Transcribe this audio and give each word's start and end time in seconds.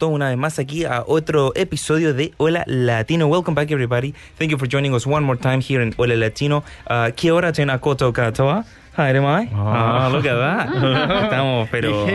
Todos 0.00 0.14
una 0.14 0.30
vez 0.30 0.38
más 0.38 0.58
aquí 0.58 0.84
a 0.86 1.04
otro 1.06 1.52
episodio 1.54 2.14
de 2.14 2.32
Hola 2.38 2.64
Latino. 2.66 3.26
Welcome 3.28 3.54
back 3.54 3.70
everybody. 3.70 4.14
Thank 4.38 4.50
you 4.50 4.56
for 4.58 4.66
joining 4.66 4.94
us 4.94 5.06
one 5.06 5.20
more 5.24 5.38
time 5.38 5.60
here 5.60 5.82
in 5.82 5.92
Hola 5.98 6.16
Latino. 6.16 6.64
Uh, 6.88 7.10
kia 7.14 7.34
ora 7.34 7.52
tēnā 7.52 7.78
koutou 7.78 8.10
katoa. 8.10 8.64
Hi, 8.96 9.10
am 9.14 9.26
I? 9.26 9.48
Ah. 9.54 10.08
Oh, 10.08 10.12
look 10.16 10.24
at 10.24 10.34
that. 10.34 10.68
Estamos, 11.24 11.68
pero... 11.70 12.06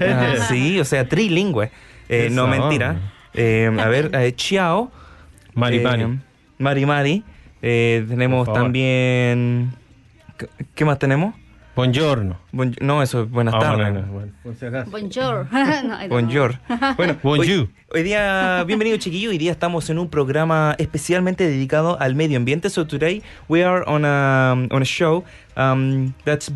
Ah, 0.00 0.36
sí, 0.48 0.78
o 0.78 0.84
sea, 0.84 1.04
trilingüe. 1.08 1.70
Eh, 2.08 2.28
no, 2.30 2.46
mentira. 2.46 2.94
Eh, 3.34 3.68
a 3.76 3.88
ver, 3.88 4.10
eh, 4.14 4.32
Chiao. 4.36 4.92
Mari 5.54 5.78
Eh, 5.78 5.82
Mari. 5.82 6.18
Mari 6.58 6.86
Mari. 6.86 7.24
Eh, 7.60 8.06
tenemos 8.08 8.50
también... 8.52 9.72
¿Qué- 10.38 10.48
¿Qué 10.76 10.84
más 10.84 10.98
tenemos? 11.00 11.34
Buongiorno. 11.74 12.38
Bon- 12.52 12.76
no, 12.82 13.02
eso 13.02 13.22
es 13.22 13.30
buenas 13.30 13.54
Ah, 13.54 13.60
tardes. 13.60 13.92
bueno, 13.92 14.06
bueno. 14.12 14.84
Bonjour. 14.90 15.46
No. 15.84 16.08
Bonjour. 16.10 16.58
Bueno. 16.98 17.16
Hoy, 17.22 17.68
hoy 17.94 18.02
día, 18.02 18.62
bienvenido 18.66 18.98
chiquillo. 18.98 19.30
Hoy 19.30 19.38
día 19.38 19.52
estamos 19.52 19.88
en 19.88 19.98
un 19.98 20.08
programa 20.10 20.74
especialmente 20.78 21.48
dedicado 21.48 21.98
al 21.98 22.14
medio 22.14 22.36
ambiente. 22.36 22.68
So 22.68 22.86
today 22.86 23.22
we 23.48 23.64
are 23.64 23.84
on 23.86 24.04
a 24.04 24.52
on 24.70 24.82
a 24.82 24.84
show 24.84 25.24
um, 25.56 26.12
that's 26.24 26.52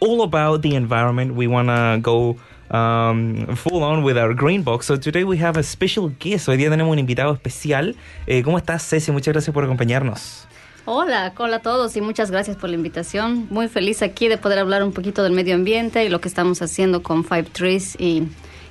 all 0.00 0.22
about 0.22 0.60
the 0.60 0.74
environment. 0.76 1.32
We 1.34 1.46
wanna 1.46 1.98
go 1.98 2.36
um, 2.70 3.46
full 3.56 3.82
on 3.82 4.04
with 4.04 4.18
our 4.18 4.34
green 4.34 4.62
box. 4.62 4.84
So 4.86 4.98
today 4.98 5.24
we 5.24 5.38
have 5.42 5.58
a 5.58 5.62
special 5.62 6.10
guest. 6.20 6.48
Hoy 6.50 6.58
día 6.58 6.68
tenemos 6.68 6.92
un 6.92 6.98
invitado 6.98 7.32
especial. 7.32 7.96
Eh, 8.26 8.42
¿Cómo 8.42 8.58
estás, 8.58 8.86
Ceci? 8.86 9.10
Muchas 9.10 9.32
gracias 9.32 9.54
por 9.54 9.64
acompañarnos. 9.64 10.46
Hola, 10.92 11.32
hola 11.36 11.58
a 11.58 11.60
todos 11.60 11.96
y 11.96 12.00
muchas 12.00 12.32
gracias 12.32 12.56
por 12.56 12.68
la 12.68 12.74
invitación. 12.74 13.46
Muy 13.48 13.68
feliz 13.68 14.02
aquí 14.02 14.26
de 14.26 14.38
poder 14.38 14.58
hablar 14.58 14.82
un 14.82 14.90
poquito 14.90 15.22
del 15.22 15.32
medio 15.32 15.54
ambiente 15.54 16.04
y 16.04 16.08
lo 16.08 16.20
que 16.20 16.26
estamos 16.26 16.62
haciendo 16.62 17.04
con 17.04 17.22
Five 17.22 17.44
Trees 17.44 17.94
y 17.96 18.24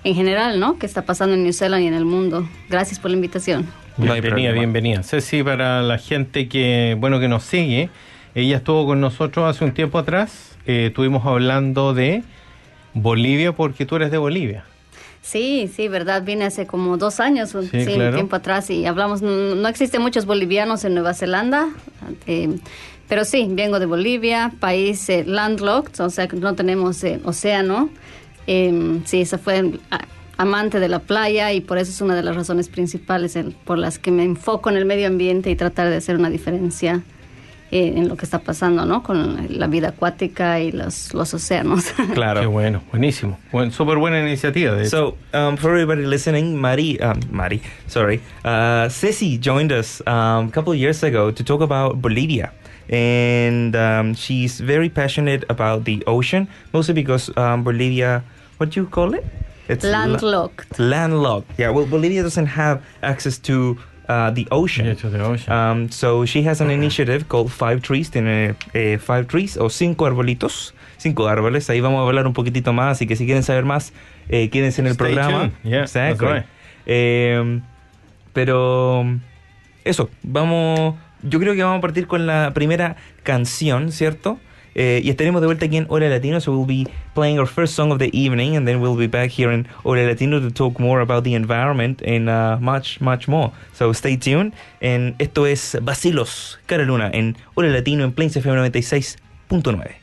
en 0.03 0.15
general, 0.15 0.59
¿no? 0.59 0.77
¿Qué 0.77 0.85
está 0.85 1.03
pasando 1.03 1.35
en 1.35 1.43
New 1.43 1.53
Zealand 1.53 1.81
y 1.81 1.87
en 1.87 1.93
el 1.93 2.03
mundo? 2.03 2.45
Gracias 2.67 2.99
por 2.99 3.09
la 3.09 3.15
invitación. 3.15 3.67
Bienvenida, 3.95 4.51
bienvenida. 4.51 5.01
Ceci, 5.01 5.43
para 5.43 5.81
la 5.81 5.97
gente 5.97 6.49
que, 6.49 6.97
bueno, 6.99 7.21
que 7.21 7.29
nos 7.29 7.43
sigue, 7.43 7.89
ella 8.35 8.57
estuvo 8.57 8.85
con 8.85 8.99
nosotros 8.99 9.49
hace 9.49 9.63
un 9.63 9.73
tiempo 9.73 9.97
atrás. 9.97 10.57
Eh, 10.65 10.87
estuvimos 10.87 11.25
hablando 11.25 11.93
de 11.93 12.23
Bolivia 12.93 13.53
porque 13.53 13.85
tú 13.85 13.95
eres 13.95 14.11
de 14.11 14.17
Bolivia. 14.17 14.65
Sí, 15.21 15.69
sí, 15.73 15.87
verdad. 15.87 16.23
Vine 16.23 16.45
hace 16.45 16.65
como 16.65 16.97
dos 16.97 17.19
años, 17.19 17.53
un, 17.53 17.69
Sí, 17.69 17.85
sí, 17.85 17.93
claro. 17.93 18.15
tiempo 18.15 18.35
atrás 18.35 18.69
y 18.69 18.85
hablamos. 18.85 19.21
No, 19.21 19.55
no 19.55 19.67
existen 19.67 20.01
muchos 20.01 20.25
bolivianos 20.25 20.85
en 20.85 20.93
Nueva 20.93 21.13
Zelanda, 21.13 21.69
eh, 22.25 22.57
pero 23.07 23.25
sí, 23.25 23.47
vengo 23.49 23.79
de 23.79 23.85
Bolivia, 23.85 24.51
país 24.59 25.09
eh, 25.09 25.23
landlocked, 25.25 25.99
o 25.99 26.09
sea 26.09 26.27
que 26.27 26.35
no 26.37 26.55
tenemos 26.55 27.03
eh, 27.03 27.19
océano. 27.25 27.89
Eh, 28.47 29.01
sí, 29.05 29.21
esa 29.21 29.37
fue 29.37 29.71
amante 30.37 30.79
de 30.79 30.87
la 30.87 30.99
playa 30.99 31.51
y 31.51 31.61
por 31.61 31.77
eso 31.77 31.91
es 31.91 32.01
una 32.01 32.15
de 32.15 32.23
las 32.23 32.35
razones 32.35 32.69
principales 32.69 33.37
por 33.65 33.77
las 33.77 33.99
que 33.99 34.11
me 34.11 34.23
enfoco 34.23 34.69
en 34.69 34.77
el 34.77 34.85
medio 34.85 35.07
ambiente 35.07 35.49
y 35.51 35.55
tratar 35.55 35.89
de 35.89 35.97
hacer 35.97 36.15
una 36.15 36.29
diferencia 36.29 37.03
eh, 37.71 37.93
en 37.95 38.07
lo 38.07 38.15
que 38.15 38.25
está 38.25 38.39
pasando, 38.39 38.85
¿no? 38.85 39.03
Con 39.03 39.47
la 39.49 39.67
vida 39.67 39.89
acuática 39.89 40.59
y 40.59 40.71
los, 40.71 41.13
los 41.13 41.33
océanos. 41.33 41.93
Claro. 42.13 42.41
Qué 42.41 42.47
bueno, 42.47 42.81
buenísimo. 42.91 43.37
Buen, 43.52 43.71
súper 43.71 43.97
buena 43.97 44.19
iniciativa. 44.19 44.73
De. 44.75 44.85
So, 44.85 45.15
um, 45.33 45.57
for 45.57 45.71
everybody 45.71 46.05
listening, 46.05 46.55
Mari, 46.59 46.99
um, 47.02 47.19
Mari, 47.31 47.61
sorry, 47.87 48.21
uh, 48.43 48.89
Ceci 48.89 49.37
joined 49.37 49.71
us 49.71 50.02
um, 50.08 50.47
a 50.47 50.52
couple 50.52 50.73
of 50.73 50.79
years 50.79 51.03
ago 51.03 51.31
to 51.31 51.43
talk 51.43 51.61
about 51.61 52.02
Bolivia. 52.02 52.52
And 52.91 53.75
um, 53.75 54.15
she's 54.15 54.59
very 54.59 54.89
passionate 54.89 55.43
about 55.49 55.85
the 55.85 56.03
ocean, 56.08 56.47
mostly 56.73 56.95
because 56.95 57.29
um, 57.37 57.63
Bolivia, 57.63 58.23
what 58.58 58.71
do 58.71 58.81
you 58.81 58.87
call 58.87 59.13
it? 59.13 59.23
It's 59.67 59.83
la- 59.83 60.05
Landlocked. 60.05 60.79
landlocked. 60.79 61.52
Yeah, 61.59 61.69
well, 61.69 61.85
Bolivia 61.85 62.23
doesn't 62.23 62.47
have 62.47 62.81
access 63.03 63.37
to 63.39 63.77
uh, 64.09 64.31
the 64.33 64.47
ocean. 64.52 64.86
Yeah, 64.87 64.95
to 64.95 65.09
the 65.09 65.21
ocean. 65.23 65.53
Um, 65.53 65.89
so 65.92 66.25
she 66.25 66.43
has 66.43 66.59
an 66.61 66.71
initiative 66.71 67.27
called 67.30 67.52
Five 67.52 67.81
Trees. 67.81 68.09
Tiene 68.09 68.55
eh, 68.73 68.97
Five 68.97 69.27
Trees 69.27 69.55
o 69.58 69.70
cinco 69.70 70.05
arbolitos, 70.05 70.73
cinco 70.97 71.27
árboles. 71.27 71.70
Ahí 71.70 71.80
vamos 71.80 71.99
a 71.99 72.08
hablar 72.08 72.25
un 72.27 72.33
poquitito 72.33 72.73
más. 72.73 72.97
Así 72.97 73.08
que 73.08 73.15
si 73.15 73.25
quieren 73.25 73.43
saber 73.43 73.65
más, 73.65 73.93
eh, 74.27 74.49
quédense 74.49 74.81
en 74.81 74.87
el 74.87 74.93
Stay 74.93 75.14
programa. 75.14 75.52
Yeah, 75.64 75.83
Exactly. 75.83 76.27
right. 76.27 76.45
Eh, 76.86 77.61
pero 78.33 79.05
eso, 79.86 80.09
vamos. 80.23 80.95
Yo 81.21 81.39
creo 81.39 81.53
que 81.53 81.64
vamos 81.64 81.80
a 81.80 81.81
partir 81.81 82.08
con 82.08 82.26
la 82.26 82.52
primera 82.53 82.95
canción, 83.23 83.91
¿cierto? 83.91 84.39
Eh, 84.75 85.02
y 85.03 85.09
estaremos 85.09 85.41
de 85.41 85.47
vuelta 85.47 85.65
aquí 85.65 85.77
en 85.77 85.85
Hora 85.89 86.09
Latino, 86.09 86.39
so 86.39 86.52
we'll 86.52 86.65
be 86.65 86.89
playing 87.13 87.39
our 87.39 87.47
first 87.47 87.75
song 87.75 87.91
of 87.91 87.99
the 87.99 88.09
evening, 88.13 88.55
and 88.55 88.67
then 88.67 88.81
we'll 88.81 88.97
be 88.97 89.07
back 89.07 89.31
here 89.31 89.52
in 89.52 89.67
Hora 89.83 90.05
Latino 90.05 90.39
to 90.39 90.52
talk 90.52 90.80
more 90.80 91.02
about 91.02 91.23
the 91.23 91.33
environment 91.33 92.02
and 92.03 92.30
uh, 92.30 92.57
much, 92.59 93.02
much 93.02 93.27
more. 93.27 93.52
So 93.73 93.93
stay 93.93 94.17
tuned. 94.17 94.53
And 94.81 95.15
esto 95.19 95.45
es 95.45 95.77
Vacilos, 95.81 96.58
Cara 96.67 96.85
Luna, 96.85 97.09
en 97.13 97.35
Hora 97.55 97.69
Latino 97.69 98.03
en 98.03 98.11
Plains 98.11 98.35
FM 98.35 98.69
96.9. 98.69 99.95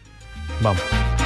Vamos. 0.61 1.26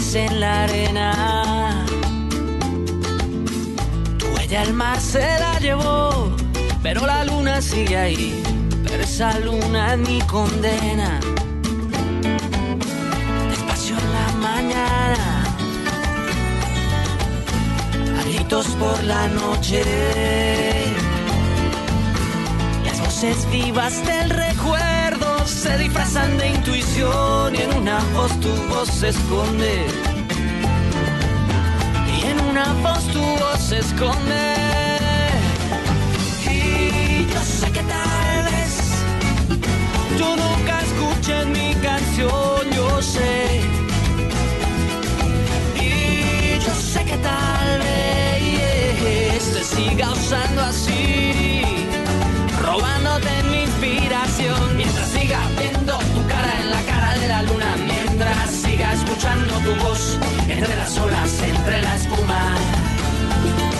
En 0.00 0.40
la 0.40 0.64
arena? 0.64 1.84
Tu 4.18 4.26
huella 4.26 4.62
el 4.62 4.72
mar 4.72 4.98
se 4.98 5.20
la 5.38 5.58
llevó, 5.60 6.34
pero 6.82 7.06
la 7.06 7.24
luna 7.24 7.60
sigue 7.60 7.96
ahí. 7.96 8.42
Pero 8.84 9.02
esa 9.02 9.38
luna 9.40 9.94
es 9.94 9.98
mi 9.98 10.20
condena. 10.22 11.20
Despacio 13.50 13.96
en 13.98 14.12
la 14.18 14.32
mañana, 14.48 15.44
a 18.18 18.22
gritos 18.24 18.66
por 18.80 19.04
la 19.04 19.28
noche. 19.28 19.84
Las 22.84 23.00
voces 23.00 23.46
vivas 23.50 24.04
del 24.06 24.30
recuerdo 24.30 24.89
se 25.48 25.78
disfrazan 25.78 26.36
de 26.38 26.48
intuición 26.48 27.54
y 27.54 27.62
en 27.62 27.72
una 27.74 27.98
voz 28.14 28.32
tu 28.40 28.52
voz 28.68 28.88
se 28.88 29.08
esconde. 29.08 29.86
Y 32.16 32.26
en 32.26 32.40
una 32.40 32.72
voz 32.82 33.04
tu 33.08 33.20
voz 33.20 33.60
se 33.60 33.78
esconde. 33.78 34.54
Y 36.44 37.26
yo 37.32 37.40
sé 37.40 37.70
que 37.72 37.82
tal 37.82 38.44
vez 38.50 38.72
tú 40.18 40.26
nunca 40.42 40.80
escuches 40.82 41.46
mi 41.46 41.74
canción, 41.76 42.70
yo 42.76 43.02
sé. 43.02 43.60
Y 45.76 46.58
yo 46.64 46.74
sé 46.74 47.04
que 47.04 47.16
tal 47.18 47.78
vez 47.78 49.52
te 49.54 49.64
siga 49.64 50.10
usando 50.12 50.62
así 50.62 51.89
robándote 52.70 53.42
mi 53.50 53.62
inspiración. 53.62 54.76
Mientras 54.76 55.08
siga 55.08 55.40
viendo 55.58 55.98
tu 56.14 56.20
cara 56.28 56.52
en 56.60 56.70
la 56.70 56.82
cara 56.82 57.18
de 57.18 57.28
la 57.28 57.42
luna 57.42 57.70
mientras 57.92 58.50
siga 58.50 58.92
escuchando 58.92 59.54
tu 59.64 59.72
voz 59.84 60.18
entre 60.48 60.76
las 60.76 60.96
olas 60.98 61.42
entre 61.42 61.82
la 61.82 61.96
espuma. 61.96 62.42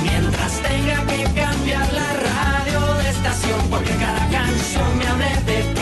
Mientras 0.03 0.53
tenga 0.69 0.97
que 1.07 1.23
cambiar 1.41 1.87
la 1.93 2.11
radio 2.29 2.95
de 3.03 3.11
estación 3.11 3.61
porque 3.71 3.95
cada 4.05 4.25
canción 4.39 4.99
me 4.99 5.07
hable 5.07 5.31
de 5.47 5.80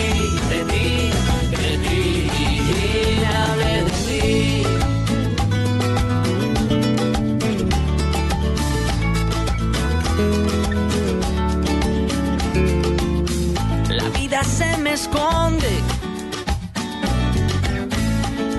me 14.89 14.95
esconde 14.95 15.83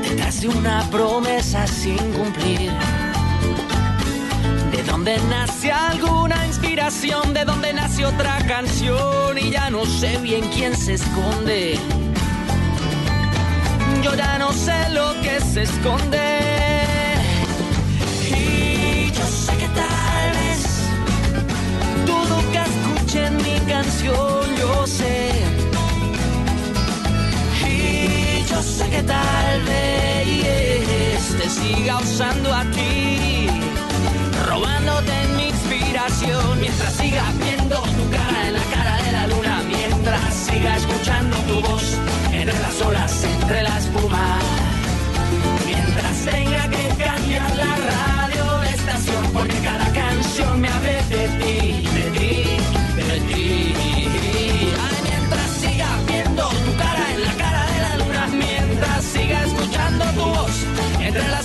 detrás 0.03 0.41
de 0.41 0.47
una 0.49 0.83
promesa 0.91 1.65
sin 1.65 1.97
cumplir. 2.13 2.71
dónde 4.87 5.17
nace 5.29 5.71
alguna 5.71 6.45
inspiración, 6.47 7.33
de 7.33 7.45
dónde 7.45 7.73
nace 7.73 8.05
otra 8.05 8.37
canción 8.47 9.37
y 9.37 9.49
ya 9.51 9.69
no 9.69 9.85
sé 9.85 10.17
bien 10.17 10.43
quién 10.53 10.75
se 10.75 10.93
esconde. 10.95 11.79
Yo 14.03 14.13
ya 14.15 14.37
no 14.37 14.51
sé 14.53 14.89
lo 14.91 15.13
que 15.21 15.39
se 15.41 15.63
esconde. 15.63 16.25
Y 18.29 19.11
yo 19.11 19.25
sé 19.25 19.53
que 19.61 19.67
tal 19.79 20.31
vez 20.39 20.61
tú 22.05 22.15
nunca 22.33 22.65
escuchen 22.73 23.37
mi 23.37 23.59
canción, 23.71 24.55
yo 24.57 24.87
sé. 24.87 25.38
Yo 28.49 28.63
sé 28.63 28.89
que 28.89 29.03
tal 29.03 29.61
vez 29.63 31.37
te 31.37 31.49
siga 31.49 31.97
usando 31.97 32.53
a 32.53 32.63
ti, 32.71 33.47
robándote 34.47 35.13
mi 35.35 35.49
inspiración, 35.49 36.59
mientras 36.59 36.93
siga 36.93 37.23
viendo 37.43 37.75
tu 37.75 38.09
cara 38.09 38.47
en 38.47 38.53
la 38.53 38.63
cara 38.73 38.97
de 39.03 39.11
la 39.11 39.27
luna, 39.27 39.61
mientras 39.67 40.33
siga 40.33 40.75
escuchando 40.77 41.37
tu 41.47 41.61
voz 41.61 41.83
entre 42.31 42.59
las 42.59 42.81
olas, 42.81 43.23
entre 43.23 43.63
la 43.63 43.77
espuma, 43.77 44.39
mientras 45.65 46.15
tenga 46.25 46.69
que 46.69 47.03
cambiar 47.03 47.55
la 47.55 47.75
radio 47.93 48.59
de 48.61 48.69
estación, 48.69 49.23
porque 49.33 49.57
cada 49.59 49.93
canción 49.93 50.61
me 50.61 50.69
hable 50.69 50.98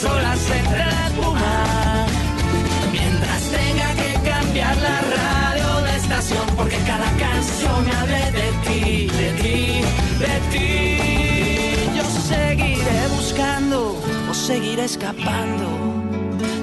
olas, 0.05 0.51
entre 0.51 0.79
la 0.79 1.06
espuma, 1.06 2.06
mientras 2.93 3.43
tenga 3.51 3.89
que 3.95 4.31
cambiar 4.31 4.77
la 4.77 5.01
radio 5.01 5.83
de 5.83 5.97
estación, 5.97 6.47
porque 6.56 6.77
cada 6.87 7.11
canción 7.17 7.85
me 7.85 7.93
hable 7.93 8.31
de 8.33 8.49
ti, 8.65 9.06
de 9.06 9.31
ti, 9.43 9.81
de 10.25 10.35
ti. 10.53 11.97
Yo 11.97 12.05
seguiré 12.05 13.09
buscando 13.17 14.01
o 14.31 14.35
seguiré 14.35 14.85
escapando, 14.85 15.69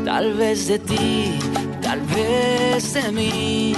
tal 0.06 0.34
vez 0.34 0.68
de 0.68 0.80
ti, 0.80 1.40
tal 1.82 2.02
vez 2.02 2.94
de 2.94 3.12
mí. 3.12 3.76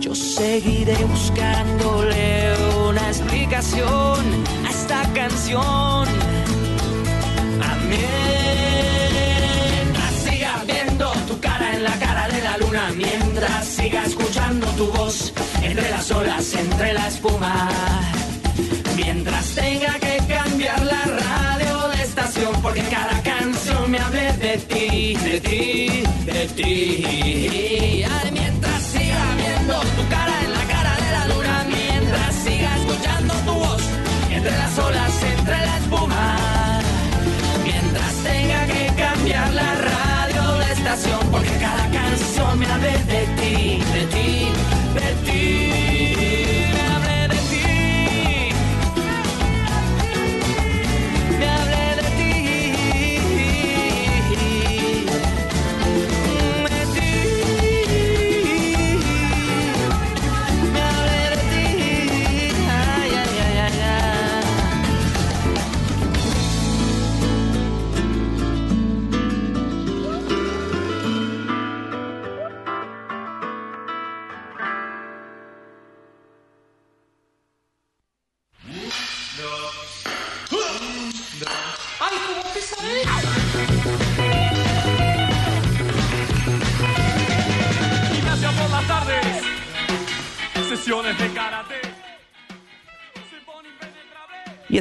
Yo 0.00 0.14
seguiré 0.14 0.96
buscándole 1.04 2.54
una 2.88 3.08
explicación 3.08 4.18
a 4.66 4.70
esta 4.70 5.02
canción. 5.14 6.08
Mientras 7.88 8.51
mientras 12.96 13.66
siga 13.66 14.04
escuchando 14.04 14.66
tu 14.76 14.86
voz 14.92 15.32
entre 15.62 15.90
las 15.90 16.10
olas, 16.10 16.54
entre 16.54 16.92
la 16.92 17.08
espuma, 17.08 17.68
mientras 18.96 19.46
tenga 19.54 19.98
que 19.98 20.18
cambiar 20.28 20.80
la 20.84 21.02
radio 21.02 21.88
de 21.88 22.02
estación, 22.02 22.52
porque 22.62 22.82
cada 22.82 23.22
canción 23.22 23.90
me 23.90 23.98
hable 23.98 24.32
de 24.34 24.56
ti, 24.58 25.14
de 25.16 25.40
ti, 25.40 26.02
de 26.24 26.46
ti. 26.56 28.04
Mientras 28.32 28.82
siga 28.82 29.34
viendo 29.36 29.80
tu 29.80 30.08
cara 30.08 30.34
en 30.44 30.52
la 30.52 30.64
cara 30.64 30.96
de 30.96 31.10
la 31.12 31.28
luna, 31.28 31.66
mientras 31.68 32.34
siga 32.34 32.76
escuchando 32.76 33.34
tu 33.46 33.52
voz 33.52 33.82
entre 34.30 34.50
las 34.50 34.78
olas, 34.78 35.22
entre 35.22 35.58
la 35.58 35.78
espuma. 35.78 36.61
Porque 41.30 41.48
cada 41.58 41.90
canción 41.90 42.58
me 42.58 42.66
hable 42.66 42.90
de 43.04 43.26
ti, 43.40 43.82
de 43.94 44.06
ti, 44.08 44.52
de 44.94 45.30
ti. 45.30 45.91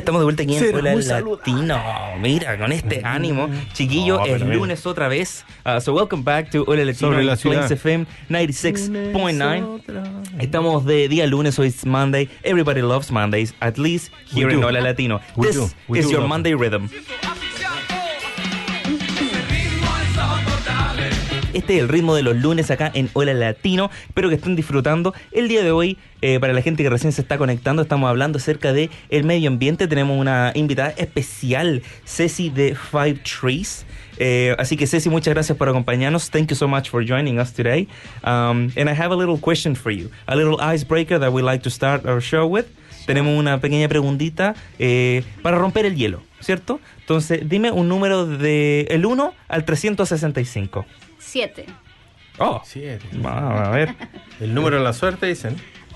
Estamos 0.01 0.19
de 0.21 0.25
vuelta 0.25 0.44
aquí 0.44 0.56
en 0.56 0.71
saludable. 0.71 1.03
Latino. 1.38 1.80
Mira, 2.19 2.57
con 2.57 2.71
este 2.71 3.01
ánimo. 3.03 3.50
Chiquillo, 3.74 4.18
No, 4.18 4.25
mira. 4.25 4.38
lunes 4.56 4.86
otra 4.86 5.07
vez. 5.07 5.45
Uh, 5.65 5.80
so 5.80 5.94
welcome 5.94 6.24
back 6.24 6.50
to 6.51 6.63
Hola 6.68 6.83
Latino 6.86 7.12
Sobre 7.12 7.24
la. 7.24 7.36
Plains 7.36 7.71
FM 7.71 8.06
96.9. 8.30 9.81
Estamos 10.39 10.86
de 10.86 11.07
día 11.07 11.25
lunes, 11.27 11.57
hoy 11.59 11.68
es 11.68 11.86
Monday. 11.86 12.30
Everybody 12.44 12.81
loves 12.81 13.12
Mondays, 13.12 13.53
at 13.59 13.77
least 13.77 14.12
here 14.33 14.51
in. 14.53 14.63
Hola 14.63 14.81
Latino. 14.81 15.21
This 15.39 15.57
is 15.95 16.09
your 16.12 16.27
Monday 16.27 16.53
rhythm. 16.56 16.89
Este 21.53 21.75
es 21.75 21.81
el 21.81 21.89
ritmo 21.89 22.15
de 22.15 22.24
los 22.24 22.38
lunes 22.38 22.71
acá 22.71 22.89
en 22.94 23.09
Hola 23.12 23.33
Latino. 23.33 23.92
Espero 24.07 24.30
que 24.30 24.36
estén 24.36 24.56
disfrutando. 24.56 25.13
El 25.33 25.50
día 25.50 25.63
de 25.63 25.71
hoy, 25.71 25.98
eh, 26.21 26.39
para 26.39 26.53
la 26.53 26.62
gente 26.62 26.81
que 26.81 26.89
recién 26.89 27.12
se 27.12 27.21
está 27.21 27.38
conectando, 27.38 27.81
estamos 27.81 28.09
hablando 28.09 28.38
acerca 28.38 28.71
de 28.71 28.89
el 29.09 29.25
medio 29.25 29.50
ambiente. 29.50 29.88
Tenemos 29.89 30.18
una 30.18 30.53
invitada 30.56 30.92
especial, 30.92 31.81
Ceci 32.06 32.50
de 32.50 32.74
Five 32.75 33.15
Trees. 33.15 33.86
Eh, 34.18 34.56
así 34.59 34.77
que 34.77 34.88
Ceci, 34.88 35.09
muchas 35.09 35.33
gracias 35.33 35.57
por 35.57 35.68
acompañarnos. 35.68 36.30
Thank 36.30 36.51
you 36.51 36.56
so 36.56 36.69
much 36.69 36.89
for 36.89 37.06
joining 37.06 37.38
us 37.38 37.51
today. 37.51 37.88
Um, 38.24 38.72
and 38.77 38.89
I 38.89 38.93
have 38.93 39.12
a 39.12 39.17
little 39.17 39.38
question 39.38 39.75
for 39.75 39.91
you, 39.91 40.10
a 40.27 40.36
little 40.38 40.58
icebreaker 40.62 41.20
that 41.20 41.34
we 41.34 41.41
like 41.41 41.63
to 41.63 41.70
start 41.70 42.05
our 42.05 42.22
show 42.22 42.48
with. 42.48 42.65
Tenemos 43.05 43.38
una 43.38 43.60
pequeña 43.60 43.89
preguntita 43.89 44.55
eh, 44.79 45.24
para 45.41 45.58
romper 45.58 45.86
el 45.86 45.96
hielo, 45.96 46.22
¿cierto? 46.39 46.79
Entonces, 47.00 47.41
dime 47.50 47.72
un 47.72 47.89
número 47.89 48.25
de 48.25 48.88
el 48.89 49.05
1 49.05 49.34
al 49.50 49.65
365. 49.65 50.86
Siete. 51.21 51.65
Oh, 52.39 52.61
Siete. 52.65 53.05
Vamos 53.13 53.61
a 53.67 53.69
ver. 53.69 53.95
El 54.39 54.53
número 54.53 54.77
de 54.77 54.83
la 54.83 54.93
suerte, 54.93 55.27
dicen. 55.27 55.55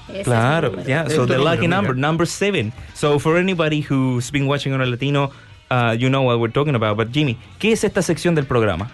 Ese 0.09 0.23
Claro, 0.23 0.83
yeah. 0.85 1.09
So 1.09 1.25
the 1.25 1.37
lucky 1.39 1.61
mira. 1.67 1.77
number, 1.77 1.95
number 1.95 2.27
seven. 2.27 2.71
So 2.93 3.17
for 3.17 3.37
anybody 3.37 3.81
who's 3.81 4.29
been 4.31 4.45
watching 4.47 4.71
on 4.73 4.81
a 4.81 4.85
Latino, 4.85 5.31
uh, 5.71 5.95
you 5.97 6.09
know 6.09 6.21
what 6.21 6.39
we're 6.39 6.51
talking 6.53 6.75
about. 6.75 6.95
But 6.95 7.11
Jimmy, 7.11 7.37
¿qué 7.59 7.71
es 7.71 7.83
esta 7.83 8.01
sección 8.03 8.35
del 8.35 8.45
programa? 8.45 8.91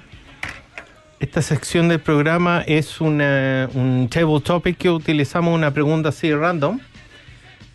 Esta 1.19 1.41
sección 1.41 1.89
del 1.89 1.99
programa 1.99 2.63
es 2.65 3.01
una, 3.01 3.69
un 3.73 4.07
table 4.09 4.39
topic 4.39 4.77
que 4.77 4.89
utilizamos 4.89 5.53
una 5.53 5.71
pregunta 5.71 6.09
así 6.09 6.33
random. 6.33 6.79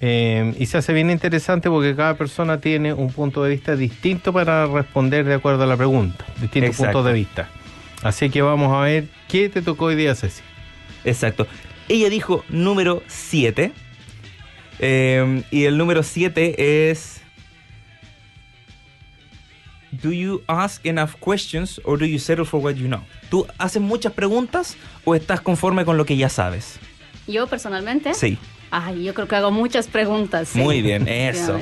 eh, 0.00 0.54
y 0.58 0.66
se 0.66 0.78
hace 0.78 0.92
bien 0.92 1.10
interesante 1.10 1.70
porque 1.70 1.94
cada 1.94 2.14
persona 2.14 2.60
tiene 2.60 2.92
un 2.92 3.10
punto 3.12 3.42
de 3.44 3.50
vista 3.50 3.76
distinto 3.76 4.32
para 4.32 4.66
responder 4.66 5.25
de 5.26 5.34
acuerdo 5.34 5.62
a 5.62 5.66
la 5.66 5.76
pregunta. 5.76 6.25
Distintos 6.40 6.70
Exacto. 6.70 6.92
puntos 6.92 7.06
de 7.06 7.12
vista. 7.12 7.48
Así 8.06 8.30
que 8.30 8.40
vamos 8.40 8.72
a 8.72 8.80
ver 8.82 9.08
qué 9.28 9.48
te 9.48 9.62
tocó 9.62 9.86
hoy 9.86 9.96
día, 9.96 10.14
Ceci. 10.14 10.42
Exacto. 11.04 11.46
Ella 11.88 12.08
dijo 12.08 12.44
número 12.48 13.02
7. 13.08 13.72
y 14.78 15.64
el 15.64 15.76
número 15.76 16.02
7 16.02 16.90
es. 16.90 17.20
Do 19.90 20.12
you 20.12 20.42
ask 20.46 20.84
enough 20.84 21.14
questions 21.25 21.80
or 21.84 21.98
do 21.98 22.04
you 22.04 22.18
settle 22.18 22.44
for 22.44 22.60
what 22.60 22.75
you 22.75 22.86
know? 22.86 23.00
¿Tú 23.30 23.46
haces 23.58 23.80
muchas 23.80 24.12
preguntas 24.12 24.76
o 25.04 25.14
estás 25.14 25.40
conforme 25.40 25.84
con 25.84 25.96
lo 25.96 26.04
que 26.04 26.16
ya 26.16 26.28
sabes? 26.28 26.78
Yo 27.26 27.46
personalmente. 27.46 28.14
Sí. 28.14 28.38
Ay, 28.70 29.04
yo 29.04 29.14
creo 29.14 29.26
que 29.26 29.36
hago 29.36 29.50
muchas 29.50 29.88
preguntas. 29.88 30.48
sí. 30.50 30.60
Muy 30.60 30.82
bien, 30.82 31.08
eso. 31.08 31.58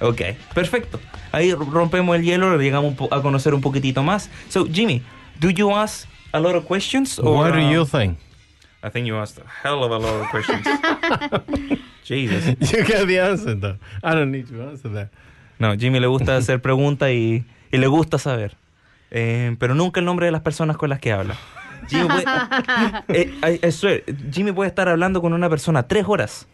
Ok, 0.00 0.20
perfecto. 0.54 1.00
Ahí 1.32 1.54
rompemos 1.54 2.14
el 2.16 2.22
hielo, 2.22 2.56
llegamos 2.58 2.94
a 3.10 3.20
conocer 3.22 3.54
un 3.54 3.60
poquitito 3.60 4.02
más. 4.02 4.28
So, 4.48 4.66
Jimmy, 4.66 5.02
do 5.40 5.48
you 5.50 5.70
ask 5.70 6.06
a 6.32 6.40
lot 6.40 6.54
of 6.56 6.66
questions? 6.66 7.18
Or, 7.18 7.34
What 7.36 7.52
do 7.54 7.60
you 7.60 7.84
think? 7.86 8.18
I 8.82 8.90
think 8.90 9.06
you 9.06 9.16
asked 9.16 9.38
a 9.38 9.44
hell 9.62 9.82
of 9.82 9.90
a 9.90 9.98
lot 9.98 10.20
of 10.22 10.28
questions. 10.30 10.64
Jesus. 12.04 12.56
You 12.72 12.84
got 12.84 13.06
the 13.06 13.18
answer, 13.20 13.54
though. 13.54 13.76
I 14.02 14.14
don't 14.14 14.30
need 14.30 14.46
to 14.48 14.62
answer 14.62 14.88
that. 14.94 15.10
No, 15.58 15.74
Jimmy 15.76 15.98
le 16.00 16.06
gusta 16.06 16.36
hacer 16.36 16.60
preguntas 16.62 17.10
y, 17.10 17.44
y 17.72 17.76
le 17.78 17.86
gusta 17.88 18.18
saber. 18.18 18.56
Eh, 19.10 19.56
pero 19.58 19.74
nunca 19.74 20.00
el 20.00 20.06
nombre 20.06 20.26
de 20.26 20.32
las 20.32 20.42
personas 20.42 20.76
con 20.76 20.88
las 20.90 21.00
que 21.00 21.12
habla. 21.12 21.34
Jimmy 21.88 22.06
puede, 22.08 22.24
eh, 23.08 23.58
I- 23.62 23.66
I 23.66 23.72
swear, 23.72 24.02
Jimmy 24.32 24.52
puede 24.52 24.68
estar 24.68 24.88
hablando 24.88 25.20
con 25.20 25.32
una 25.32 25.48
persona 25.48 25.82
tres 25.84 26.04
horas. 26.06 26.46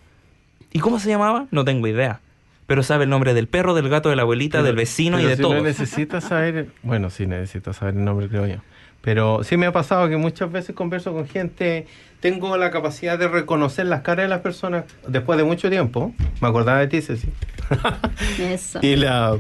¿Y 0.73 0.79
cómo 0.81 0.99
se 0.99 1.09
llamaba? 1.09 1.47
No 1.51 1.65
tengo 1.65 1.87
idea. 1.87 2.21
Pero 2.67 2.83
sabe 2.83 3.05
el 3.05 3.11
nombre 3.11 3.35
del 3.35 3.47
perro, 3.47 3.75
del 3.75 3.89
gato, 3.91 4.09
de 4.09 4.17
la 4.17 4.23
abuelita, 4.23 4.63
del 4.63 4.75
vecino 4.77 5.19
y 5.19 5.25
pero 5.25 5.29
de 5.31 5.37
si 5.37 5.43
todo. 5.43 5.55
No 5.55 5.63
necesitas 5.63 6.25
saber, 6.25 6.69
bueno, 6.83 7.11
sí 7.11 7.27
necesitas 7.27 7.77
saber 7.77 7.95
el 7.97 8.05
nombre, 8.05 8.29
creo 8.29 8.47
yo. 8.47 8.57
Pero 9.05 9.45
sí 9.45 9.57
me 9.57 9.67
ha 9.67 9.73
pasado 9.73 10.09
que 10.09 10.17
muchas 10.17 10.51
veces 10.51 10.75
converso 10.75 11.13
con 11.13 11.29
gente, 11.29 11.87
tengo 12.21 12.57
la 12.57 12.71
capacidad 12.71 13.19
de 13.19 13.29
reconocer 13.29 13.87
las 13.87 14.01
caras 14.01 14.25
de 14.25 14.29
las 14.29 14.41
personas 14.41 14.85
después 15.07 15.37
de 15.37 15.45
mucho 15.45 15.69
tiempo. 15.69 16.15
Me 16.41 16.49
acordaba 16.49 16.81
de 16.81 16.87
ti, 16.87 17.03
Ceci. 17.03 17.29
Eso. 18.41 18.79
Y 18.83 18.97
la 18.97 19.37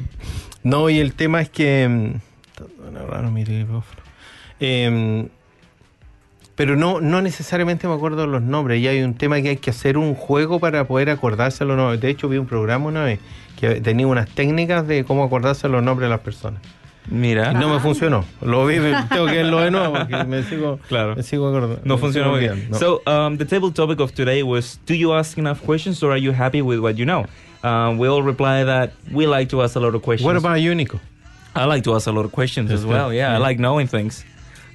no, 0.65 0.89
y 0.89 0.99
el 0.99 1.13
tema 1.13 1.43
es 1.43 1.51
que 1.51 1.87
mm, 1.89 3.09
raro 3.09 3.31
mi. 3.31 3.45
Em, 4.61 5.29
pero 6.57 6.75
no, 6.75 7.03
no 7.03 7.21
necesariamente 7.21 7.87
me 7.87 7.95
acuerdo 7.95 8.27
los 8.27 8.41
nombres. 8.41 8.81
Y 8.81 8.89
hay 8.89 9.03
un 9.03 9.15
tema 9.15 9.41
que 9.43 9.51
hay 9.51 9.57
que 9.59 9.71
hacer 9.71 9.99
un 9.99 10.15
juego 10.15 10.61
para 10.61 10.87
poder 10.87 11.11
acordarse 11.11 11.67
los 11.67 11.77
nombres. 11.77 12.01
De 12.01 12.09
hecho, 12.09 12.31
vi 12.31 12.39
un 12.39 12.47
programa 12.47 12.87
una 12.87 13.05
vez 13.05 13.21
que 13.61 13.83
tenía 13.83 14.07
unas 14.07 14.31
técnicas 14.31 14.87
de 14.87 15.05
cómo 15.05 15.23
acordarse 15.23 15.69
los 15.69 15.83
nombres 15.83 16.07
de 16.07 16.11
las 16.11 16.21
personas. 16.21 16.63
Mira. 17.09 17.53
Y 17.53 17.55
no 17.57 17.69
me 17.73 17.81
funcionó. 17.81 18.25
Lo 18.41 18.65
vi, 18.67 18.77
tengo 19.11 19.27
que 19.27 19.33
verlo 19.35 19.61
de 19.61 19.71
nuevo 19.71 19.95
porque 19.95 20.25
me 20.25 20.43
sigo, 20.43 20.79
Claro. 20.89 21.15
me 21.17 21.23
sigo 21.23 21.49
acordando. 21.49 21.81
No 21.85 21.99
funcionó 21.99 22.31
muy 22.31 22.41
bien. 22.41 22.53
olvidando. 22.53 22.79
So, 22.79 23.03
um, 23.07 23.37
the 23.37 23.45
table 23.45 23.71
topic 23.73 24.01
of 24.01 24.13
today 24.13 24.43
was 24.43 24.81
Do 24.87 24.95
you 24.95 25.13
ask 25.15 25.37
enough 25.39 25.61
questions 25.61 26.03
or 26.03 26.13
are 26.13 26.21
you 26.21 26.33
happy 26.33 26.63
with 26.63 26.79
what 26.81 26.95
you 26.97 27.05
know? 27.05 27.27
Um, 27.63 27.99
we 27.99 28.09
all 28.09 28.23
reply 28.23 28.65
that 28.65 28.91
we 29.13 29.27
like 29.27 29.49
to 29.51 29.63
ask 29.63 29.77
a 29.77 29.81
lot 29.81 29.95
of 29.95 30.03
questions. 30.03 30.25
What 30.27 30.37
about 30.37 30.61
you, 30.61 30.75
Nico? 30.75 31.01
I 31.55 31.67
like 31.67 31.83
to 31.85 31.95
ask 31.95 32.07
a 32.07 32.13
lot 32.13 32.25
of 32.25 32.33
questions 32.33 32.71
as 32.71 32.81
Yes, 32.81 32.89
well. 32.91 33.13
yeah. 33.13 33.31
Yeah, 33.31 33.37
I 33.37 33.39
like 33.39 33.59
knowing 33.61 33.87
things. 33.87 34.25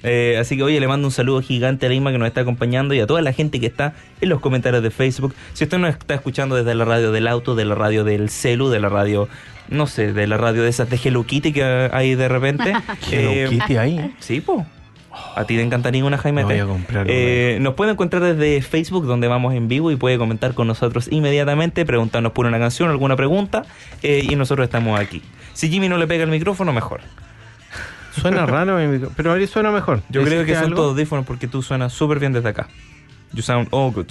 Eh, 0.02 0.38
así 0.40 0.56
que, 0.56 0.62
oye, 0.62 0.80
le 0.80 0.88
mando 0.88 1.06
un 1.08 1.12
saludo 1.12 1.42
gigante 1.42 1.84
a 1.84 1.88
Lima 1.90 2.10
que 2.10 2.16
nos 2.16 2.26
está 2.26 2.40
acompañando 2.40 2.94
y 2.94 3.00
a 3.00 3.06
toda 3.06 3.20
la 3.20 3.34
gente 3.34 3.60
que 3.60 3.66
está 3.66 3.92
en 4.22 4.30
los 4.30 4.40
comentarios 4.40 4.82
de 4.82 4.90
Facebook. 4.90 5.34
Si 5.52 5.64
usted 5.64 5.76
nos 5.78 5.90
está 5.90 6.14
escuchando 6.14 6.54
desde 6.56 6.74
la 6.74 6.86
radio 6.86 7.12
del 7.12 7.28
auto, 7.28 7.54
de 7.54 7.66
la 7.66 7.74
radio 7.74 8.02
del 8.02 8.30
celu, 8.30 8.70
de 8.70 8.80
la 8.80 8.88
radio, 8.88 9.28
no 9.70 9.86
sé, 9.86 10.12
de 10.12 10.26
la 10.26 10.36
radio 10.36 10.62
de 10.62 10.68
esas 10.68 10.90
de 10.90 10.98
Hello 11.02 11.24
Kitty 11.24 11.52
que 11.52 11.88
hay 11.92 12.14
de 12.14 12.28
repente. 12.28 12.72
Hello 13.10 13.30
eh, 13.30 13.46
Kitty 13.48 13.76
ahí. 13.76 14.14
Sí, 14.18 14.40
po. 14.40 14.66
A 15.34 15.44
ti 15.44 15.56
te 15.56 15.62
encantaría 15.62 16.04
una 16.04 16.18
Jaime 16.18 16.42
Me 16.42 16.44
voy 16.44 16.54
T? 16.54 16.60
a 16.60 16.66
comprar 16.66 17.04
una. 17.04 17.12
Eh, 17.12 17.58
nos 17.60 17.74
puede 17.74 17.90
encontrar 17.92 18.22
desde 18.22 18.62
Facebook, 18.62 19.06
donde 19.06 19.26
vamos 19.28 19.54
en 19.54 19.66
vivo 19.68 19.90
y 19.90 19.96
puede 19.96 20.18
comentar 20.18 20.54
con 20.54 20.66
nosotros 20.68 21.08
inmediatamente, 21.10 21.84
preguntarnos 21.84 22.32
por 22.32 22.46
una 22.46 22.58
canción, 22.58 22.90
alguna 22.90 23.16
pregunta, 23.16 23.64
eh, 24.02 24.24
y 24.28 24.36
nosotros 24.36 24.64
estamos 24.64 24.98
aquí. 25.00 25.20
Si 25.52 25.68
Jimmy 25.68 25.88
no 25.88 25.98
le 25.98 26.06
pega 26.06 26.22
el 26.24 26.30
micrófono, 26.30 26.72
mejor. 26.72 27.00
Suena 28.20 28.46
raro, 28.46 28.76
mi 28.78 28.86
micro- 28.86 29.10
pero 29.16 29.30
ahora 29.32 29.46
suena 29.46 29.70
mejor. 29.70 30.02
Yo 30.08 30.22
creo 30.22 30.44
que 30.44 30.52
¿Hiciste 30.52 30.54
son 30.54 30.64
algo? 30.64 30.76
todos 30.76 30.90
audífonos 30.92 31.26
porque 31.26 31.46
tú 31.48 31.62
suenas 31.62 31.92
súper 31.92 32.18
bien 32.18 32.32
desde 32.32 32.48
acá. 32.48 32.68
You 33.32 33.42
sound 33.42 33.68
all 33.70 33.92
good. 33.92 34.08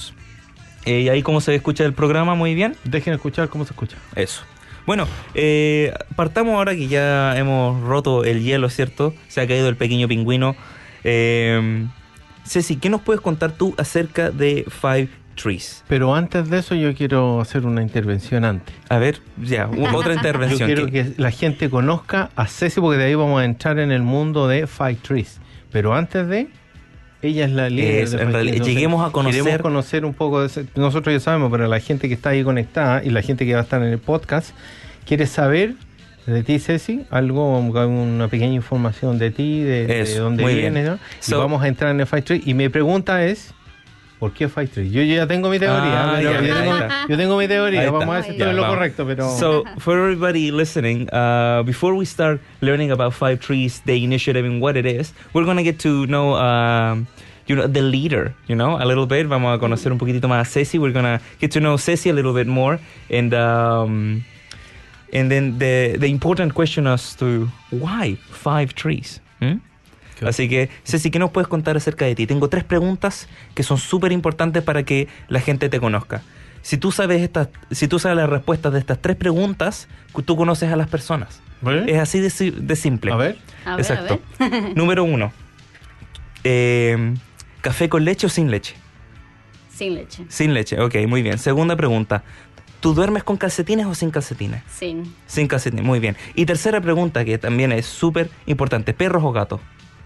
Eh, 0.85 1.01
y 1.01 1.09
ahí 1.09 1.21
cómo 1.21 1.41
se 1.41 1.53
escucha 1.55 1.83
el 1.85 1.93
programa, 1.93 2.35
muy 2.35 2.55
bien. 2.55 2.75
Dejen 2.85 3.13
escuchar 3.13 3.49
cómo 3.49 3.65
se 3.65 3.71
escucha. 3.73 3.97
Eso. 4.15 4.43
Bueno, 4.85 5.07
eh, 5.35 5.93
partamos 6.15 6.55
ahora 6.55 6.73
que 6.75 6.87
ya 6.87 7.37
hemos 7.37 7.81
roto 7.83 8.23
el 8.23 8.43
hielo, 8.43 8.69
¿cierto? 8.69 9.13
Se 9.27 9.41
ha 9.41 9.47
caído 9.47 9.69
el 9.69 9.75
pequeño 9.75 10.07
pingüino. 10.07 10.55
Eh, 11.03 11.85
Ceci, 12.45 12.77
¿qué 12.77 12.89
nos 12.89 13.01
puedes 13.01 13.21
contar 13.21 13.51
tú 13.51 13.75
acerca 13.77 14.31
de 14.31 14.65
Five 14.67 15.09
Trees? 15.35 15.83
Pero 15.87 16.15
antes 16.15 16.49
de 16.49 16.59
eso 16.59 16.73
yo 16.73 16.95
quiero 16.95 17.39
hacer 17.41 17.65
una 17.65 17.81
intervención 17.83 18.43
antes. 18.43 18.73
A 18.89 18.97
ver, 18.97 19.19
ya, 19.41 19.67
otra 19.93 20.13
Yo 20.13 20.17
intervención. 20.19 20.65
quiero 20.67 20.85
que- 20.87 20.91
que 20.91 21.21
la 21.21 21.29
gente 21.31 21.69
conozca 21.69 22.31
a 22.35 22.47
Ceci 22.47 22.81
porque 22.81 22.97
de 22.97 23.05
ahí 23.05 23.15
vamos 23.15 23.39
a 23.41 23.45
entrar 23.45 23.77
en 23.79 23.91
el 23.91 24.01
mundo 24.01 24.47
de 24.47 24.65
Five 24.65 24.97
Trees. 25.03 25.39
Pero 25.71 25.93
antes 25.93 26.27
de, 26.27 26.47
ella 27.21 27.45
es 27.45 27.51
la 27.51 27.69
líder 27.69 28.03
Es, 28.03 28.11
de 28.11 28.21
en 28.21 28.31
realidad, 28.33 28.65
lleguemos 28.65 29.07
a 29.07 29.11
conocer- 29.11 29.43
Queremos 29.43 29.61
conocer 29.61 30.05
un 30.05 30.13
poco 30.13 30.41
de 30.41 30.47
ese- 30.47 30.65
Nosotros 30.75 31.13
ya 31.13 31.19
sabemos, 31.19 31.51
pero 31.51 31.67
la 31.67 31.79
gente 31.79 32.07
que 32.07 32.13
está 32.13 32.29
ahí 32.29 32.43
conectada 32.43 33.03
y 33.03 33.09
la 33.09 33.21
gente 33.21 33.45
que 33.45 33.53
va 33.53 33.59
a 33.59 33.63
estar 33.63 33.81
en 33.81 33.89
el 33.89 33.99
podcast 33.99 34.51
quiere 35.05 35.25
saber 35.25 35.73
de 36.25 36.43
ti, 36.43 36.59
Ceci, 36.59 37.05
algo, 37.09 37.57
una 37.57 38.27
pequeña 38.27 38.53
información 38.53 39.17
de 39.17 39.31
ti, 39.31 39.63
de, 39.63 39.87
dónde 40.19 40.43
vienes. 40.45 40.85
¿no? 40.87 40.99
So- 41.19 41.37
y 41.37 41.39
vamos 41.39 41.63
a 41.63 41.67
entrar 41.67 41.91
en 41.91 41.99
el 41.99 42.05
Five 42.05 42.21
Trees. 42.21 42.47
Y 42.47 42.53
mi 42.53 42.69
pregunta 42.69 43.25
es... 43.25 43.53
¿Por 44.19 44.33
qué 44.33 44.49
Five 44.49 44.67
Trees? 44.67 44.91
Yo 44.91 45.01
ya 45.01 45.25
tengo 45.27 45.49
mi 45.49 45.59
teoría, 45.59 46.03
Ah, 46.03 46.15
pero 46.17 46.29
ya, 46.29 46.41
yo, 46.41 46.53
tengo, 46.53 46.77
yo 47.07 47.17
tengo 47.17 47.37
mi 47.37 47.47
teoría. 47.47 47.89
Vamos 47.89 48.09
a 48.09 48.11
ver 48.19 48.23
si 48.25 48.31
estoy 48.31 48.53
lo 48.53 48.67
correcto, 48.67 49.05
pero... 49.05 49.29
So, 49.37 49.63
for 49.77 49.97
everybody 49.97 50.51
listening, 50.51 51.07
uh, 51.13 51.63
before 51.65 51.95
we 51.95 52.05
start 52.05 52.41
learning 52.59 52.91
about 52.91 53.13
Five 53.13 53.39
Trees, 53.39 53.81
the 53.85 53.95
initiative 54.03 54.43
and 54.45 54.61
what 54.61 54.75
it 54.75 54.85
is, 54.85 55.13
we're 55.33 55.45
going 55.45 55.55
to 55.55 55.63
get 55.63 55.79
to 55.79 56.05
know, 56.07 56.35
um, 56.35 57.07
you 57.47 57.55
know, 57.55 57.65
the 57.65 57.81
leader, 57.81 58.33
you 58.47 58.55
know, 58.55 58.75
a 58.77 58.83
little 58.85 59.05
bit. 59.05 59.25
Vamos 59.25 59.55
a 59.55 59.57
conocer 59.57 59.89
un 59.89 59.97
poquitito 59.97 60.27
más 60.27 60.41
a 60.41 60.45
Ceci. 60.45 60.77
We're 60.77 60.91
going 60.91 61.05
to 61.05 61.21
get 61.39 61.51
to 61.51 61.61
know 61.61 61.77
Ceci 61.77 62.09
a 62.09 62.13
little 62.13 62.33
bit 62.33 62.45
more. 62.47 62.77
And, 63.09 63.33
um, 63.33 64.25
and 65.13 65.31
then 65.31 65.59
the, 65.59 65.95
the 65.97 66.07
important 66.07 66.53
question 66.55 66.87
as 66.87 67.15
to 67.15 67.47
why 67.69 68.17
Five 68.31 68.75
Trees? 68.75 69.21
Hmm? 69.39 69.59
Así 70.27 70.49
que, 70.49 70.69
Ceci, 70.83 71.11
¿qué 71.11 71.19
nos 71.19 71.31
puedes 71.31 71.47
contar 71.47 71.77
acerca 71.77 72.05
de 72.05 72.15
ti? 72.15 72.27
Tengo 72.27 72.49
tres 72.49 72.63
preguntas 72.63 73.27
que 73.55 73.63
son 73.63 73.77
súper 73.77 74.11
importantes 74.11 74.63
para 74.63 74.83
que 74.83 75.07
la 75.27 75.39
gente 75.39 75.69
te 75.69 75.79
conozca. 75.79 76.21
Si 76.61 76.77
tú 76.77 76.91
sabes 76.91 77.21
estas, 77.21 77.47
si 77.71 77.87
tú 77.87 77.99
sabes 77.99 78.17
las 78.17 78.29
respuestas 78.29 78.73
de 78.73 78.79
estas 78.79 78.99
tres 79.01 79.15
preguntas, 79.15 79.87
tú 80.25 80.35
conoces 80.35 80.71
a 80.71 80.75
las 80.75 80.87
personas. 80.89 81.41
¿Vale? 81.61 81.91
Es 81.91 81.99
así 81.99 82.19
de, 82.19 82.29
si- 82.29 82.51
de 82.51 82.75
simple. 82.75 83.11
A 83.11 83.15
ver. 83.15 83.37
A 83.65 83.71
ver, 83.75 83.79
Exacto. 83.79 84.19
a 84.39 84.47
ver. 84.49 84.71
Número 84.77 85.03
uno. 85.03 85.31
Eh, 86.43 87.13
¿Café 87.61 87.89
con 87.89 88.05
leche 88.05 88.27
o 88.27 88.29
sin 88.29 88.49
leche? 88.51 88.75
Sin 89.73 89.95
leche. 89.95 90.25
Sin 90.29 90.53
leche, 90.53 90.79
ok, 90.79 90.95
muy 91.07 91.21
bien. 91.21 91.37
Segunda 91.37 91.75
pregunta. 91.75 92.23
¿Tú 92.81 92.93
duermes 92.93 93.23
con 93.23 93.35
calcetines 93.37 93.85
o 93.85 93.95
sin 93.95 94.09
calcetines? 94.09 94.61
Sin. 94.73 95.13
Sin 95.27 95.47
calcetines, 95.47 95.85
muy 95.85 95.99
bien. 95.99 96.15
Y 96.35 96.45
tercera 96.45 96.79
pregunta, 96.79 97.25
que 97.25 97.37
también 97.37 97.71
es 97.73 97.85
súper 97.85 98.29
importante. 98.45 98.93
¿Perros 98.93 99.23
o 99.25 99.31
gatos? 99.33 99.59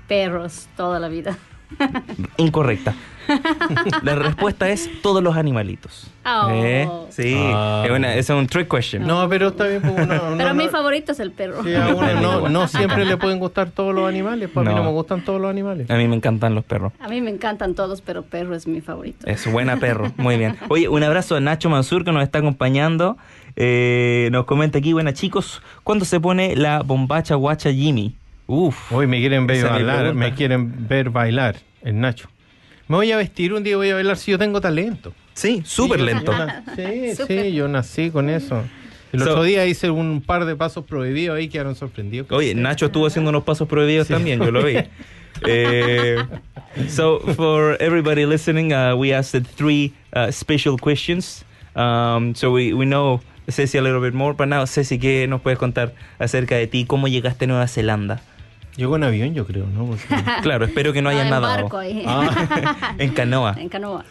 Perros 0.07 0.67
toda 0.75 0.99
la 0.99 1.07
vida. 1.07 1.37
Incorrecta. 2.37 2.93
La 4.03 4.15
respuesta 4.15 4.69
es 4.69 4.89
todos 5.01 5.23
los 5.23 5.37
animalitos. 5.37 6.11
Oh. 6.25 6.49
¿Eh? 6.51 6.89
Sí, 7.09 7.33
Ah. 7.37 7.83
es, 7.85 7.91
una- 7.91 8.15
es 8.15 8.29
un 8.29 8.47
trick 8.47 8.67
question. 8.69 9.07
No, 9.07 9.29
pero 9.29 9.47
está 9.47 9.65
bien. 9.65 9.81
pues, 9.81 9.95
no, 10.07 10.07
Pero 10.07 10.35
no, 10.35 10.53
mi 10.53 10.65
no. 10.65 10.69
favorito 10.71 11.13
es 11.13 11.21
el 11.21 11.31
perro. 11.31 11.63
Sí, 11.63 11.73
a 11.73 11.87
uno 11.95 12.13
no, 12.21 12.49
no 12.49 12.67
siempre 12.67 13.05
le 13.05 13.15
pueden 13.15 13.39
gustar 13.39 13.69
todos 13.71 13.95
los 13.95 14.07
animales. 14.09 14.49
Para 14.49 14.71
mí 14.71 14.75
No. 14.75 14.83
me 14.83 14.89
gustan 14.91 15.23
todos 15.23 15.39
los 15.39 15.49
animales. 15.49 15.89
A 15.89 15.95
mí 15.95 16.05
me 16.07 16.17
encantan 16.17 16.53
los 16.53 16.65
perros. 16.65 16.91
A 16.99 17.07
mí 17.07 17.21
me 17.21 17.29
encantan 17.31 17.75
todos, 17.75 18.01
pero 18.01 18.23
perro 18.23 18.55
es 18.55 18.67
mi 18.67 18.81
favorito. 18.81 19.25
Es 19.25 19.49
buena 19.49 19.77
perro, 19.77 20.11
muy 20.17 20.35
bien. 20.37 20.57
Oye, 20.67 20.89
un 20.89 21.01
abrazo 21.01 21.37
a 21.37 21.39
Nacho 21.39 21.69
Mansur 21.69 22.03
que 22.03 22.11
nos 22.11 22.23
está 22.23 22.39
acompañando. 22.39 23.17
Eh, 23.55 24.27
nos 24.33 24.43
comenta 24.45 24.79
aquí, 24.79 24.91
buenas 24.91 25.13
chicos, 25.13 25.61
¿cuándo 25.85 26.03
se 26.05 26.19
pone 26.19 26.55
la 26.57 26.81
bombacha 26.81 27.35
guacha 27.35 27.71
Jimmy? 27.71 28.15
Uf. 28.47 28.91
Hoy 28.91 29.07
me 29.07 29.19
quieren 29.19 29.47
ver 29.47 29.65
bailar, 29.67 30.13
me 30.13 30.33
quieren 30.33 30.87
ver 30.87 31.09
bailar, 31.09 31.55
el 31.81 31.99
Nacho. 31.99 32.29
Me 32.87 32.97
voy 32.97 33.11
a 33.11 33.17
vestir 33.17 33.53
un 33.53 33.63
día 33.63 33.73
y 33.73 33.75
voy 33.75 33.89
a 33.89 33.95
bailar 33.95 34.17
si 34.17 34.31
yo 34.31 34.37
tengo 34.37 34.59
talento. 34.59 35.13
Sí, 35.33 35.61
súper 35.65 35.99
Sí, 35.99 36.05
lento. 36.05 36.33
sí, 36.75 37.15
sí, 37.27 37.53
yo 37.53 37.67
nací 37.67 38.11
con 38.11 38.29
eso. 38.29 38.63
El 39.11 39.19
So- 39.21 39.29
otro 39.31 39.43
día 39.43 39.65
hice 39.65 39.89
un 39.89 40.21
par 40.21 40.45
de 40.45 40.55
pasos 40.55 40.83
prohibidos 40.85 41.37
ahí, 41.37 41.47
quedaron 41.47 41.75
sorprendidos. 41.75 42.27
Oye, 42.31 42.53
Nacho 42.55 42.87
estuvo 42.87 43.07
haciendo 43.07 43.29
unos 43.29 43.43
pasos 43.43 43.67
prohibidos 43.67 44.07
Sí. 44.07 44.13
también, 44.13 44.39
yo 44.43 44.51
lo 44.51 44.63
vi. 44.63 44.75
Eh, 45.47 46.23
so, 46.89 47.19
for 47.35 47.75
everybody 47.81 48.23
listening, 48.25 48.71
uh, 48.71 48.95
we 48.95 49.11
asked 49.13 49.43
three 49.57 49.91
uh, 50.15 50.31
special 50.31 50.77
questions. 50.77 51.43
Um, 51.75 52.35
so, 52.35 52.51
we, 52.51 52.71
we 52.71 52.85
know 52.85 53.19
Ceci 53.49 53.79
a 53.79 53.81
little 53.81 53.99
bit 53.99 54.13
more, 54.13 54.33
but 54.35 54.47
now, 54.47 54.63
Ceci, 54.67 54.99
¿qué 54.99 55.27
nos 55.27 55.41
puedes 55.41 55.57
contar 55.57 55.95
acerca 56.19 56.55
de 56.55 56.67
ti? 56.67 56.85
¿Cómo 56.85 57.07
llegaste 57.07 57.45
a 57.45 57.47
Nueva 57.47 57.67
Zelanda? 57.67 58.21
Llegó 58.75 58.95
en 58.95 59.03
avión, 59.03 59.33
yo 59.33 59.45
creo, 59.45 59.65
¿no? 59.67 59.85
Porque- 59.85 60.07
Claro, 60.41 60.65
espero 60.65 60.93
que 60.93 61.01
no 61.01 61.09
Ah, 61.09 61.13
hayas 61.13 61.25
en 61.25 61.29
nadado. 61.31 61.53
barco 61.63 61.77
ahí. 61.77 62.03
Ah. 62.07 62.95
En 62.97 63.11
canoa. 63.13 63.55
En 63.59 63.69
canoa. 63.69 64.05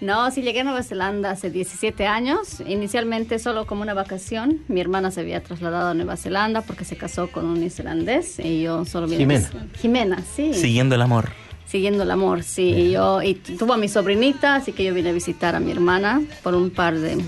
No, 0.00 0.30
sí 0.30 0.42
llegué 0.42 0.60
a 0.60 0.64
Nueva 0.64 0.84
Zelanda 0.84 1.30
hace 1.32 1.50
17 1.50 2.06
años, 2.06 2.60
inicialmente 2.64 3.40
solo 3.40 3.66
como 3.66 3.82
una 3.82 3.94
vacación. 3.94 4.60
Mi 4.68 4.80
hermana 4.80 5.10
se 5.10 5.20
había 5.22 5.42
trasladado 5.42 5.88
a 5.90 5.94
Nueva 5.94 6.16
Zelanda 6.16 6.60
porque 6.62 6.84
se 6.84 6.96
casó 6.96 7.26
con 7.32 7.44
un 7.46 7.58
neozelandés 7.58 8.38
y 8.38 8.62
yo 8.62 8.84
solo 8.84 9.06
vine. 9.08 9.18
Jimena. 9.18 9.50
Jimena, 9.80 10.22
sí. 10.36 10.54
Siguiendo 10.54 10.94
el 10.94 11.02
amor. 11.02 11.30
Siguiendo 11.66 12.04
el 12.04 12.10
amor, 12.12 12.44
sí. 12.44 12.62
Y 12.70 12.92
yo 12.92 13.20
y 13.22 13.34
tuvo 13.34 13.72
a 13.72 13.76
mi 13.76 13.88
sobrinita, 13.88 14.54
así 14.54 14.72
que 14.72 14.84
yo 14.84 14.94
vine 14.94 15.10
a 15.10 15.12
visitar 15.12 15.56
a 15.56 15.60
mi 15.60 15.72
hermana 15.72 16.22
por 16.44 16.54
un 16.54 16.70
par 16.70 16.96
de 16.96 17.18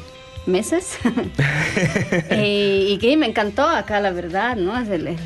meses. 0.46 0.96
y, 2.30 2.92
y 2.92 2.98
que 3.00 3.16
me 3.16 3.26
encantó 3.26 3.64
acá, 3.68 4.00
la 4.00 4.12
verdad, 4.12 4.56
¿no? 4.56 4.78
Es 4.78 4.88
el- 4.88 5.08
el- 5.08 5.16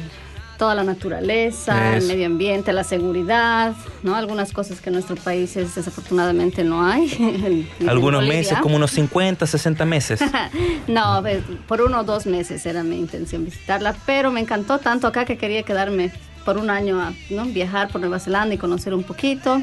toda 0.59 0.75
la 0.75 0.85
naturaleza, 0.85 1.97
Eso. 1.97 2.05
el 2.05 2.09
medio 2.13 2.27
ambiente, 2.27 2.73
la 2.73 2.85
seguridad, 2.85 3.75
¿no? 4.03 4.15
Algunas 4.15 4.53
cosas 4.53 4.81
que 4.81 4.91
en 4.91 4.95
nuestro 4.95 5.17
país 5.17 5.57
es- 5.57 5.75
desafortunadamente 5.75 6.65
no 6.65 6.85
hay. 6.87 7.67
Algunos 7.89 8.25
meses, 8.27 8.59
como 8.59 8.77
unos 8.77 8.91
50, 8.93 9.47
60 9.47 9.85
meses. 9.85 10.21
no, 10.87 11.19
pues, 11.23 11.43
por 11.67 11.81
uno 11.83 12.01
o 12.01 12.05
dos 12.05 12.27
meses 12.27 12.65
era 12.67 12.83
mi 12.83 12.99
intención 12.99 13.45
visitarla, 13.45 13.95
pero 14.07 14.31
me 14.31 14.41
encantó 14.41 14.79
tanto 14.79 15.07
acá 15.07 15.25
que 15.25 15.37
quería 15.37 15.63
quedarme 15.63 16.13
por 16.45 16.59
un 16.59 16.71
año 16.71 17.01
a 17.01 17.13
¿no? 17.31 17.45
viajar 17.47 17.89
por 17.89 18.01
Nueva 18.01 18.19
Zelanda 18.19 18.55
y 18.55 18.59
conocer 18.59 18.95
un 18.95 19.03
poquito. 19.03 19.61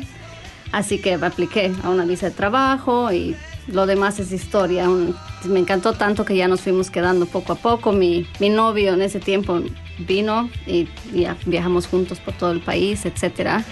Así 0.71 0.99
que 0.99 1.17
me 1.17 1.27
apliqué 1.27 1.71
a 1.83 1.89
una 1.89 2.05
visa 2.05 2.27
de 2.27 2.31
trabajo 2.35 3.11
y 3.11 3.35
lo 3.67 3.85
demás 3.85 4.19
es 4.19 4.31
historia. 4.31 4.87
Me 5.45 5.59
encantó 5.59 5.93
tanto 5.93 6.25
que 6.25 6.35
ya 6.35 6.47
nos 6.47 6.61
fuimos 6.61 6.89
quedando 6.89 7.25
poco 7.25 7.53
a 7.53 7.55
poco. 7.55 7.91
Mi, 7.91 8.27
mi 8.39 8.49
novio 8.49 8.93
en 8.93 9.01
ese 9.01 9.19
tiempo 9.19 9.61
vino 9.99 10.49
y 10.67 10.87
viajamos 11.45 11.87
juntos 11.87 12.19
por 12.19 12.33
todo 12.33 12.51
el 12.51 12.61
país, 12.61 13.05
etcétera. 13.05 13.63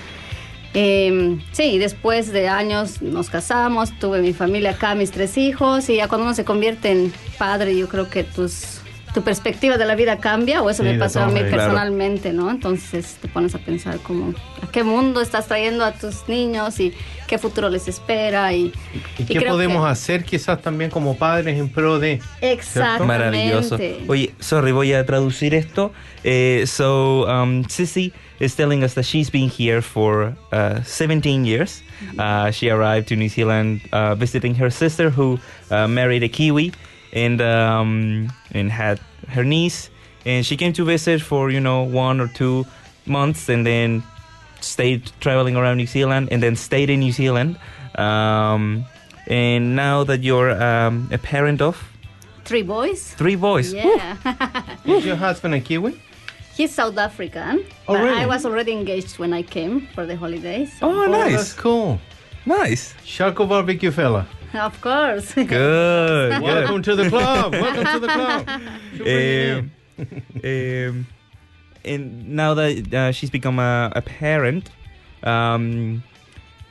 Eh, 0.73 1.39
sí, 1.51 1.79
después 1.79 2.31
de 2.31 2.47
años 2.47 3.01
nos 3.01 3.29
casamos, 3.29 3.97
tuve 3.97 4.21
mi 4.21 4.33
familia 4.33 4.71
acá, 4.71 4.93
mis 4.93 5.09
tres 5.09 5.37
hijos, 5.37 5.89
y 5.89 5.95
ya 5.95 6.07
cuando 6.07 6.25
uno 6.25 6.35
se 6.35 6.45
convierte 6.45 6.91
en 6.91 7.11
padre, 7.39 7.75
yo 7.75 7.89
creo 7.89 8.07
que 8.07 8.23
tus, 8.23 8.78
tu 9.13 9.23
perspectiva 9.23 9.77
de 9.77 9.85
la 9.85 9.95
vida 9.95 10.17
cambia, 10.17 10.61
o 10.61 10.69
eso 10.69 10.83
Sí, 10.83 10.89
me 10.89 10.97
pasó 10.99 11.21
a 11.21 11.27
mí 11.27 11.39
personalmente, 11.41 12.31
¿no? 12.33 12.49
Entonces 12.51 13.17
te 13.21 13.27
pones 13.27 13.55
a 13.55 13.59
pensar 13.59 13.97
como, 13.99 14.33
¿a 14.61 14.71
qué 14.71 14.83
mundo 14.83 15.21
estás 15.21 15.47
trayendo 15.47 15.83
a 15.83 15.93
tus 15.93 16.27
niños 16.27 16.79
y 16.79 16.93
qué 17.27 17.37
futuro 17.37 17.69
les 17.69 17.87
espera? 17.87 18.53
Y, 18.53 18.71
¿Y 19.17 19.23
y 19.23 19.25
qué 19.25 19.41
podemos 19.41 19.83
que- 19.85 19.91
hacer 19.91 20.23
quizás 20.23 20.61
también 20.61 20.91
como 20.91 21.17
padres 21.17 21.57
en 21.57 21.69
pro 21.69 21.97
de... 21.99 22.19
Exactamente. 22.41 23.05
Maravilloso. 23.05 23.77
Oye, 24.07 24.33
sorry, 24.39 24.71
voy 24.71 24.93
a 24.93 25.05
traducir 25.05 25.53
esto. 25.53 25.91
Eh, 26.23 26.65
so, 26.67 27.25
um, 27.27 27.63
Sissy 27.65 28.11
is 28.39 28.55
telling 28.55 28.83
us 28.83 28.93
that 28.93 29.03
she's 29.05 29.31
been 29.31 29.49
here 29.49 29.81
for 29.81 30.35
uh, 30.51 30.81
17 30.83 31.45
years. 31.45 31.81
Uh, 32.17 32.51
she 32.51 32.69
arrived 32.69 33.07
to 33.07 33.15
New 33.15 33.27
Zealand 33.29 33.81
uh, 33.91 34.15
visiting 34.15 34.55
her 34.55 34.69
sister, 34.69 35.09
who 35.09 35.37
uh, 35.71 35.87
married 35.87 36.23
a 36.23 36.29
Kiwi, 36.29 36.71
and 37.13 37.41
um, 37.41 38.31
and 38.51 38.71
had 38.71 38.99
her 39.29 39.43
niece. 39.43 39.89
And 40.25 40.45
she 40.45 40.57
came 40.57 40.73
to 40.73 40.83
visit 40.85 41.21
for 41.21 41.49
you 41.49 41.59
know 41.59 41.83
one 41.83 42.19
or 42.19 42.27
two 42.27 42.65
months, 43.05 43.49
and 43.49 43.65
then 43.65 44.03
stayed 44.61 45.11
traveling 45.21 45.55
around 45.55 45.77
New 45.77 45.87
Zealand, 45.87 46.29
and 46.31 46.41
then 46.43 46.55
stayed 46.55 46.89
in 46.89 46.99
New 46.99 47.11
Zealand. 47.11 47.57
Um, 47.95 48.85
and 49.27 49.75
now 49.75 50.03
that 50.03 50.23
you're 50.23 50.51
um, 50.61 51.07
a 51.11 51.17
parent 51.17 51.61
of 51.61 51.75
Three 52.45 52.63
boys. 52.63 53.13
three 53.13 53.35
boys. 53.35 53.73
Yeah. 53.73 54.17
Is 54.85 55.05
your 55.05 55.15
husband 55.17 55.53
a 55.53 55.59
Kiwi? 55.59 56.01
He's 56.57 56.73
South 56.73 56.97
African. 56.97 57.63
Oh, 57.87 57.93
but 57.93 58.03
really? 58.03 58.17
I 58.21 58.25
was 58.25 58.43
already 58.45 58.71
engaged 58.73 59.19
when 59.19 59.33
I 59.33 59.43
came 59.43 59.87
for 59.93 60.05
the 60.05 60.15
holidays. 60.17 60.71
Oh, 60.81 61.05
nice 61.05 61.31
That's 61.31 61.33
nice, 61.35 61.53
cool. 61.53 61.99
nice. 62.45 62.93
Sharko 63.05 63.47
barbecue 63.47 63.91
fella. 63.91 64.25
Of 64.53 64.81
course. 64.81 65.33
Good, 65.33 65.47
good. 65.49 66.41
Welcome 66.41 66.81
to 66.83 66.95
the 66.95 67.09
club. 67.09 67.53
Welcome 67.53 67.85
to 67.85 67.99
the 67.99 68.07
club. 68.07 68.49
Um, 69.05 69.71
um, 70.43 71.07
and 71.85 72.29
now 72.29 72.53
that 72.55 72.93
uh, 72.93 73.11
she's 73.11 73.29
become 73.29 73.59
a, 73.59 73.91
a 73.95 74.01
parent, 74.01 74.71
um, 75.23 76.03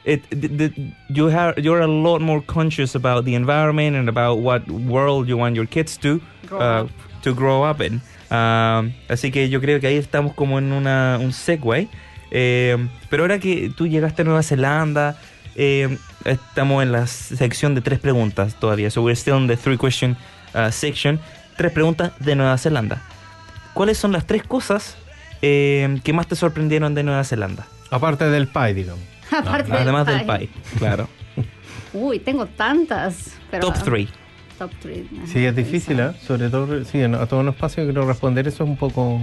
it 0.04 0.28
the, 0.30 0.48
the, 0.48 0.92
you 1.08 1.26
have 1.26 1.58
you're 1.58 1.80
a 1.80 1.86
lot 1.86 2.20
more 2.20 2.40
conscious 2.42 2.94
about 2.94 3.24
the 3.24 3.34
environment 3.34 3.94
and 3.96 4.08
about 4.08 4.38
what 4.38 4.68
world 4.70 5.28
you 5.28 5.36
want 5.36 5.54
your 5.54 5.66
kids 5.66 5.96
to 5.98 6.20
Grow 6.46 6.60
uh, 6.60 6.82
up. 6.84 6.90
to 7.22 7.34
grow 7.34 7.62
up 7.62 7.80
in. 7.80 8.00
Um, 8.30 8.92
así 9.08 9.32
que 9.32 9.48
yo 9.48 9.60
creo 9.60 9.80
que 9.80 9.86
ahí 9.86 9.96
estamos 9.96 10.34
como 10.34 10.58
en 10.58 10.72
una, 10.72 11.18
un 11.20 11.32
segue. 11.32 11.88
Eh, 12.30 12.76
pero 13.08 13.22
ahora 13.22 13.38
que 13.38 13.70
tú 13.74 13.86
llegaste 13.86 14.22
a 14.22 14.24
Nueva 14.24 14.42
Zelanda, 14.42 15.18
eh, 15.54 15.96
estamos 16.24 16.82
en 16.82 16.92
la 16.92 17.06
sección 17.06 17.74
de 17.74 17.80
tres 17.80 17.98
preguntas 17.98 18.54
todavía. 18.56 18.90
So 18.90 19.02
we're 19.02 19.16
still 19.16 19.36
in 19.36 19.46
the 19.46 19.56
three 19.56 19.76
question 19.78 20.16
uh, 20.54 20.70
section. 20.70 21.20
Tres 21.56 21.72
preguntas 21.72 22.12
de 22.20 22.36
Nueva 22.36 22.56
Zelanda. 22.58 23.02
¿Cuáles 23.74 23.98
son 23.98 24.12
las 24.12 24.26
tres 24.26 24.42
cosas 24.42 24.96
eh, 25.42 26.00
que 26.04 26.12
más 26.12 26.26
te 26.26 26.36
sorprendieron 26.36 26.94
de 26.94 27.02
Nueva 27.02 27.24
Zelanda? 27.24 27.66
Aparte 27.90 28.24
del 28.26 28.48
pie, 28.48 28.74
digamos. 28.74 29.02
Aparte 29.30 29.70
del 29.70 29.82
Además 29.82 30.06
del 30.06 30.24
pie. 30.24 30.38
pie, 30.38 30.50
claro. 30.78 31.08
Uy, 31.92 32.18
tengo 32.18 32.46
tantas. 32.46 33.34
Pero, 33.50 33.68
Top 33.68 33.82
three. 33.82 34.08
Top 34.58 34.70
three. 34.80 35.08
ajá, 35.16 35.26
Sí, 35.26 35.44
es 35.44 35.54
difícil, 35.54 36.00
¿eh? 36.00 36.12
Sobre 36.26 36.48
todo, 36.48 36.84
sí, 36.84 37.02
a 37.02 37.26
todos 37.26 37.44
los 37.44 37.54
espacios 37.54 37.84
quiero 37.86 38.06
responder 38.06 38.46
eso 38.48 38.64
es 38.64 38.70
un 38.70 38.76
poco... 38.76 39.20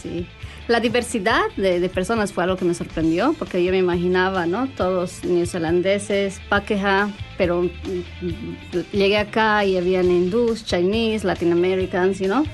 Sí. 0.00 0.26
La 0.68 0.80
diversidad 0.80 1.46
de, 1.56 1.80
de 1.80 1.88
personas 1.88 2.34
fue 2.34 2.44
algo 2.44 2.56
que 2.56 2.66
me 2.66 2.74
sorprendió, 2.74 3.34
porque 3.38 3.64
yo 3.64 3.72
me 3.72 3.78
imaginaba, 3.78 4.44
¿no? 4.44 4.68
Todos 4.68 5.24
neozelandeses, 5.24 6.40
paqueja, 6.50 7.08
pero 7.38 7.62
mm, 7.62 8.84
llegué 8.92 9.16
acá 9.16 9.64
y 9.64 9.76
habían 9.76 10.10
hindús, 10.10 10.64
Chinese, 10.64 11.24
Latin 11.24 11.52
Americans, 11.52 12.20
you 12.20 12.26
know, 12.28 12.44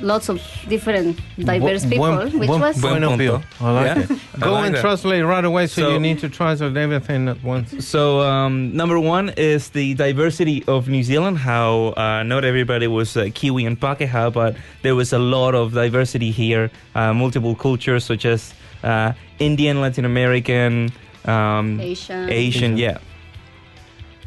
lots 0.00 0.28
of 0.28 0.40
different 0.68 1.18
diverse 1.38 1.84
Bu- 1.84 1.90
people, 1.90 2.06
buen- 2.16 2.38
which 2.38 2.48
buen- 2.48 2.60
was 2.60 2.80
buen 2.80 3.00
Buen 3.00 3.04
opinion. 3.04 3.40
punto. 3.40 3.64
I 3.64 3.70
like 3.72 3.86
Yeah, 3.86 4.02
it. 4.02 4.10
I 4.36 4.38
Go 4.40 4.52
like 4.52 4.66
and 4.66 4.74
that. 4.76 4.80
translate 4.82 5.24
right 5.24 5.44
away, 5.44 5.66
so, 5.66 5.82
So- 5.82 5.90
you 5.92 5.98
need 5.98 6.18
to 6.20 6.28
translate 6.28 6.76
everything 6.76 7.28
at 7.28 7.42
once. 7.42 7.74
So 7.84 8.20
um, 8.20 8.76
number 8.76 8.98
one 9.00 9.32
is 9.36 9.70
the 9.70 9.94
diversity 9.94 10.62
of 10.68 10.86
New 10.88 11.02
Zealand. 11.02 11.38
How 11.38 11.94
uh, 11.96 12.22
not 12.22 12.44
everybody 12.44 12.86
was 12.86 13.16
uh, 13.16 13.28
Kiwi 13.34 13.64
and 13.64 13.80
Pakeha, 13.80 14.30
but 14.32 14.54
there 14.82 14.94
was 14.94 15.12
a 15.12 15.18
lot 15.18 15.54
of 15.54 15.72
diversity 15.72 16.30
here. 16.30 16.70
Uh, 16.94 17.12
multiple 17.14 17.54
cultures 17.54 18.04
such 18.04 18.26
as 18.26 18.52
uh, 18.84 19.12
Indian, 19.38 19.80
Latin 19.80 20.04
American, 20.04 20.90
um, 21.24 21.80
Asian. 21.80 22.28
Asian. 22.30 22.76
Yeah, 22.76 22.98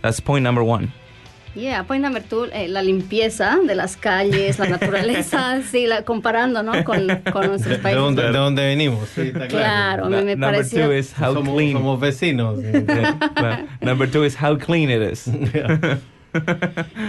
that's 0.01 0.19
point 0.21 0.43
number 0.43 0.63
one. 0.63 0.91
Yeah, 1.55 1.81
point 1.83 2.03
number 2.03 2.21
two, 2.21 2.45
eh, 2.53 2.67
la 2.67 2.83
limpieza 2.83 3.57
de 3.65 3.73
las 3.73 3.97
calles, 3.97 4.59
la 4.59 4.67
naturaleza, 4.67 5.62
sí, 5.71 5.88
la, 5.88 6.03
comparando, 6.03 6.62
¿no? 6.62 6.83
Con, 6.83 7.07
con 7.33 7.47
nuestros 7.47 7.77
¿De 7.77 7.83
países. 7.83 7.99
dónde, 8.01 8.21
de 8.21 8.31
dónde 8.38 8.65
venimos? 8.67 9.09
Sí, 9.15 9.21
está 9.33 9.47
Claro, 9.47 10.05
a 10.05 10.09
mí 10.09 10.15
me 10.17 10.35
number 10.35 10.51
pareció... 10.59 10.85
two 10.85 10.93
is 10.93 11.12
how 11.19 11.33
somos, 11.33 11.55
clean. 11.55 11.73
somos 11.73 11.99
vecinos. 11.99 12.59
sí. 12.59 12.65
Yeah. 13.41 13.65
number 13.81 14.09
two 14.09 14.23
is 14.25 14.35
how 14.39 14.55
clean 14.57 14.89
it 14.91 15.01
is. 15.12 15.27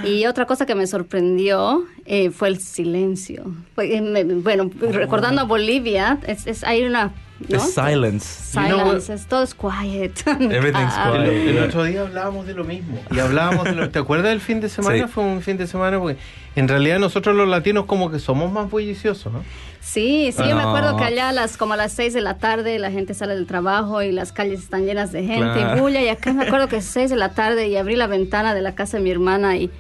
Y 0.05 0.25
otra 0.25 0.47
cosa 0.47 0.65
que 0.65 0.75
me 0.75 0.87
sorprendió 0.87 1.85
eh, 2.07 2.31
fue 2.31 2.49
el 2.49 2.59
silencio. 2.59 3.53
Eh, 3.77 4.01
me- 4.01 4.25
bueno, 4.25 4.71
recordando 4.81 5.43
a 5.43 5.45
Bolivia, 5.45 6.19
es, 6.27 6.47
es- 6.47 6.65
hay 6.65 6.85
una... 6.85 7.13
The 7.49 7.57
¿no? 7.57 7.61
silence. 7.65 8.53
You 8.55 8.67
know 8.69 8.79
Silence, 8.87 9.15
es- 9.15 9.27
todo 9.27 9.43
es 9.43 9.55
quiet. 9.55 10.13
Everything's 10.27 10.93
Ah, 10.95 11.13
quiet. 11.17 11.49
El, 11.49 11.59
otro 11.63 11.85
día 11.85 12.03
hablábamos 12.03 12.47
de 12.47 12.55
lo 12.55 12.65
mismo. 12.65 12.99
Y 13.11 13.19
hablábamos 13.19 13.65
de 13.65 13.73
lo, 13.73 13.89
¿Te 13.91 13.99
acuerdas 13.99 14.29
del 14.29 14.41
fin 14.41 14.61
de 14.61 14.69
semana? 14.69 15.07
Sí. 15.07 15.13
Fue 15.13 15.25
un 15.25 15.41
fin 15.41 15.57
de 15.57 15.67
semana 15.67 15.99
porque 15.99 16.19
en 16.57 16.69
realidad 16.69 16.99
nosotros 16.99 17.35
los 17.35 17.49
latinos 17.49 17.87
como 17.87 18.11
que 18.11 18.19
somos 18.19 18.53
más 18.53 18.71
bulliciosos, 18.71 19.33
¿no? 19.33 19.43
Sí, 19.81 20.31
sí, 20.33 20.43
yo 20.47 20.55
me 20.57 20.63
No. 20.63 20.69
acuerdo 20.69 20.97
que 20.99 21.05
allá 21.05 21.31
a 21.31 21.33
las, 21.33 21.57
como 21.57 21.73
a 21.73 21.77
las 21.79 21.93
6 21.95 22.13
de 22.13 22.21
la 22.21 22.37
tarde 22.37 22.79
la 22.79 22.91
gente 22.91 23.15
sale 23.15 23.35
del 23.35 23.47
trabajo 23.47 24.03
y 24.03 24.13
las 24.13 24.33
calles 24.33 24.61
están 24.61 24.85
llenas 24.85 25.11
de 25.11 25.25
gente 25.25 25.55
Claro. 25.61 25.79
y 25.79 25.81
bulla. 25.81 26.03
Y 26.03 26.09
acá 26.09 26.35
me 26.35 26.45
acuerdo 26.45 26.69
que 26.69 26.83
6 26.83 27.09
de 27.09 27.17
la 27.17 27.31
tarde 27.31 27.69
y 27.69 27.77
abrí 27.77 27.97
la 27.97 28.07
ventana 28.07 28.53
de 28.53 28.61
la 28.61 28.75
casa 28.75 28.99
de 28.99 29.03
mi 29.05 29.11
hermana 29.11 29.57
y 29.57 29.71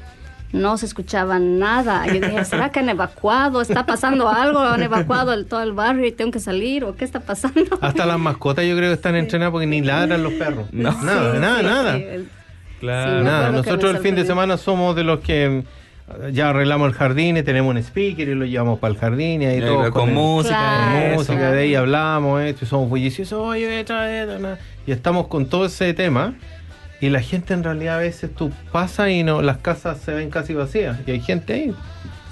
no 0.52 0.76
se 0.78 0.86
escuchaba 0.86 1.38
nada. 1.38 2.06
Yo 2.06 2.14
dije, 2.14 2.44
¿será 2.44 2.70
que 2.70 2.80
han 2.80 2.88
evacuado? 2.88 3.60
¿Está 3.60 3.86
pasando 3.86 4.28
algo? 4.28 4.58
¿Han 4.60 4.82
evacuado 4.82 5.32
el, 5.32 5.46
todo 5.46 5.62
el 5.62 5.72
barrio 5.72 6.06
y 6.06 6.12
tengo 6.12 6.30
que 6.32 6.40
salir? 6.40 6.84
¿O 6.84 6.96
qué 6.96 7.04
está 7.04 7.20
pasando? 7.20 7.78
Hasta 7.80 8.06
las 8.06 8.18
mascotas 8.18 8.64
yo 8.66 8.76
creo 8.76 8.90
que 8.90 8.94
están 8.94 9.14
entrenadas 9.16 9.52
porque 9.52 9.66
ni 9.66 9.80
ladran 9.80 10.22
los 10.22 10.32
perros. 10.34 10.66
No. 10.72 10.90
Nada, 11.02 11.32
Sí, 11.34 11.38
nada, 11.40 11.58
sí, 11.60 11.64
nada. 11.64 11.96
sí, 11.96 12.02
el- 12.02 12.28
Claro. 12.80 13.18
Sí, 13.18 13.24
Nada, 13.24 13.50
nosotros 13.52 13.94
el 13.94 13.98
fin 14.00 14.14
de 14.14 14.24
semana 14.24 14.56
somos 14.56 14.96
de 14.96 15.04
los 15.04 15.20
que 15.20 15.44
eh, 15.58 16.30
ya 16.32 16.48
arreglamos 16.48 16.88
el 16.88 16.94
jardín 16.94 17.36
y 17.36 17.42
tenemos 17.42 17.70
un 17.70 17.76
speaker 17.76 18.26
y 18.26 18.34
lo 18.34 18.46
llevamos 18.46 18.78
para 18.78 18.94
el 18.94 18.98
jardín 18.98 19.42
y 19.42 19.46
ahí 19.46 19.60
todos 19.60 19.90
con 19.90 20.14
música, 20.14 20.56
Claro, 20.58 21.08
con 21.08 21.14
música, 21.16 21.52
de 21.52 21.60
ahí 21.60 21.74
hablamos 21.74 22.40
esto 22.40 22.64
y 22.64 22.68
somos 22.68 22.88
bulliciosos, 22.88 23.38
oye, 23.38 23.80
esto, 23.80 24.02
esto, 24.02 24.38
na". 24.38 24.56
y 24.86 24.92
estamos 24.92 25.26
con 25.28 25.44
todo 25.46 25.66
ese 25.66 25.92
tema 25.92 26.32
y 27.00 27.08
la 27.08 27.20
gente 27.20 27.54
en 27.54 27.64
realidad 27.64 27.96
a 27.96 28.00
veces 28.00 28.34
tú 28.34 28.52
pasas 28.72 29.10
y 29.10 29.22
no 29.22 29.42
las 29.42 29.58
casas 29.58 29.98
se 30.00 30.12
ven 30.12 30.30
casi 30.30 30.54
vacías 30.54 30.98
y 31.06 31.10
hay 31.12 31.20
gente 31.20 31.52
ahí, 31.54 31.74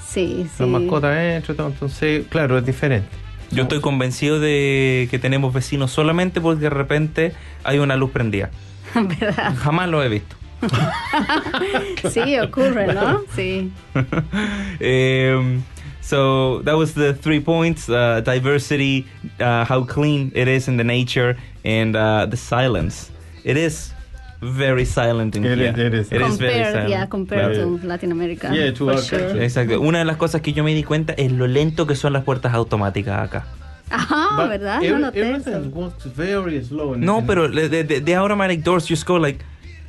Sí, 0.07 0.47
sí. 0.57 0.63
las 0.63 0.69
mascotas 0.69 1.15
dentro 1.17 1.55
entonces 1.67 2.27
claro, 2.29 2.59
es 2.59 2.65
diferente. 2.67 3.09
Yo 3.51 3.63
estoy 3.63 3.81
convencido 3.81 4.39
de 4.41 5.09
que 5.11 5.19
tenemos 5.19 5.55
vecinos 5.55 5.91
solamente 5.91 6.41
porque 6.41 6.61
de 6.65 6.71
repente 6.71 7.33
hay 7.65 7.79
una 7.79 7.97
luz 7.97 8.11
prendida. 8.11 8.51
¿Verdad? 8.95 9.55
Jamás 9.57 9.89
lo 9.89 10.03
he 10.03 10.09
visto. 10.09 10.37
Sí, 12.11 12.39
ocurre, 12.39 12.93
¿no? 12.93 13.23
Sí. 13.35 13.71
um, 13.95 15.63
so 16.01 16.61
that 16.65 16.77
was 16.77 16.95
the 16.95 17.15
three 17.15 17.41
points: 17.41 17.89
uh, 17.89 18.21
diversity, 18.25 19.07
uh, 19.41 19.65
how 19.65 19.85
clean 19.85 20.33
it 20.35 20.49
is 20.49 20.69
in 20.69 20.77
the 20.77 20.85
nature, 20.85 21.37
and 21.65 21.97
uh, 21.97 22.27
the 22.27 22.37
silence. 22.37 23.11
It 23.45 23.57
is 23.57 23.93
very 24.41 24.85
silent 24.87 25.35
in 25.37 25.45
It 25.45 25.59
here. 25.59 25.71
is- 25.71 25.79
it 25.79 25.95
is. 25.95 26.13
It 26.13 26.21
is 26.23 26.39
very 26.39 26.53
Compared, 26.55 26.73
silent. 26.73 26.91
yeah, 26.91 27.07
compared 27.09 27.55
Claro. 27.55 27.79
to 27.79 27.87
Latin 27.87 28.13
America. 28.13 28.51
Yeah, 28.53 28.73
to 28.73 28.91
our 28.91 29.03
sure. 29.03 29.43
Exacto. 29.43 29.81
Una 29.81 29.99
de 29.99 30.05
las 30.05 30.17
cosas 30.17 30.41
que 30.43 30.53
yo 30.53 30.63
me 30.65 30.75
di 30.75 30.85
cuenta 30.85 31.13
es 31.15 31.33
lo 31.33 31.47
lento 31.47 31.87
que 31.87 31.97
son 31.97 32.13
las 32.13 32.25
puertas 32.25 32.55
automáticas 32.55 33.21
acá. 33.29 33.47
Ajá, 33.91 34.37
But 34.37 34.49
¿verdad? 34.51 34.77
every- 34.83 34.91
no 34.91 34.99
noté 34.99 35.21
everything 35.21 35.73
very 36.15 36.63
slow 36.65 36.95
in- 36.95 37.01
No, 37.01 37.21
in- 37.21 37.27
pero 37.27 37.51
the, 37.51 37.69
the, 37.85 38.01
the 38.01 38.17
automatic 38.17 38.63
doors 38.63 38.87
just 38.87 39.07
go 39.07 39.19
like, 39.19 39.43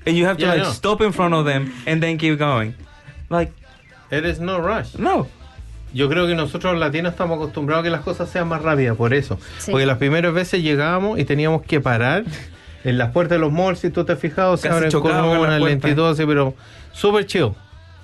and 0.07 0.15
you 0.15 0.25
have 0.25 0.37
to 0.37 0.43
Yeah, 0.45 0.53
like 0.53 0.63
know. 0.63 0.71
stop 0.73 1.01
in 1.01 1.11
front 1.13 1.33
of 1.35 1.45
them 1.45 1.71
and 1.85 2.01
then 2.01 2.17
keep 2.17 2.39
going. 2.39 2.73
Like, 3.29 3.51
It 4.09 4.23
is 4.25 4.39
no 4.39 4.59
rush. 4.59 4.95
no. 4.97 5.27
Yo 5.93 6.07
creo 6.07 6.27
que 6.27 6.35
nosotros 6.35 6.73
los 6.73 6.79
latinos 6.79 7.11
estamos 7.13 7.35
acostumbrados 7.37 7.81
a 7.81 7.83
que 7.83 7.89
las 7.89 8.01
cosas 8.01 8.29
sean 8.29 8.47
más 8.47 8.61
rápidas, 8.61 8.95
por 8.95 9.11
eso. 9.13 9.37
Sí. 9.57 9.71
Porque 9.71 9.85
las 9.87 9.97
primeras 9.97 10.33
veces 10.33 10.61
llegábamos 10.63 11.17
y 11.19 11.25
teníamos 11.25 11.63
que 11.63 11.81
parar 11.81 12.23
en 12.83 12.97
las 12.97 13.11
puertas 13.11 13.37
de 13.37 13.39
los 13.39 13.51
malls, 13.51 13.79
si 13.79 13.89
tú 13.89 14.03
te 14.05 14.13
has 14.13 14.19
fijado, 14.19 14.55
se 14.57 14.69
abren 14.69 14.91
con 14.91 15.11
una 15.11 15.59
lentitud 15.59 16.07
así, 16.09 16.25
pero 16.25 16.53
súper 16.91 17.25
chido. 17.25 17.55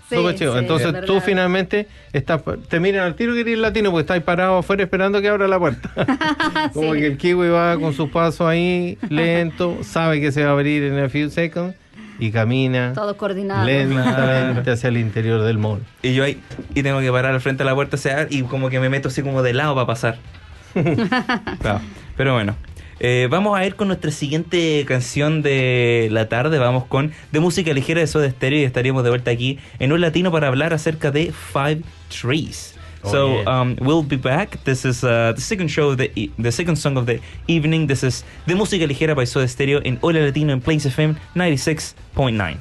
Sí, 0.10 0.16
Súper 0.18 0.36
chido. 0.36 0.54
sí, 0.54 0.60
Entonces 0.60 0.88
es 0.94 1.06
tú 1.06 1.14
verdad. 1.14 1.26
finalmente 1.26 1.88
estás, 2.14 2.40
te 2.70 2.80
miran 2.80 3.06
al 3.06 3.16
tiro 3.16 3.34
que 3.34 3.40
eres 3.42 3.58
latino 3.58 3.90
porque 3.90 4.02
estás 4.02 4.22
parado 4.22 4.60
afuera 4.60 4.84
esperando 4.84 5.20
que 5.20 5.30
abra 5.30 5.48
la 5.48 5.58
puerta. 5.58 5.90
Como 6.74 6.94
Sí. 6.94 7.00
que 7.00 7.08
el 7.08 7.18
kiwi 7.18 7.48
va 7.50 7.76
con 7.80 7.92
sus 7.94 8.10
pasos 8.12 8.42
ahí, 8.48 9.00
lento, 9.10 9.78
sabe 9.82 10.22
que 10.22 10.32
se 10.32 10.44
va 10.44 10.50
a 10.52 10.54
abrir 10.54 10.84
en 10.84 11.00
a 11.00 11.10
few 11.10 11.32
seconds 11.32 11.74
y 12.20 12.30
camina 12.32 12.94
Todo 12.94 13.18
coordinado. 13.18 13.66
lentamente 13.66 14.70
hacia 14.70 14.90
el 14.90 14.98
interior 14.98 15.42
del 15.42 15.58
mall. 15.58 15.80
Y 16.04 16.14
yo 16.14 16.24
ahí, 16.24 16.40
y 16.76 16.84
tengo 16.84 17.00
que 17.00 17.12
parar 17.12 17.34
al 17.34 17.42
frente 17.42 17.64
de 17.64 17.70
la 17.72 17.74
puerta, 17.76 17.96
o 17.96 18.00
sea, 18.00 18.28
y 18.30 18.44
como 18.44 18.70
que 18.70 18.80
me 18.80 18.90
meto 18.90 19.08
así 19.08 19.24
como 19.24 19.42
de 19.42 19.54
lado 19.54 19.74
para 19.74 19.88
pasar. 19.88 20.18
Claro. 21.62 21.82
Pero 22.18 22.34
bueno. 22.34 22.56
Eh, 23.00 23.28
vamos 23.30 23.58
a 23.58 23.66
ir 23.66 23.76
con 23.76 23.88
nuestra 23.88 24.12
siguiente 24.12 24.84
canción 24.88 25.42
de 25.42 26.08
la 26.12 26.30
tarde. 26.30 26.60
Vamos 26.60 26.86
con 26.86 27.12
de 27.32 27.40
música 27.40 27.74
ligera 27.74 28.00
de 28.00 28.08
Soda 28.08 28.30
Stereo 28.30 28.62
y 28.62 28.64
estaríamos 28.64 29.04
de 29.04 29.10
vuelta 29.10 29.32
aquí 29.32 29.60
en 29.80 29.92
un 29.92 30.02
latino 30.02 30.32
para 30.32 30.48
hablar 30.48 30.74
acerca 30.74 31.12
de 31.12 31.32
Five 31.34 31.82
Trees. 32.10 32.76
Oh, 33.04 33.12
so 33.12 33.42
yeah. 33.44 33.62
um, 33.62 33.76
we'll 33.82 34.04
be 34.04 34.18
back. 34.18 34.64
This 34.64 34.86
is 34.86 35.04
uh, 35.04 35.34
the 35.36 35.42
second 35.42 35.70
show, 35.70 35.92
of 35.92 35.98
the 35.98 36.12
e- 36.16 36.32
the 36.42 36.52
second 36.52 36.78
song 36.78 36.98
of 36.98 37.06
the 37.06 37.20
evening. 37.48 37.88
This 37.88 38.04
is 38.04 38.26
de 38.48 38.56
música 38.56 38.88
ligera 38.88 39.14
by 39.14 39.26
Soda 39.28 39.48
Stereo 39.48 39.80
en 39.84 40.00
Hola 40.02 40.22
Latino 40.22 40.54
en 40.54 40.62
Plains 40.62 40.86
FM 40.86 41.16
96.9. 41.36 42.58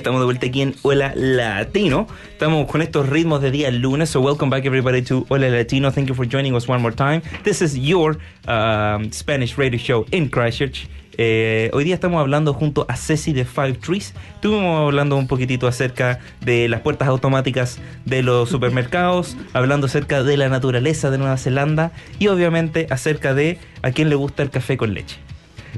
estamos 0.00 0.20
de 0.20 0.24
vuelta 0.24 0.46
aquí 0.46 0.62
en 0.62 0.74
Hola 0.80 1.12
Latino. 1.14 2.06
Estamos 2.32 2.66
con 2.70 2.80
estos 2.80 3.06
ritmos 3.10 3.42
de 3.42 3.50
día 3.50 3.70
lunes. 3.70 4.08
So 4.08 4.22
welcome 4.22 4.48
back 4.48 4.64
everybody 4.64 5.02
to 5.02 5.26
Hola 5.28 5.50
Latino. 5.50 5.92
Thank 5.92 6.08
you 6.08 6.14
for 6.14 6.26
joining 6.26 6.54
us 6.54 6.66
one 6.66 6.80
more 6.80 6.94
time. 6.94 7.20
This 7.44 7.60
is 7.60 7.76
your 7.76 8.16
um, 8.48 9.12
Spanish 9.12 9.58
radio 9.58 9.78
show 9.78 10.06
in 10.10 10.30
Christchurch. 10.30 10.88
Eh, 11.18 11.68
hoy 11.74 11.84
día 11.84 11.94
estamos 11.94 12.18
hablando 12.18 12.54
junto 12.54 12.86
a 12.88 12.96
Ceci 12.96 13.34
de 13.34 13.44
Five 13.44 13.74
Trees. 13.74 14.14
Estuvimos 14.36 14.86
hablando 14.86 15.16
un 15.16 15.26
poquitito 15.26 15.66
acerca 15.66 16.18
de 16.40 16.66
las 16.70 16.80
puertas 16.80 17.06
automáticas 17.06 17.78
de 18.06 18.22
los 18.22 18.48
supermercados, 18.48 19.36
hablando 19.52 19.86
acerca 19.86 20.22
de 20.22 20.38
la 20.38 20.48
naturaleza 20.48 21.10
de 21.10 21.18
Nueva 21.18 21.36
Zelanda 21.36 21.92
y 22.18 22.28
obviamente 22.28 22.86
acerca 22.88 23.34
de 23.34 23.58
a 23.82 23.90
quién 23.90 24.08
le 24.08 24.14
gusta 24.14 24.42
el 24.42 24.48
café 24.48 24.78
con 24.78 24.94
leche. 24.94 25.18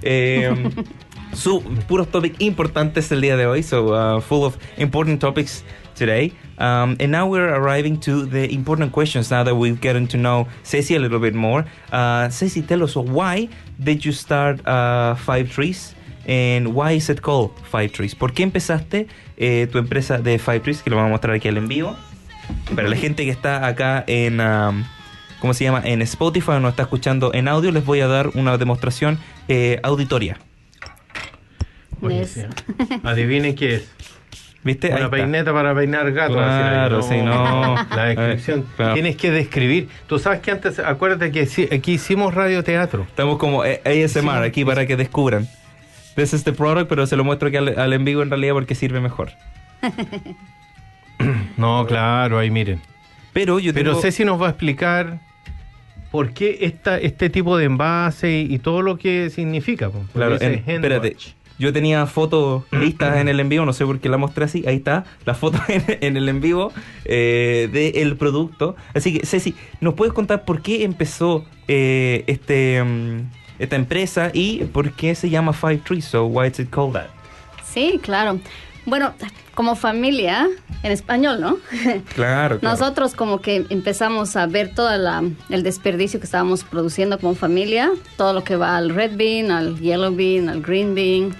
Eh, 0.00 0.50
su, 1.32 1.62
puros 1.88 2.08
topics 2.08 2.40
importantes 2.40 3.10
el 3.12 3.20
día 3.20 3.36
de 3.36 3.46
hoy, 3.46 3.62
so 3.62 3.94
uh, 3.94 4.20
full 4.20 4.44
of 4.44 4.56
important 4.76 5.20
topics 5.20 5.64
today. 5.94 6.32
Um, 6.58 6.96
and 7.00 7.10
now 7.10 7.26
we're 7.26 7.54
arriving 7.54 7.98
to 8.00 8.24
the 8.26 8.52
important 8.52 8.92
questions 8.92 9.30
now 9.30 9.42
that 9.42 9.54
we've 9.54 9.80
gotten 9.80 10.06
to 10.08 10.16
know 10.16 10.46
Ceci 10.62 10.94
a 10.94 10.98
little 10.98 11.18
bit 11.18 11.34
more. 11.34 11.64
Uh, 11.90 12.28
Ceci, 12.28 12.62
tell 12.62 12.82
us 12.82 12.94
why 12.96 13.48
did 13.82 14.04
you 14.04 14.12
start 14.12 14.66
uh, 14.66 15.14
Five 15.14 15.50
Trees 15.50 15.94
and 16.26 16.74
why 16.74 16.92
is 16.92 17.08
it 17.08 17.22
called 17.22 17.50
Five 17.70 17.92
Trees? 17.92 18.14
¿Por 18.14 18.32
qué 18.32 18.42
empezaste 18.42 19.08
eh, 19.36 19.66
tu 19.70 19.78
empresa 19.78 20.18
de 20.18 20.38
Five 20.38 20.60
Trees? 20.60 20.82
Que 20.82 20.90
lo 20.90 20.96
vamos 20.96 21.08
a 21.08 21.12
mostrar 21.12 21.34
aquí 21.34 21.48
al 21.48 21.56
en 21.56 21.68
vivo. 21.68 21.96
Para 22.74 22.88
la 22.88 22.96
gente 22.96 23.24
que 23.24 23.30
está 23.30 23.66
acá 23.66 24.04
en, 24.06 24.40
um, 24.40 24.84
¿cómo 25.40 25.54
se 25.54 25.64
llama? 25.64 25.80
En 25.84 26.02
Spotify 26.02 26.52
o 26.52 26.60
nos 26.60 26.70
está 26.70 26.82
escuchando 26.82 27.32
en 27.34 27.48
audio, 27.48 27.72
les 27.72 27.84
voy 27.84 28.00
a 28.00 28.08
dar 28.08 28.28
una 28.34 28.58
demostración 28.58 29.18
eh, 29.48 29.80
auditoria. 29.82 30.38
Buenísimo. 32.02 32.48
Adivinen 33.02 33.54
qué 33.54 33.76
es. 33.76 33.90
¿Viste? 34.64 34.92
Una 34.94 35.10
peineta 35.10 35.52
para 35.52 35.74
peinar 35.74 36.12
gato. 36.12 36.34
Claro, 36.34 37.02
sí, 37.02 37.16
no. 37.16 37.74
La 37.96 38.04
descripción. 38.04 38.60
Eh, 38.60 38.64
claro. 38.76 38.94
Tienes 38.94 39.16
que 39.16 39.30
describir. 39.30 39.88
Tú 40.06 40.18
sabes 40.18 40.40
que 40.40 40.50
antes, 40.52 40.78
acuérdate 40.78 41.32
que 41.32 41.48
aquí 41.74 41.92
hicimos 41.94 42.32
radioteatro. 42.34 43.02
Estamos 43.02 43.38
como 43.38 43.64
eh, 43.64 43.80
ASMR 43.84 44.44
aquí 44.44 44.64
para 44.64 44.86
que 44.86 44.96
descubran. 44.96 45.48
This 46.14 46.32
is 46.34 46.44
the 46.44 46.52
product, 46.52 46.88
pero 46.88 47.06
se 47.06 47.16
lo 47.16 47.24
muestro 47.24 47.48
aquí 47.48 47.56
al, 47.56 47.76
al 47.78 47.92
en 47.92 48.04
vivo 48.04 48.22
en 48.22 48.28
realidad 48.30 48.52
porque 48.52 48.74
sirve 48.74 49.00
mejor. 49.00 49.30
No, 51.56 51.86
claro, 51.86 52.38
ahí 52.38 52.50
miren. 52.50 52.80
Pero 53.32 53.58
yo 53.58 53.72
Pero 53.72 53.90
tengo... 53.90 54.02
Ceci 54.02 54.24
nos 54.24 54.40
va 54.40 54.46
a 54.46 54.50
explicar 54.50 55.20
por 56.10 56.32
qué 56.32 56.58
esta, 56.62 56.98
este 56.98 57.30
tipo 57.30 57.56
de 57.56 57.66
envase 57.66 58.30
y, 58.40 58.54
y 58.54 58.58
todo 58.58 58.82
lo 58.82 58.98
que 58.98 59.30
significa. 59.30 59.90
Claro, 60.12 60.36
en- 60.40 60.64
espérate. 60.66 61.12
wash. 61.14 61.28
Yo 61.58 61.72
tenía 61.72 62.06
fotos 62.06 62.64
listas 62.72 63.16
en 63.18 63.28
el 63.28 63.40
en 63.40 63.48
vivo, 63.48 63.64
no 63.64 63.72
sé 63.72 63.84
por 63.84 64.00
qué 64.00 64.08
la 64.08 64.16
mostré 64.16 64.44
así. 64.44 64.64
Ahí 64.66 64.76
está, 64.76 65.04
la 65.24 65.34
foto 65.34 65.58
en, 65.68 65.84
en 66.00 66.16
el 66.16 66.28
en 66.28 66.40
vivo 66.40 66.72
eh, 67.04 67.68
del 67.72 68.16
producto. 68.16 68.76
Así 68.94 69.18
que, 69.18 69.26
Ceci, 69.26 69.54
¿nos 69.80 69.94
puedes 69.94 70.12
contar 70.12 70.44
por 70.44 70.62
qué 70.62 70.84
empezó 70.84 71.44
eh, 71.68 72.24
este 72.26 72.82
mm, 72.82 73.30
esta 73.58 73.76
empresa 73.76 74.30
y 74.32 74.64
por 74.64 74.92
qué 74.92 75.14
se 75.14 75.30
llama 75.30 75.52
Five 75.52 75.78
Trees? 75.78 76.04
So, 76.04 76.26
why 76.26 76.48
is 76.48 76.58
it 76.58 76.70
called 76.70 76.94
that? 76.94 77.08
Sí, 77.64 77.98
claro. 78.02 78.38
Bueno, 78.84 79.12
como 79.54 79.76
familia, 79.76 80.48
en 80.82 80.90
español, 80.92 81.40
¿no? 81.40 81.58
Claro, 82.14 82.58
claro. 82.58 82.58
Nosotros 82.62 83.14
como 83.14 83.40
que 83.40 83.64
empezamos 83.70 84.34
a 84.36 84.46
ver 84.46 84.74
todo 84.74 84.96
la- 84.98 85.22
el 85.50 85.62
desperdicio 85.62 86.18
que 86.18 86.26
estábamos 86.26 86.64
produciendo 86.64 87.18
como 87.18 87.34
familia, 87.34 87.90
todo 88.16 88.32
lo 88.32 88.42
que 88.44 88.56
va 88.56 88.76
al 88.76 88.90
red 88.90 89.12
bean, 89.16 89.50
al 89.50 89.78
yellow 89.78 90.14
bean, 90.14 90.48
al 90.48 90.60
green 90.62 90.94
bean. 90.94 91.34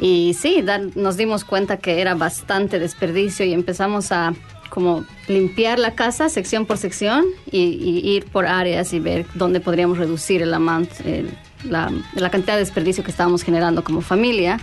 Y 0.00 0.34
sí, 0.34 0.64
nos 0.94 1.16
dimos 1.16 1.44
cuenta 1.44 1.76
que 1.76 2.00
era 2.00 2.14
bastante 2.14 2.78
desperdicio 2.78 3.44
y 3.44 3.52
empezamos 3.52 4.10
a 4.12 4.32
como 4.68 5.04
limpiar 5.28 5.78
la 5.78 5.94
casa 5.94 6.28
sección 6.30 6.64
por 6.64 6.78
sección 6.78 7.24
y, 7.50 7.58
y 7.58 8.08
ir 8.16 8.24
por 8.26 8.46
áreas 8.46 8.92
y 8.94 9.00
ver 9.00 9.26
dónde 9.34 9.60
podríamos 9.60 9.98
reducir 9.98 10.40
el 10.42 10.54
amount, 10.54 10.90
el- 11.04 11.30
la, 11.68 11.92
la 12.14 12.30
cantidad 12.30 12.54
de 12.54 12.60
desperdicio 12.60 13.04
que 13.04 13.10
estábamos 13.10 13.42
generando 13.42 13.84
como 13.84 14.00
familia. 14.00 14.58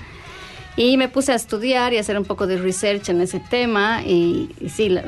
Y 0.79 0.95
me 0.95 1.09
puse 1.09 1.33
a 1.33 1.35
estudiar 1.35 1.91
y 1.93 1.97
a 1.97 1.99
hacer 1.99 2.17
un 2.17 2.23
poco 2.23 2.47
de 2.47 2.57
research 2.57 3.09
en 3.09 3.19
ese 3.19 3.41
tema 3.41 4.01
y, 4.05 4.49
y 4.61 4.69
sí, 4.69 4.87
la- 4.87 5.03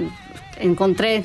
encontré 0.59 1.23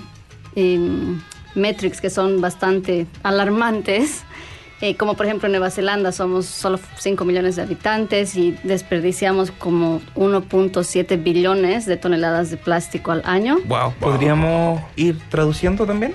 em, 0.55 1.21
metrics 1.57 2.01
que 2.01 2.11
son 2.11 2.41
bastante 2.41 3.07
alarmantes. 3.23 4.23
Eh, 4.83 4.95
como 4.95 5.15
por 5.15 5.25
ejemplo 5.25 5.47
en 5.47 5.53
Nueva 5.53 5.71
Zelanda 5.71 6.13
somos 6.13 6.45
solo 6.45 6.79
5 6.99 7.25
millones 7.25 7.57
de 7.57 7.63
habitantes 7.63 8.37
y 8.37 8.55
desperdiciamos 8.63 9.51
como 9.51 10.03
1.7 10.17 11.23
billones 11.23 11.87
de 11.87 11.97
toneladas 11.97 12.51
de 12.51 12.59
plástico 12.59 13.11
al 13.11 13.23
año. 13.25 13.57
Wow. 13.69 13.95
¿Podríamos 13.99 14.83
ir 14.97 15.17
traduciendo 15.31 15.87
también? 15.87 16.15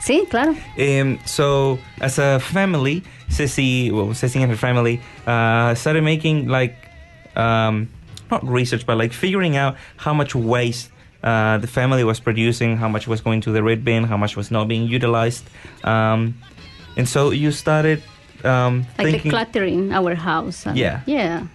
Sí, 0.00 0.24
claro. 0.28 0.56
Um, 0.76 1.18
so, 1.24 1.78
as 2.00 2.18
a 2.18 2.40
family, 2.40 3.04
Ceci, 3.30 3.92
well, 3.92 4.12
Ceci 4.12 4.42
and 4.42 4.50
her 4.50 4.58
family 4.58 4.98
uh, 5.28 5.72
started 5.76 6.02
making 6.02 6.48
like, 6.48 6.74
um, 7.36 7.88
not 8.30 8.44
research, 8.46 8.86
but 8.86 8.96
like 8.96 9.12
figuring 9.12 9.56
out 9.56 9.76
how 9.96 10.14
much 10.14 10.34
waste 10.34 10.90
uh, 11.22 11.58
the 11.58 11.66
family 11.66 12.04
was 12.04 12.20
producing, 12.20 12.76
how 12.76 12.88
much 12.88 13.06
was 13.08 13.20
going 13.20 13.40
to 13.42 13.52
the 13.52 13.62
red 13.62 13.84
bin, 13.84 14.04
how 14.04 14.16
much 14.16 14.36
was 14.36 14.50
not 14.50 14.68
being 14.68 14.86
utilized. 14.86 15.44
Um, 15.84 16.34
and 16.96 17.08
so 17.08 17.30
you 17.30 17.50
started 17.50 18.02
um, 18.44 18.86
like 18.98 19.08
thinking. 19.08 19.32
decluttering 19.32 19.92
our 19.92 20.14
house. 20.14 20.66
and- 20.66 20.76
Yeah. 20.78 21.00
Yeah. 21.06 21.46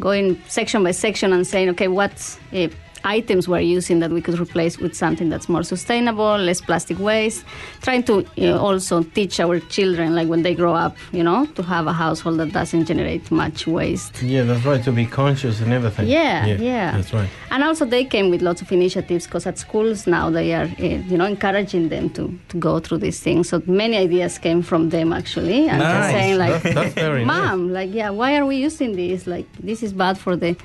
Going 0.00 0.40
section 0.48 0.82
by 0.82 0.90
section 0.92 1.32
and 1.32 1.46
saying, 1.46 1.68
okay, 1.70 1.88
what's 1.88 2.38
uh, 2.52 2.68
items 3.04 3.46
we're 3.48 3.60
using 3.60 4.00
that 4.00 4.10
we 4.10 4.20
could 4.20 4.38
replace 4.38 4.78
with 4.78 4.94
something 4.94 5.28
that's 5.28 5.48
more 5.48 5.62
sustainable, 5.62 6.36
less 6.38 6.60
plastic 6.60 6.98
waste. 6.98 7.44
Trying 7.82 8.02
to 8.04 8.26
uh, 8.38 8.58
also 8.58 9.02
teach 9.02 9.38
our 9.40 9.60
children, 9.60 10.14
like 10.14 10.28
when 10.28 10.42
they 10.42 10.54
grow 10.54 10.74
up, 10.74 10.96
you 11.12 11.22
know, 11.22 11.46
to 11.54 11.62
have 11.62 11.86
a 11.86 11.92
household 11.92 12.38
that 12.40 12.52
doesn't 12.52 12.86
generate 12.86 13.30
much 13.30 13.66
waste. 13.66 14.22
Yeah, 14.22 14.42
that's 14.42 14.64
right. 14.64 14.82
To 14.84 14.92
be 14.92 15.06
conscious 15.06 15.60
and 15.60 15.72
everything. 15.72 16.08
Yeah, 16.08 16.46
yeah. 16.46 16.92
That's 16.96 17.12
right. 17.12 17.28
And 17.50 17.62
also 17.62 17.84
they 17.84 18.04
came 18.04 18.30
with 18.30 18.42
lots 18.42 18.62
of 18.62 18.72
initiatives 18.72 19.26
because 19.26 19.46
at 19.46 19.58
schools 19.58 20.06
now 20.06 20.30
they 20.30 20.54
are, 20.54 20.64
uh, 20.64 20.82
you 20.82 21.16
know, 21.16 21.26
encouraging 21.26 21.88
them 21.88 22.10
to, 22.10 22.36
to 22.48 22.56
go 22.58 22.80
through 22.80 22.98
these 22.98 23.20
things. 23.20 23.48
So 23.48 23.62
many 23.66 23.96
ideas 23.96 24.38
came 24.38 24.62
from 24.62 24.90
them 24.90 25.12
actually, 25.12 25.68
and 25.68 25.78
Nice. 25.78 25.92
just 25.94 26.10
saying 26.12 26.38
like, 26.38 26.62
very 26.94 27.24
nice. 27.26 27.36
Mom, 27.50 27.72
like, 27.72 27.92
yeah, 27.92 28.10
why 28.10 28.36
are 28.36 28.46
we 28.46 28.56
using 28.56 28.96
this? 28.96 29.26
Like, 29.26 29.46
this 29.58 29.82
is 29.82 29.92
bad 29.92 30.18
for 30.18 30.36
the, 30.36 30.56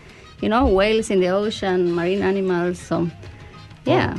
you 0.41 0.47
know, 0.47 0.65
whales 0.67 1.09
in 1.11 1.19
the 1.19 1.31
ocean, 1.31 1.91
marine 1.93 2.23
animals. 2.23 2.77
So, 2.79 3.07
yeah. 3.85 4.15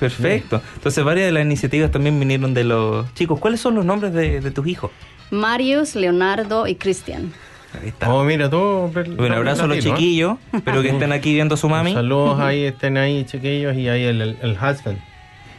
Perfecto. 0.00 0.62
Entonces, 0.76 1.02
varias 1.04 1.26
de 1.26 1.32
las 1.32 1.44
iniciativas 1.44 1.90
también 1.90 2.18
vinieron 2.20 2.54
de 2.54 2.64
los 2.64 3.12
chicos. 3.14 3.40
¿Cuáles 3.40 3.60
son 3.60 3.74
los 3.74 3.84
nombres 3.84 4.12
de, 4.12 4.40
de 4.40 4.50
tus 4.50 4.66
hijos? 4.66 4.90
Marius, 5.30 5.94
Leonardo 5.96 6.66
y 6.66 6.76
Cristian. 6.76 7.32
Ahí 7.82 7.88
está. 7.88 8.08
Oh, 8.12 8.24
mira, 8.24 8.48
tú. 8.48 8.56
Un 8.58 9.32
abrazo 9.32 9.64
a 9.64 9.66
los 9.66 9.78
chiquillos. 9.80 10.38
Espero 10.52 10.82
que 10.82 10.88
estén 10.90 11.12
aquí 11.12 11.34
viendo 11.34 11.54
a 11.56 11.58
su 11.58 11.68
mami. 11.68 11.92
Saludos 11.92 12.38
ahí, 12.40 12.62
estén 12.64 12.96
ahí, 12.96 13.24
chiquillos, 13.24 13.76
y 13.76 13.88
ahí 13.88 14.04
el, 14.04 14.22
el, 14.22 14.36
el 14.40 14.52
husband. 14.52 14.98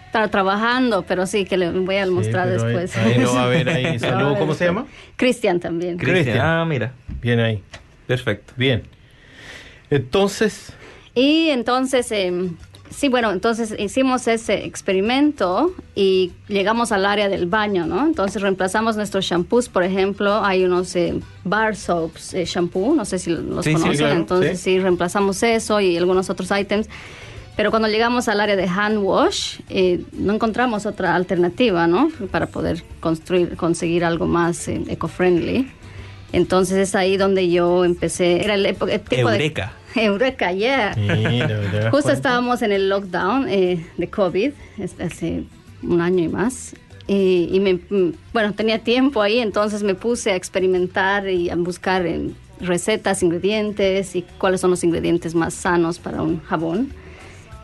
Está 0.07 0.27
trabajando, 0.29 1.03
pero 1.03 1.27
sí, 1.27 1.45
que 1.45 1.55
le 1.57 1.69
voy 1.69 1.97
a 1.97 2.07
mostrar 2.07 2.47
Sí, 2.47 2.55
pero 2.57 2.67
ahí- 2.67 2.75
después. 2.77 2.97
ahí 2.97 3.21
lo 3.21 3.33
va 3.35 3.43
a 3.43 3.47
ver 3.47 3.69
ahí. 3.69 3.99
Saludos, 3.99 4.39
¿cómo 4.39 4.53
se 4.55 4.63
después. 4.63 4.85
llama? 4.85 4.87
Cristian 5.17 5.59
también. 5.59 5.97
Cristian. 5.97 6.23
Cristian. 6.23 6.45
Ah, 6.45 6.65
mira. 6.65 6.93
Bien 7.21 7.39
ahí. 7.41 7.61
Perfecto. 8.07 8.53
Bien. 8.57 8.81
Entonces, 9.89 10.71
Y 11.15 11.49
entonces, 11.49 12.11
eh, 12.11 12.31
sí, 12.91 13.09
bueno, 13.09 13.31
entonces 13.31 13.73
hicimos 13.77 14.27
ese 14.27 14.65
experimento 14.65 15.73
y 15.95 16.31
llegamos 16.47 16.91
al 16.91 17.05
área 17.05 17.27
del 17.29 17.45
baño, 17.47 17.85
¿no? 17.85 18.05
Entonces 18.05 18.41
reemplazamos 18.41 18.95
nuestros 18.95 19.25
shampoos, 19.25 19.67
por 19.69 19.83
ejemplo, 19.83 20.43
hay 20.45 20.63
unos 20.63 20.95
eh, 20.95 21.19
bar 21.43 21.75
soaps 21.75 22.33
eh, 22.35 22.45
shampoo, 22.45 22.93
no 22.95 23.05
sé 23.05 23.19
si 23.19 23.31
los 23.31 23.65
Sí, 23.65 23.71
sí, 23.71 23.81
conocen, 23.81 23.97
claro, 23.97 24.15
entonces 24.15 24.59
sí. 24.59 24.75
sí. 24.75 24.79
reemplazamos 24.79 25.41
eso 25.43 25.79
y 25.81 25.97
algunos 25.97 26.29
otros 26.29 26.49
ítems. 26.57 26.87
Pero 27.57 27.71
cuando 27.71 27.89
llegamos 27.89 28.29
al 28.29 28.39
área 28.39 28.55
de 28.55 28.63
hand 28.67 28.99
wash, 29.03 29.59
eh, 29.69 29.99
no 30.13 30.33
encontramos 30.33 30.85
otra 30.85 31.13
alternativa, 31.15 31.87
¿no? 31.87 32.09
Para 32.31 32.45
poder 32.47 32.83
construir, 33.01 33.57
conseguir 33.57 34.05
algo 34.05 34.27
más 34.27 34.67
eh, 34.69 34.81
eco-friendly. 34.87 35.69
Entonces 36.31 36.77
es 36.77 36.95
ahí 36.95 37.17
donde 37.17 37.49
yo 37.49 37.83
empecé, 37.83 38.41
era 38.45 38.53
el, 38.53 38.65
el 38.65 38.75
tipo 38.77 39.15
de- 39.29 39.35
Eureka. 39.35 39.73
Eureka, 39.95 40.51
yeah. 40.51 40.93
mira, 40.97 41.47
¿te 41.47 41.77
das 41.79 41.91
Justo 41.91 42.11
estábamos 42.11 42.61
en 42.61 42.71
el 42.71 42.89
lockdown 42.89 43.47
eh, 43.49 43.85
de 43.97 44.09
COVID, 44.09 44.51
hace 45.03 45.43
un 45.83 46.01
año 46.01 46.23
y 46.23 46.27
más. 46.27 46.75
Y, 47.07 47.49
y 47.51 47.59
me, 47.59 47.73
mm, 47.75 48.13
bueno, 48.33 48.53
tenía 48.53 48.79
tiempo 48.79 49.21
ahí, 49.21 49.39
entonces 49.39 49.81
me 49.83 49.95
puse 49.95 50.31
a 50.31 50.35
experimentar 50.35 51.27
y 51.27 51.49
a 51.49 51.55
buscar 51.55 52.05
recetas, 52.61 53.23
ingredientes 53.23 54.15
y 54.15 54.23
cuáles 54.37 54.61
son 54.61 54.69
los 54.69 54.83
ingredientes 54.83 55.33
más 55.33 55.53
sanos 55.53 55.97
para 55.97 56.21
un 56.21 56.39
jabón 56.43 56.89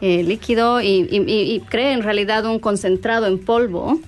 eh, 0.01 0.23
líquido. 0.23 0.81
Y, 0.81 1.07
y- 1.11 1.23
y- 1.27 1.55
y 1.55 1.59
creé 1.59 1.91
en 1.93 2.01
realidad 2.01 2.45
un 2.45 2.59
concentrado 2.59 3.27
en 3.27 3.37
polvo. 3.37 3.99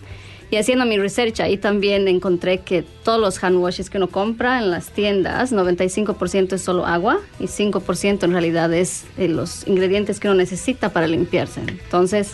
Y 0.50 0.56
haciendo 0.56 0.86
mi 0.86 0.98
research 0.98 1.42
ahí 1.42 1.58
también 1.58 2.08
encontré 2.08 2.60
que 2.60 2.84
todos 3.04 3.20
los 3.20 3.44
hand 3.44 3.58
washes 3.58 3.90
que 3.90 3.98
uno 3.98 4.08
compra 4.08 4.60
en 4.60 4.72
las 4.72 4.92
tiendas, 4.92 5.52
95% 5.52 6.54
es 6.54 6.62
solo 6.62 6.86
agua 6.86 7.20
y 7.40 7.48
5% 7.48 8.24
en 8.24 8.32
realidad 8.32 8.74
es 8.74 9.04
eh, 9.18 9.28
los 9.28 9.68
ingredientes 9.68 10.20
que 10.22 10.28
uno 10.30 10.36
necesita 10.38 10.90
para 10.90 11.08
limpiarse. 11.08 11.62
Entonces, 11.68 12.32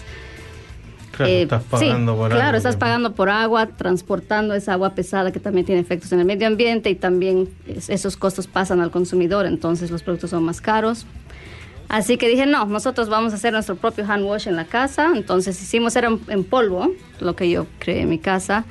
Claro, 1.16 1.32
eh, 1.32 1.42
estás 1.44 1.62
sí, 1.64 1.70
pagando 1.86 2.16
por 2.16 2.30
Claro, 2.32 2.46
algo 2.46 2.58
estás 2.58 2.76
pagando 2.76 3.14
por 3.14 3.30
agua, 3.30 3.68
transportando 3.68 4.56
esa 4.56 4.74
agua 4.74 4.96
pesada 4.96 5.32
que 5.32 5.40
también 5.40 5.64
tiene 5.66 5.80
efectos 5.82 6.12
en 6.12 6.20
el 6.20 6.26
medio 6.26 6.48
ambiente 6.48 6.90
y 6.90 6.96
también 6.96 7.50
es- 7.68 7.90
esos 7.90 8.18
costos 8.18 8.48
pasan 8.48 8.82
al 8.82 8.90
consumidor, 8.90 9.46
entonces 9.46 9.92
los 9.92 10.02
productos 10.02 10.32
son 10.32 10.44
más 10.44 10.60
caros. 10.60 11.06
Así 11.94 12.18
que 12.18 12.28
dije, 12.28 12.48
no, 12.48 12.66
nosotros 12.66 13.08
vamos 13.08 13.34
a 13.34 13.36
hacer 13.36 13.54
nuestro 13.54 13.76
propio 13.76 14.04
hand 14.08 14.26
wash 14.26 14.48
en 14.48 14.56
la 14.56 14.66
casa. 14.66 15.12
Entonces 15.16 15.62
hicimos, 15.62 15.96
era 15.96 16.10
en, 16.28 16.44
polvo, 16.44 16.92
lo 17.20 17.36
que 17.36 17.50
yo 17.52 17.68
creé 17.78 18.02
en 18.02 18.10
mi 18.10 18.18
casa. 18.18 18.66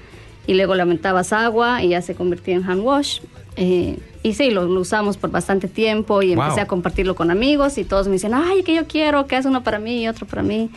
Y 0.46 0.54
luego 0.54 0.74
le 0.74 0.82
aumentabas 0.82 1.32
agua 1.32 1.84
y 1.84 1.90
ya 1.90 2.02
se 2.02 2.16
convertía 2.16 2.56
en 2.56 2.64
hand 2.68 2.82
wash. 2.82 3.20
Eh, 3.54 3.98
y 4.24 4.34
sí, 4.34 4.50
lo, 4.50 4.64
lo 4.64 4.80
usamos 4.80 5.16
por 5.18 5.30
bastante 5.30 5.68
tiempo 5.68 6.20
y 6.22 6.34
Wow. 6.34 6.42
empecé 6.46 6.60
a 6.62 6.66
compartirlo 6.66 7.14
con 7.14 7.30
amigos 7.30 7.78
y 7.78 7.84
todos 7.84 8.08
me 8.08 8.14
dicen, 8.14 8.34
ay, 8.34 8.64
que 8.64 8.74
yo 8.74 8.88
quiero, 8.88 9.26
que 9.28 9.36
haz 9.36 9.44
uno 9.46 9.62
para 9.62 9.78
mí 9.78 10.02
y 10.02 10.08
otro 10.08 10.26
para 10.26 10.42
mí. 10.42 10.70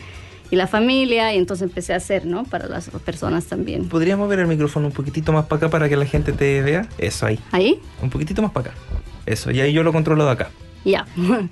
Y 0.48 0.54
la 0.54 0.68
familia, 0.68 1.34
y 1.34 1.38
entonces 1.38 1.64
empecé 1.68 1.94
a 1.94 1.96
hacer, 1.96 2.26
¿no? 2.26 2.44
Para 2.44 2.68
las 2.68 2.88
personas 3.04 3.46
también. 3.46 3.88
¿Podríamos 3.88 4.28
ver 4.28 4.38
el 4.38 4.46
micrófono 4.46 4.86
un 4.86 4.92
poquitito 4.92 5.32
más 5.32 5.46
para 5.46 5.56
acá 5.58 5.70
para 5.70 5.88
que 5.88 5.96
la 5.96 6.06
gente 6.06 6.32
te 6.32 6.62
vea? 6.62 6.86
Eso, 6.98 7.26
ahí. 7.26 7.40
Ahí, 7.50 7.80
Un 8.00 8.10
poquitito 8.10 8.40
más 8.42 8.52
para 8.52 8.70
acá. 8.70 8.78
Eso, 9.26 9.50
y 9.50 9.60
ahí 9.60 9.72
yo 9.72 9.82
lo 9.82 9.92
controlo 9.92 10.24
de 10.24 10.30
acá. 10.30 10.50
ya. 10.84 11.04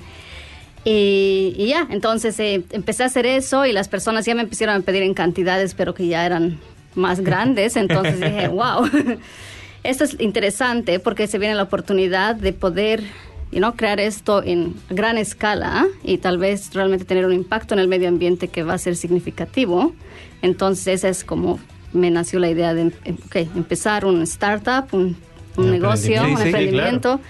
y, 0.85 1.55
y 1.57 1.66
ya, 1.68 1.87
entonces 1.90 2.38
eh, 2.40 2.62
empecé 2.70 3.03
a 3.05 3.07
hacer 3.07 3.27
eso 3.27 3.64
y 3.66 3.73
las 3.73 3.88
personas 3.88 4.27
ya 4.27 4.35
me 4.35 4.42
empezaron 4.42 4.77
a 4.77 4.81
pedir 4.81 5.03
en 5.03 5.14
cantidades, 5.14 5.75
pero 5.75 5.94
que 5.94 6.07
ya 6.07 6.27
eran 6.27 6.59
más 6.94 7.20
grandes. 7.29 7.77
Entonces 7.77 8.20
dije, 8.20 8.49
wow, 8.49 8.88
esto 9.83 10.05
es 10.05 10.16
interesante 10.20 10.99
porque 11.01 11.27
se 11.27 11.38
viene 11.38 11.55
la 11.55 11.62
oportunidad 11.64 12.35
de 12.37 12.53
poder 12.53 13.03
you 13.53 13.59
know, 13.59 13.75
crear 13.75 14.01
esto 14.01 14.42
en 14.42 14.75
gran 14.90 15.16
escala 15.16 15.87
y 16.03 16.18
tal 16.18 16.38
vez 16.38 16.73
realmente 16.75 17.05
tener 17.05 17.25
un 17.25 17.33
impacto 17.33 17.75
en 17.75 17.81
el 17.81 17.88
medio 17.88 18.09
ambiente 18.09 18.49
que 18.49 18.62
va 18.62 18.75
a 18.75 18.79
ser 18.79 18.97
significativo. 18.97 19.94
Entonces 20.42 20.87
esa 20.88 21.09
es 21.09 21.25
como 21.25 21.59
me 21.92 22.11
nació 22.11 22.40
la 22.40 22.51
idea 22.51 22.75
de 22.75 22.81
em- 23.05 23.16
ok, 23.27 23.37
empezar 23.55 24.05
un 24.05 24.23
startup, 24.23 24.87
un, 24.92 25.16
un 25.57 25.64
Un 25.66 25.70
negocio, 25.70 26.23
un 26.25 26.31
Sí, 26.31 26.37
sí, 26.37 26.42
emprendimiento 26.47 27.20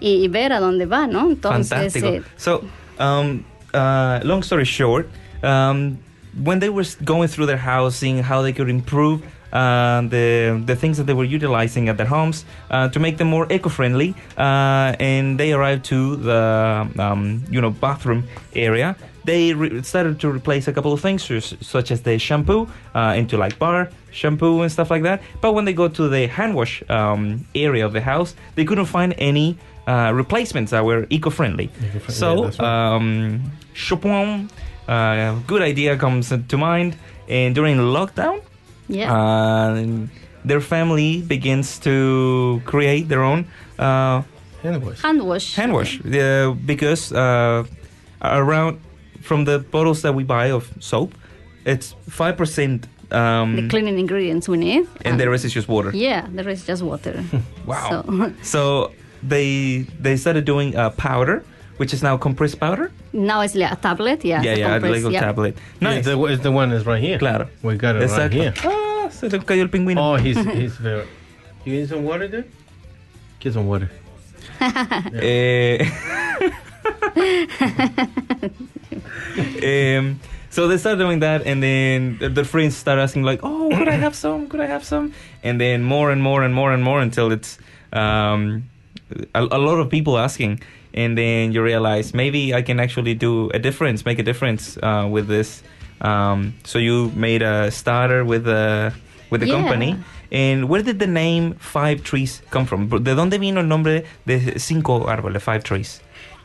y, 0.00 0.24
y 0.24 0.28
ver 0.28 0.52
a 0.54 0.60
dónde 0.60 0.86
va, 0.86 1.06
¿no? 1.06 1.28
Entonces, 1.28 1.92
Fantástico. 1.92 2.08
eh, 2.08 2.22
So, 2.38 2.62
um, 2.98 3.44
uh, 3.74 4.20
long 4.24 4.42
story 4.42 4.64
short, 4.64 5.08
um, 5.42 5.98
when 6.42 6.58
they 6.58 6.68
were 6.68 6.84
going 7.04 7.28
through 7.28 7.46
their 7.46 7.56
housing, 7.56 8.22
how 8.22 8.42
they 8.42 8.52
could 8.52 8.68
improve 8.68 9.22
uh, 9.52 10.02
the 10.02 10.62
the 10.66 10.76
things 10.76 10.96
that 10.98 11.04
they 11.04 11.14
were 11.14 11.24
utilizing 11.24 11.88
at 11.88 11.96
their 11.96 12.06
homes 12.06 12.44
uh, 12.70 12.88
to 12.88 12.98
make 12.98 13.16
them 13.16 13.28
more 13.28 13.46
eco-friendly, 13.50 14.14
uh, 14.36 14.94
and 15.00 15.38
they 15.38 15.52
arrived 15.52 15.84
to 15.84 16.16
the 16.16 16.88
um, 16.98 17.44
you 17.50 17.60
know 17.60 17.70
bathroom 17.70 18.24
area. 18.54 18.96
They 19.24 19.54
started 19.82 20.20
to 20.20 20.30
replace 20.30 20.68
a 20.68 20.72
couple 20.72 20.92
of 20.92 21.00
things, 21.00 21.22
such 21.60 21.90
as 21.90 22.02
the 22.02 22.18
shampoo 22.18 22.68
uh, 22.94 23.14
into 23.16 23.36
like 23.36 23.58
bar 23.58 23.90
shampoo 24.12 24.62
and 24.62 24.70
stuff 24.70 24.90
like 24.90 25.02
that. 25.02 25.20
But 25.40 25.52
when 25.52 25.64
they 25.64 25.72
go 25.72 25.88
to 25.88 26.08
the 26.08 26.26
hand 26.26 26.54
wash 26.54 26.82
um, 26.88 27.44
area 27.54 27.84
of 27.84 27.92
the 27.92 28.00
house, 28.00 28.34
they 28.54 28.64
couldn't 28.64 28.86
find 28.86 29.14
any 29.18 29.58
uh, 29.86 30.12
replacements 30.14 30.70
that 30.70 30.84
were 30.84 31.06
eco-friendly. 31.10 31.64
Eco-friendly, 31.64 32.14
so 32.14 32.34
yeah, 32.34 32.42
that's 32.44 32.58
right. 32.58 32.94
um, 32.96 33.42
Chopin, 33.74 34.50
uh, 34.88 35.34
good 35.46 35.62
idea 35.62 35.96
comes 35.96 36.28
to 36.48 36.56
mind, 36.56 36.96
and 37.28 37.54
during 37.54 37.76
lockdown, 37.78 38.40
yeah. 38.88 39.12
uh, 39.12 40.06
their 40.44 40.60
family 40.60 41.22
begins 41.22 41.78
to 41.80 42.60
create 42.64 43.08
their 43.08 43.22
own 43.22 43.46
uh, 43.78 44.22
Anyways. 44.64 45.00
hand 45.02 45.22
wash. 45.22 45.54
hand 45.54 45.72
wash 45.72 46.00
uh, 46.04 46.52
because 46.64 47.12
uh, 47.12 47.64
around 48.22 48.80
from 49.22 49.44
the 49.44 49.58
bottles 49.58 50.02
that 50.02 50.14
we 50.14 50.24
buy 50.24 50.50
of 50.50 50.70
soap, 50.80 51.14
it's 51.64 51.94
five 52.08 52.36
percent. 52.36 52.86
Um, 53.10 53.54
the 53.56 53.68
cleaning 53.68 53.98
ingredients 53.98 54.48
we 54.48 54.56
need. 54.56 54.86
and 55.04 55.18
the 55.20 55.28
rest 55.30 55.44
is 55.44 55.52
just 55.52 55.68
water. 55.68 55.90
Yeah, 55.94 56.26
the 56.32 56.42
rest 56.42 56.62
is 56.62 56.66
just 56.66 56.82
water. 56.82 57.22
Wow. 57.66 58.02
So 58.04 58.32
So 58.42 58.92
they 59.28 59.86
they 60.00 60.16
started 60.16 60.44
doing 60.44 60.76
uh, 60.76 60.90
powder, 60.90 61.44
which 61.78 61.92
is 61.92 62.02
now 62.02 62.16
compressed 62.16 62.58
powder. 62.60 62.90
now 63.12 63.40
it's 63.42 63.54
like 63.54 63.72
a 63.72 63.76
tablet. 63.76 64.24
Yeah, 64.24 64.42
yeah, 64.42 64.54
yeah, 64.54 64.72
compressed, 64.78 65.04
like 65.04 65.10
a 65.10 65.14
yeah. 65.14 65.20
tablet. 65.20 65.56
Yeah, 65.80 65.88
Nice. 65.90 66.04
the, 66.04 66.38
the 66.42 66.52
one 66.52 66.72
is 66.72 66.86
right 66.86 67.02
here. 67.02 67.18
Claro. 67.18 67.48
We 67.62 67.76
got 67.76 67.96
it 67.96 68.02
Exacto. 68.02 68.18
right 68.18 68.32
here. 68.32 68.54
Ah, 68.64 69.08
se 69.10 69.28
le 69.28 69.38
cayó 69.40 69.62
el 69.62 69.68
pingüino. 69.68 69.98
Oh, 69.98 70.16
he's 70.16 70.36
he's 70.60 70.76
very. 70.76 71.06
You 71.64 71.72
need 71.80 71.88
some 71.88 72.04
water, 72.04 72.28
dude? 72.28 72.44
Get 73.40 73.52
some 73.54 73.66
water. 73.66 73.90
Eh, 75.12 75.84
um, 79.98 80.20
so 80.50 80.68
they 80.68 80.78
started 80.78 80.98
doing 80.98 81.20
that, 81.20 81.46
and 81.46 81.62
then 81.62 82.18
the, 82.18 82.28
the 82.28 82.44
friends 82.44 82.76
start 82.76 82.98
asking 82.98 83.22
like, 83.24 83.40
"Oh, 83.42 83.70
could 83.76 83.88
I 83.88 83.96
have 83.96 84.14
some? 84.14 84.48
Could 84.48 84.60
I 84.60 84.66
have 84.66 84.84
some?" 84.84 85.12
And 85.42 85.60
then 85.60 85.82
more 85.82 86.10
and 86.10 86.22
more 86.22 86.42
and 86.42 86.54
more 86.54 86.72
and 86.72 86.82
more 86.82 87.00
until 87.00 87.32
it's 87.32 87.58
um, 87.92 88.64
a, 89.34 89.40
a 89.40 89.58
lot 89.58 89.78
of 89.78 89.88
people 89.88 90.18
asking, 90.18 90.60
and 90.94 91.16
then 91.16 91.52
you 91.52 91.62
realize 91.62 92.14
maybe 92.14 92.54
I 92.54 92.62
can 92.62 92.80
actually 92.80 93.14
do 93.14 93.50
a 93.54 93.58
difference, 93.58 94.04
make 94.04 94.18
a 94.18 94.24
difference 94.24 94.78
uh, 94.82 95.06
with 95.10 95.28
this. 95.28 95.62
Um, 96.00 96.52
so 96.64 96.78
you 96.78 97.10
made 97.14 97.42
a 97.42 97.70
starter 97.70 98.24
with 98.24 98.44
the 98.44 98.92
with 99.30 99.40
the 99.40 99.46
Yeah. 99.48 99.56
company. 99.56 99.96
And 100.32 100.68
where 100.68 100.82
did 100.82 100.98
the 100.98 101.06
name 101.06 101.54
Five 101.58 102.02
Trees 102.02 102.42
come 102.50 102.66
from? 102.66 102.88
¿De 102.88 103.14
dónde 103.14 103.38
vino 103.38 103.60
el 103.60 103.68
nombre 103.68 104.04
de 104.26 104.58
cinco 104.58 105.08
árboles, 105.08 105.42
Five 105.42 105.60
Trees? 105.62 106.02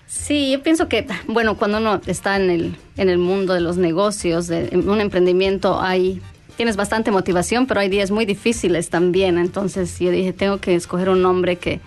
Sí, 0.08 0.52
yo 0.52 0.62
pienso 0.62 0.88
que, 0.88 1.08
bueno, 1.28 1.56
cuando 1.58 1.78
uno 1.78 2.00
está 2.06 2.36
en 2.36 2.50
el, 2.50 2.76
en 2.98 3.10
el 3.10 3.18
mundo 3.18 3.54
de 3.54 3.62
los 3.62 3.78
negocios, 3.78 4.48
de 4.48 4.70
un 4.74 5.00
emprendimiento, 5.02 5.82
hay, 5.82 6.22
tienes 6.58 6.76
bastante 6.76 7.12
motivación, 7.12 7.66
pero 7.66 7.80
hay 7.80 7.90
días 7.90 8.12
muy 8.12 8.26
difíciles 8.26 8.90
también. 8.90 9.38
Entonces 9.38 9.98
yo 10.00 10.12
dije, 10.12 10.32
tengo 10.34 10.60
que 10.60 10.76
escoger 10.76 11.10
un 11.10 11.22
nombre 11.22 11.56
que, 11.56 11.80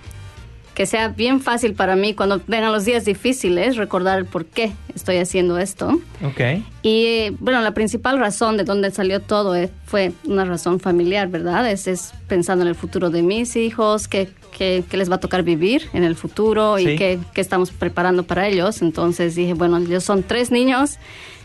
que 0.75 0.87
sea 0.87 1.09
bien 1.09 1.41
fácil 1.41 1.75
para 1.75 1.95
mí 1.95 2.15
cuando 2.15 2.41
vengan 2.49 2.73
los 2.73 2.85
días 2.85 3.05
difíciles, 3.05 3.77
recordar 3.77 4.19
el 4.19 4.25
por 4.25 4.45
qué 4.45 4.73
estoy 4.95 5.19
haciendo 5.19 5.59
esto. 5.59 6.01
Ok. 6.25 6.41
Y 6.83 7.31
bueno, 7.39 7.61
la 7.61 7.73
principal 7.75 8.19
razón 8.19 8.57
de 8.57 8.65
donde 8.65 8.91
salió 8.91 9.21
todo 9.21 9.55
eh, 9.55 9.71
fue 9.87 10.13
una 10.25 10.45
razón 10.45 10.81
familiar, 10.81 11.29
¿verdad? 11.29 11.71
Es, 11.71 11.87
es 11.87 12.13
pensando 12.27 12.63
en 12.65 12.69
el 12.69 12.75
futuro 12.75 13.11
de 13.11 13.23
mis 13.23 13.55
hijos, 13.57 14.09
qué, 14.09 14.29
qué, 14.57 14.83
qué 14.91 14.97
les 14.97 15.09
va 15.11 15.15
a 15.17 15.21
tocar 15.21 15.45
vivir 15.45 15.89
en 15.93 16.03
el 16.05 16.17
futuro 16.17 16.77
Sí. 16.79 16.91
y 16.91 16.97
qué, 16.97 17.19
qué 17.33 17.41
estamos 17.41 17.71
preparando 17.71 18.25
para 18.25 18.49
ellos. 18.49 18.83
Entonces 18.83 19.37
dije, 19.37 19.55
bueno, 19.55 19.79
yo 19.81 20.01
son 20.01 20.23
tres 20.25 20.51
niños, 20.51 20.99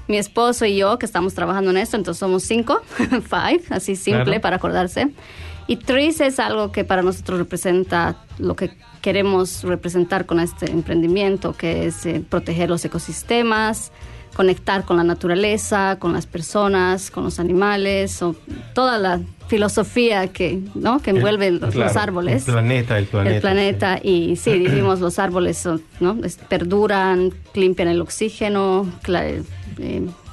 mi 0.08 0.18
esposo 0.18 0.66
y 0.66 0.76
yo 0.76 0.98
que 0.98 1.06
estamos 1.06 1.36
trabajando 1.36 1.70
en 1.70 1.78
esto, 1.78 1.96
entonces 1.98 2.20
somos 2.20 2.42
cinco, 2.42 2.82
five, 2.98 3.62
así 3.70 3.96
simple 3.96 4.24
Claro. 4.26 4.42
para 4.42 4.56
acordarse. 4.56 5.10
Y 5.70 5.76
trees 5.76 6.20
es 6.20 6.40
algo 6.40 6.72
que 6.72 6.84
para 6.84 7.04
nosotros 7.04 7.38
representa 7.38 8.16
lo 8.40 8.56
que 8.56 8.72
queremos 9.04 9.62
representar 9.62 10.26
con 10.26 10.40
este 10.40 10.72
emprendimiento, 10.72 11.54
que 11.54 11.86
es 11.86 12.08
eh, 12.08 12.24
proteger 12.28 12.72
los 12.72 12.84
ecosistemas, 12.86 13.92
conectar 14.34 14.84
con 14.84 14.98
la 14.98 15.04
naturaleza, 15.04 15.98
con 16.00 16.12
las 16.12 16.26
personas, 16.26 17.12
con 17.12 17.24
los 17.24 17.40
animales, 17.40 18.20
o 18.24 18.36
toda 18.74 18.98
la 18.98 19.22
filosofía 19.48 20.30
que, 20.30 20.60
¿no? 20.74 21.04
que 21.04 21.12
envuelve 21.12 21.52
los, 21.52 21.62
los 21.62 21.74
claro, 21.76 22.00
árboles. 22.00 22.48
El 22.48 22.54
planeta, 22.56 22.98
el 22.98 23.06
planeta. 23.06 23.36
El 23.36 23.42
planeta 23.42 24.00
y 24.02 24.38
sí, 24.38 24.52
dijimos 24.58 25.00
los 25.00 25.20
árboles 25.20 25.60
son, 25.60 25.84
¿no? 26.00 26.18
Es- 26.24 26.38
perduran, 26.38 27.32
limpian 27.54 27.90
el 27.90 28.02
oxígeno, 28.02 28.92
eh, 29.08 29.44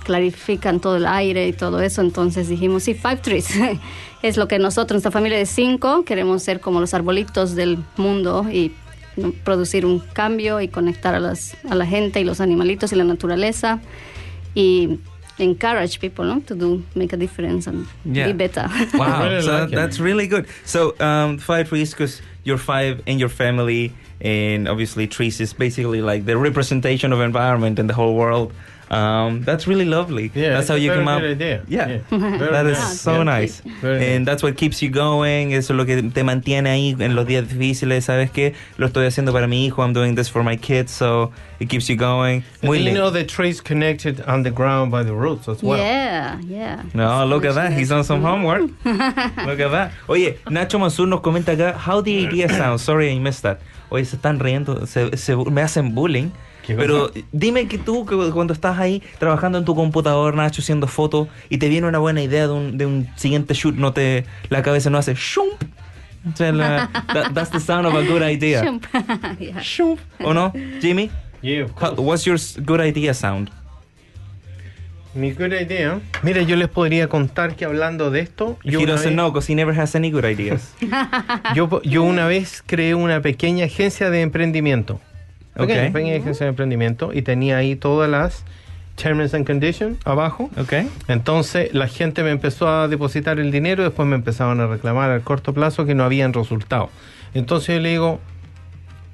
clarifican 0.03 0.81
todo 0.81 0.97
el 0.97 1.07
aire 1.07 1.49
y 1.49 1.53
todo 1.53 1.83
eso. 1.83 2.01
Entonces 2.01 2.49
dijimos, 2.49 2.85
sí, 2.85 2.95
Five 2.95 3.17
Trees 3.17 3.49
es 4.29 4.37
lo 4.37 4.49
que 4.49 4.59
nosotros, 4.59 4.97
nuestra 4.97 5.11
familia 5.11 5.39
de 5.39 5.47
cinco, 5.47 6.05
queremos 6.05 6.43
ser 6.43 6.61
como 6.61 6.81
los 6.81 6.95
arbolitos 6.95 7.55
del 7.55 7.79
mundo 7.97 8.47
y 8.51 8.73
producir 9.45 9.87
un 9.87 10.01
cambio 10.01 10.61
y 10.61 10.69
conectar 10.69 11.15
a, 11.15 11.21
las, 11.21 11.57
a 11.69 11.75
la 11.75 11.87
gente 11.87 12.21
y 12.21 12.25
los 12.25 12.41
animalitos 12.41 12.93
y 12.93 12.97
la 12.97 13.05
naturaleza 13.05 13.81
y 14.55 14.99
encourage 15.39 15.99
people 16.01 16.25
¿no? 16.27 16.41
to 16.41 16.55
do, 16.55 16.83
make 16.95 17.13
a 17.15 17.17
difference 17.17 17.67
and 17.69 17.87
Yeah. 18.05 18.27
be 18.27 18.33
better. 18.33 18.69
Wow, 18.95 19.23
really 19.29 19.43
so 19.43 19.53
like 19.53 19.71
that's 19.71 19.99
really 20.01 20.27
good. 20.27 20.47
So, 20.65 20.95
um, 21.01 21.39
five 21.39 21.69
trees 21.69 21.93
because 21.93 22.21
you're 22.45 22.59
five 22.59 23.03
in 23.07 23.19
your 23.19 23.29
family, 23.31 23.93
and 24.21 24.67
obviously 24.69 25.07
trees 25.07 25.41
is 25.41 25.53
basically 25.53 26.01
like 26.01 26.25
the 26.25 26.37
representation 26.39 27.13
of 27.13 27.21
environment 27.21 27.79
in 27.79 27.87
the 27.87 27.95
whole 27.95 28.15
world. 28.15 28.53
Um, 28.89 29.43
that's 29.45 29.67
really 29.67 29.85
lovely. 29.85 30.31
Yeah, 30.35 30.55
that's 30.55 30.69
how 30.69 30.77
you 30.77 30.91
very 30.91 31.01
come 31.05 31.09
up. 31.09 31.21
good 31.21 31.33
idea. 31.33 31.63
Yeah, 31.69 31.89
Yeah. 32.11 32.39
That 32.53 32.67
is 32.67 32.79
nice. 32.79 33.01
so 33.01 33.13
Yeah. 33.17 33.25
nice, 33.25 33.63
Very 33.83 34.15
and 34.15 34.25
that's 34.27 34.43
what 34.45 34.57
keeps 34.57 34.81
you 34.81 34.91
going. 34.91 35.53
Eso 35.53 35.73
es 35.73 35.77
lo 35.77 35.85
que 35.85 36.01
te 36.03 36.23
mantiene 36.23 36.71
ahí 36.71 36.97
en 37.01 37.17
los 37.17 37.27
días 37.27 37.49
difíciles. 37.49 38.05
Sabes 38.05 38.31
que 38.31 38.55
lo 38.79 38.87
estoy 38.87 39.07
haciendo 39.07 39.33
para 39.33 39.49
mi 39.49 39.67
hijo. 39.67 39.83
I'm 39.83 39.93
doing 39.93 40.15
this 40.15 40.29
for 40.29 40.45
my 40.45 40.57
kids, 40.57 40.93
so 40.93 41.33
it 41.59 41.69
keeps 41.69 41.89
you 41.89 41.97
going. 41.97 42.45
Muy 42.63 42.79
you 42.79 42.93
know 42.93 43.11
the 43.11 43.25
trees 43.25 43.61
connected 43.61 44.23
underground 44.29 44.93
by 44.93 45.03
the 45.03 45.13
roots 45.15 45.49
as 45.49 45.63
well. 45.65 45.79
Yeah, 45.79 46.39
yeah. 46.47 46.83
No, 46.95 47.25
look 47.27 47.45
at 47.45 47.55
that. 47.57 47.73
He's 47.73 47.89
done 47.89 48.05
some 48.05 48.23
homework. 48.23 48.71
Look 48.85 49.61
at 49.61 49.71
that. 49.73 49.91
Oye, 50.09 50.39
Nacho 50.47 50.79
Mansur 50.79 51.07
nos 51.09 51.21
comenta 51.23 51.53
acá, 51.53 51.75
how 51.77 52.01
the 52.01 52.25
idea 52.27 52.49
sounds. 52.49 52.83
Sorry, 52.83 53.11
I 53.11 53.19
missed 53.19 53.43
that. 53.43 53.59
Oye, 53.91 54.05
se 54.05 54.17
están 54.17 54.39
riendo, 54.39 54.87
se, 54.87 55.17
se- 55.17 55.35
me 55.37 55.63
hacen 55.63 55.95
bullying. 55.95 56.31
¿Qué 56.67 56.75
Pero 56.75 57.13
dime 57.33 57.69
que 57.69 57.79
tú, 57.79 58.05
que 58.07 58.17
cuando 58.33 58.53
estás 58.53 58.79
ahí 58.79 59.03
trabajando 59.19 59.59
en 59.59 59.65
tu 59.65 59.75
computador, 59.77 60.35
Nacho, 60.35 60.61
haciendo 60.63 60.87
fotos, 60.89 61.29
y 61.49 61.59
te 61.59 61.69
viene 61.69 61.87
una 61.87 61.99
buena 61.99 62.23
idea 62.23 62.49
de 62.49 62.53
un, 62.53 62.77
de 62.77 62.87
un 62.87 63.09
siguiente 63.17 63.55
shoot, 63.55 63.75
no 63.77 63.93
te, 63.93 64.25
la 64.49 64.63
cabeza 64.63 64.91
no 64.91 64.99
hace 64.99 65.15
shump. 65.15 65.63
O 66.33 66.37
sea, 66.37 66.51
la- 66.51 66.91
that- 67.15 67.33
that's 67.35 67.51
the 67.51 67.61
sound 67.61 67.87
of 67.87 67.95
a 67.95 68.01
good 68.03 68.23
idea. 68.23 68.65
Shump. 68.65 68.85
yeah. 69.39 69.61
Shump. 69.61 70.01
¿O 70.25 70.35
no, 70.35 70.53
Jimmy? 70.81 71.09
Yeah, 71.41 71.67
How- 71.81 71.95
what's 72.01 72.25
your 72.25 72.37
good 72.65 72.81
idea 72.81 73.15
sound? 73.15 73.49
Mi 75.15 75.31
good 75.33 75.53
idea. 75.53 76.01
Mira, 76.23 76.43
yo 76.43 76.57
les 76.57 76.69
podría 76.69 77.09
contar 77.09 77.55
que 77.57 77.65
hablando 77.65 78.11
de 78.11 78.21
esto, 78.21 78.59
yo 78.65 78.81
He 78.81 78.87
doesn't 78.87 79.05
vez, 79.11 79.15
know 79.15 79.31
because 79.31 79.51
he 79.51 79.55
never 79.55 79.79
has 79.79 79.95
any 79.95 80.11
good 80.11 80.25
ideas. 80.25 80.75
yo, 81.55 81.81
yo 81.85 82.03
una 82.03 82.27
vez 82.27 82.63
creé 82.67 82.95
una 82.95 83.23
pequeña 83.23 83.65
agencia 83.67 84.11
de 84.11 84.21
emprendimiento. 84.23 85.01
Pequeña, 85.57 85.87
Ok. 85.87 85.93
pequeña 85.93 86.17
agencia 86.17 86.45
de 86.45 86.51
emprendimiento 86.51 87.13
y 87.13 87.23
tenía 87.23 87.57
ahí 87.59 87.77
todas 87.77 88.09
las 88.11 88.45
terms 88.97 89.35
and 89.35 89.47
conditions 89.47 89.99
abajo. 90.05 90.51
¿Ok? 90.59 90.73
Entonces 91.09 91.73
la 91.75 91.87
gente 91.89 92.23
me 92.23 92.31
empezó 92.31 92.69
a 92.69 92.89
depositar 92.89 93.39
el 93.39 93.51
dinero 93.51 93.83
y 93.83 93.87
después 93.87 94.09
me 94.09 94.17
empezaban 94.17 94.61
a 94.61 94.67
reclamar 94.67 95.11
al 95.11 95.23
corto 95.23 95.53
plazo 95.53 95.85
que 95.87 95.95
no 95.95 96.05
habían 96.05 96.33
resultado. 96.33 96.91
Entonces 97.35 97.77
yo 97.77 97.81
le 97.83 97.91
digo, 97.91 98.21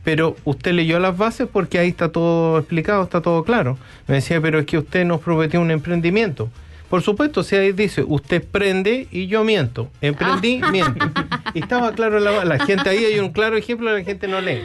pero 0.04 0.36
usted 0.44 0.72
leyó 0.72 0.98
las 0.98 1.16
bases 1.16 1.48
porque 1.52 1.78
ahí 1.78 1.88
está 1.88 2.10
todo 2.10 2.58
explicado, 2.58 3.02
está 3.04 3.20
todo 3.20 3.44
claro. 3.44 3.78
Me 4.08 4.16
decía, 4.16 4.40
pero 4.40 4.58
es 4.58 4.66
que 4.66 4.78
usted 4.78 5.04
nos 5.04 5.20
prometió 5.20 5.60
un 5.60 5.70
emprendimiento. 5.70 6.48
Por 6.88 7.00
supuesto, 7.02 7.42
si 7.42 7.56
ahí 7.56 7.72
dice, 7.72 8.04
usted 8.06 8.44
prende 8.44 9.08
y 9.10 9.26
yo 9.26 9.44
miento. 9.44 9.88
Emprendí, 10.02 10.60
miento. 10.70 11.06
Y 11.54 11.60
estaba 11.60 11.92
claro 11.92 12.20
la, 12.20 12.44
la 12.44 12.58
gente 12.64 12.90
ahí, 12.90 13.04
hay 13.04 13.18
un 13.18 13.30
claro 13.30 13.56
ejemplo, 13.56 13.96
la 13.96 14.04
gente 14.04 14.28
no 14.28 14.40
lee. 14.40 14.60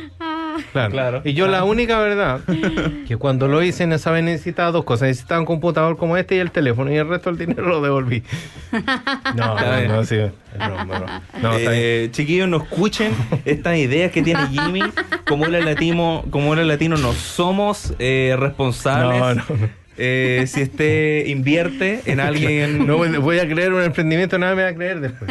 Claro. 0.72 0.92
Claro, 0.92 1.22
Y 1.24 1.34
yo 1.34 1.48
la 1.48 1.64
única 1.64 2.00
verdad, 2.00 2.42
que 3.08 3.18
cuando 3.18 3.48
lo 3.48 3.62
hice 3.64 3.88
no 3.88 3.98
sabía 3.98 4.22
necesitaba 4.22 4.72
dos 4.72 4.84
cosas. 4.84 5.10
Necesitaba 5.10 5.40
un 5.40 5.46
computador 5.46 5.98
como 5.98 6.18
este 6.18 6.36
y 6.36 6.40
el 6.40 6.52
teléfono 6.52 6.92
y 6.92 6.96
el 6.96 7.08
resto 7.08 7.32
del 7.32 7.48
dinero 7.48 7.68
lo 7.68 7.82
devolví. 7.82 8.24
No, 8.72 8.78
Está 8.80 9.72
no, 9.72 9.78
bien. 9.78 9.88
no, 9.88 10.04
sí, 10.04 10.16
es 10.16 10.32
broma, 10.58 10.84
broma. 10.84 11.22
No, 11.42 11.54
está 11.54 11.72
bien. 11.72 11.84
Eh, 11.84 12.10
chiquillos, 12.12 12.48
no 12.48 12.58
escuchen 12.58 13.14
estas 13.46 13.78
ideas 13.78 14.12
que 14.12 14.22
tiene 14.22 14.48
Jimmy. 14.48 14.82
Como 15.28 15.46
era 15.46 15.60
latino, 15.60 16.24
como 16.30 16.54
era 16.54 16.64
latino, 16.64 16.98
no 16.98 17.14
somos 17.14 17.94
eh, 18.00 18.36
responsables. 18.38 19.20
No, 19.20 19.34
no, 19.36 19.44
no. 19.44 19.88
Eh, 20.00 20.46
si 20.48 20.62
usted 20.64 21.26
invierte 21.26 22.02
en 22.06 22.20
alguien. 22.20 22.86
No 22.86 22.98
voy, 22.98 23.40
a 23.40 23.48
creer 23.48 23.74
un 23.74 23.82
emprendimiento, 23.82 24.38
nada 24.38 24.56
me 24.56 24.64
va 24.64 24.70
a 24.70 24.76
creer 24.76 25.00
después. 25.00 25.30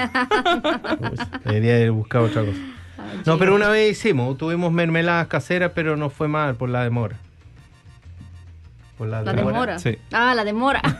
Debería 1.45 1.77
haber 1.77 1.93
buscado 1.93 2.24
otra 2.24 2.43
cosa. 2.43 2.59
No, 3.24 3.38
pero 3.38 3.54
una 3.54 3.68
vez 3.68 3.92
hicimos, 3.92 4.36
tuvimos 4.38 4.72
mermeladas 4.72 5.26
caseras, 5.28 5.72
pero 5.74 5.96
no 5.96 6.11
fue 6.11 6.28
mal 6.28 6.54
por 6.57 6.68
la 6.68 6.82
demora. 6.84 7.16
Por 8.98 9.09
la, 9.09 9.22
La 9.22 9.32
demora. 9.34 9.78
Sí. 9.78 9.98
Ah, 10.12 10.34
la 10.34 10.44
demora. 10.44 10.80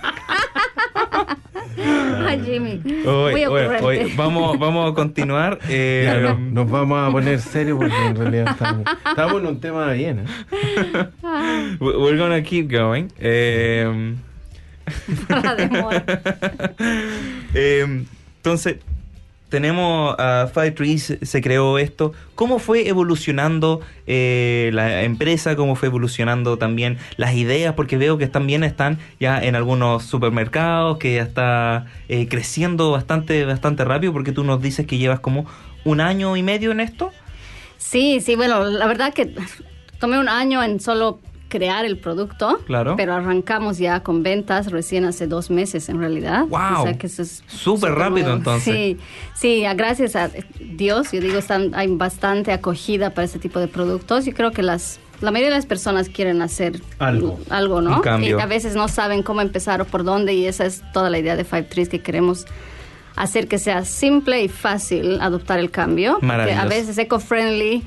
Ay, 2.27 2.43
Jimmy. 2.45 2.81
Oye, 3.07 3.33
Muy 3.33 3.45
ocurrente. 3.47 3.85
oye, 3.85 4.13
vamos, 4.17 4.59
vamos 4.59 4.91
a 4.91 4.95
continuar. 4.95 5.59
eh, 5.69 6.35
nos 6.39 6.69
vamos 6.71 7.09
a 7.09 7.11
poner 7.13 7.41
serios 7.41 7.79
porque 7.79 7.95
en 8.07 8.17
realidad 8.17 8.49
estamos, 8.51 8.85
estamos 9.09 9.41
en 9.41 9.47
un 9.47 9.61
tema 9.61 9.93
bien. 9.93 10.21
¿eh? 10.21 11.07
we- 11.81 11.97
We're 11.97 12.19
gonna 12.19 12.43
keep 12.43 12.71
going. 12.71 13.09
Eh, 13.19 14.15
la 15.29 15.55
demora. 15.55 16.05
Eh, 17.55 18.05
entonces, 18.37 18.77
tenemos 19.49 20.15
a 20.19 20.49
Five 20.53 20.73
Trees, 20.73 21.19
se 21.23 21.41
creó 21.41 21.79
esto. 21.79 22.13
¿Cómo 22.35 22.59
fue 22.59 22.89
evolucionando 22.89 23.81
eh, 24.07 24.71
la 24.73 25.03
empresa? 25.03 25.57
¿Cómo 25.57 25.77
fue 25.77 25.89
evolucionando 25.89 26.59
también 26.59 26.99
las 27.17 27.35
ideas? 27.35 27.75
Porque 27.75 27.97
veo 27.97 28.19
que 28.19 28.27
también 28.27 28.65
están 28.65 28.99
ya 29.21 29.43
en 29.43 29.55
algunos 29.55 30.05
supermercados, 30.05 30.99
que 30.99 31.15
ya 31.17 31.23
está 31.23 31.87
eh, 32.09 32.29
creciendo 32.29 32.91
bastante, 32.91 33.45
bastante 33.45 33.85
rápido, 33.85 34.13
porque 34.13 34.33
tú 34.33 34.45
nos 34.45 34.61
dices 34.61 34.87
que 34.87 34.99
llevas 34.99 35.21
como 35.21 35.47
un 35.85 36.01
año 36.01 36.37
y 36.37 36.43
medio 36.43 36.73
en 36.73 36.81
esto. 36.81 37.13
Sí, 37.79 38.21
sí, 38.21 38.35
bueno, 38.35 38.65
la 38.65 38.87
verdad 38.87 39.15
que 39.15 39.33
tomé 40.01 40.19
un 40.19 40.29
año 40.29 40.63
en 40.63 40.81
solo 40.81 41.21
crear 41.57 41.85
el 41.85 41.97
producto, 41.99 42.59
Claro. 42.67 42.95
pero 42.97 43.15
arrancamos 43.15 43.79
ya 43.79 44.01
con 44.03 44.23
ventas 44.23 44.71
recién 44.71 45.05
hace 45.07 45.27
dos 45.27 45.51
meses 45.51 45.89
en 45.89 45.99
realidad. 46.01 46.45
¡Wow! 46.49 46.81
O 46.81 46.83
sea 46.85 46.99
que 46.99 47.07
eso 47.07 47.23
es 47.23 47.43
Súper 47.47 47.93
rápido, 47.93 48.27
nuevo. 48.27 48.37
entonces. 48.39 48.75
Sí, 48.75 48.97
sí, 49.35 49.65
gracias 49.75 50.17
a 50.17 50.31
Dios, 50.61 51.13
yo 51.13 51.21
digo, 51.21 51.39
están, 51.39 51.75
hay 51.75 51.87
bastante 51.89 52.53
acogida 52.53 53.11
para 53.11 53.25
este 53.25 53.39
tipo 53.39 53.59
de 53.59 53.69
productos. 53.69 54.25
Yo 54.27 54.33
creo 54.35 54.51
que 54.53 54.63
las 54.63 55.01
la 55.23 55.31
mayoría 55.31 55.49
de 55.49 55.57
las 55.57 55.65
personas 55.67 56.11
quieren 56.11 56.43
hacer 56.43 56.83
Algo. 56.99 57.41
algo 57.49 57.81
¿no? 57.81 58.03
Y 58.21 58.33
a 58.33 58.45
veces 58.45 58.75
no 58.75 58.87
saben 58.87 59.23
cómo 59.23 59.41
empezar 59.41 59.81
o 59.81 59.87
por 59.87 60.05
dónde 60.05 60.35
y 60.35 60.45
esa 60.45 60.67
es 60.67 60.83
toda 60.93 61.09
la 61.09 61.19
idea 61.19 61.37
de 61.37 61.45
Five 61.45 61.63
Trees 61.63 61.89
que 61.89 62.03
queremos 62.03 62.45
hacer 63.15 63.49
que 63.49 63.59
sea 63.59 63.87
simple 63.87 64.43
y 64.45 64.49
fácil 64.49 65.19
adoptar 65.23 65.59
el 65.59 65.71
cambio. 65.71 66.19
Porque 66.21 66.53
a 66.53 66.67
veces 66.67 66.99
eco-friendly 66.99 67.83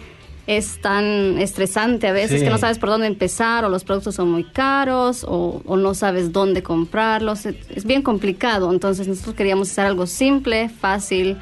es 0.57 0.79
tan 0.81 1.37
estresante 1.37 2.07
a 2.07 2.11
veces 2.11 2.39
Sí. 2.39 2.45
que 2.45 2.49
no 2.49 2.57
sabes 2.57 2.79
por 2.79 2.89
dónde 2.89 3.05
empezar 3.05 3.65
o 3.65 3.69
los 3.69 3.83
productos 3.83 4.15
son 4.15 4.31
muy 4.31 4.43
caros 4.43 5.23
o, 5.23 5.61
o 5.63 5.77
no 5.77 5.93
sabes 5.93 6.31
dónde 6.33 6.63
comprarlos. 6.63 7.45
Es, 7.45 7.55
es 7.69 7.85
bien 7.85 8.01
complicado. 8.01 8.71
Entonces 8.73 9.07
nosotros 9.07 9.35
queríamos 9.35 9.69
hacer 9.69 9.85
algo 9.85 10.07
simple, 10.07 10.67
fácil, 10.69 11.37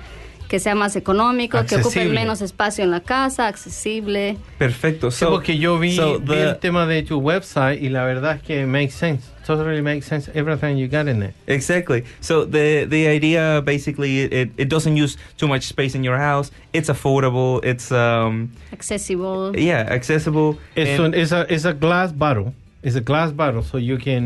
que 0.49 0.59
sea 0.59 0.75
más 0.75 0.97
económico, 0.97 1.57
que 1.65 1.77
ocupe 1.77 2.05
menos 2.09 2.41
espacio 2.41 2.83
en 2.83 2.91
la 2.91 2.99
casa, 2.99 3.47
accesible. 3.47 4.37
Perfecto. 4.57 5.09
Sí, 5.09 5.23
porque 5.29 5.57
yo 5.57 5.79
vi, 5.79 5.95
so 5.95 6.19
vi 6.19 6.33
el 6.35 6.57
tema 6.57 6.85
de 6.85 7.03
tu 7.03 7.19
website 7.19 7.81
y 7.81 7.87
la 7.89 8.03
verdad 8.03 8.35
es 8.37 8.41
que 8.41 8.65
makes 8.65 8.91
sense. 8.91 9.25
Totally 9.47 9.81
makes 9.81 10.05
sense. 10.11 10.27
Everything 10.41 10.77
you 10.77 10.87
got 10.97 11.07
in 11.07 11.17
there. 11.23 11.33
Exactly. 11.47 12.03
So 12.19 12.33
the 12.55 12.83
the 12.95 13.07
idea 13.17 13.61
basically 13.73 14.11
it, 14.41 14.49
it 14.63 14.67
doesn't 14.75 14.97
use 15.03 15.15
too 15.39 15.47
much 15.47 15.63
space 15.73 15.93
in 15.97 16.03
your 16.03 16.17
house. 16.29 16.51
It's 16.73 16.89
affordable. 16.89 17.63
It's 17.71 17.87
um 17.91 18.51
Accessible. 18.73 19.55
yeah 19.57 19.87
accessible. 19.99 20.49
It's, 20.75 20.89
and- 20.99 21.13
an, 21.15 21.21
it's, 21.21 21.31
a, 21.31 21.41
it's 21.53 21.63
a 21.65 21.73
glass 21.73 22.11
bottle. 22.11 22.53
It's 22.83 22.97
a 22.97 23.01
glass 23.11 23.31
bottle, 23.31 23.63
so 23.63 23.77
you 23.77 23.97
can 24.07 24.25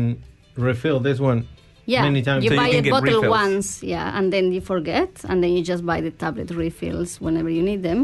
refill 0.56 0.98
this 1.08 1.18
one 1.30 1.46
Yeah, 1.86 2.02
many 2.08 2.22
times. 2.22 2.42
you 2.44 2.50
So 2.50 2.56
buy 2.56 2.70
can 2.70 2.86
a 2.86 2.90
bottle 2.90 3.22
refills. 3.22 3.30
once, 3.42 3.68
yeah, 3.94 4.16
and 4.18 4.32
then 4.34 4.44
you 4.54 4.60
forget, 4.60 5.10
and 5.28 5.36
then 5.42 5.50
you 5.56 5.62
just 5.72 5.82
buy 5.90 6.00
the 6.00 6.10
tablet 6.24 6.50
refills 6.50 7.20
whenever 7.20 7.50
you 7.56 7.62
need 7.70 7.82
them. 7.90 8.00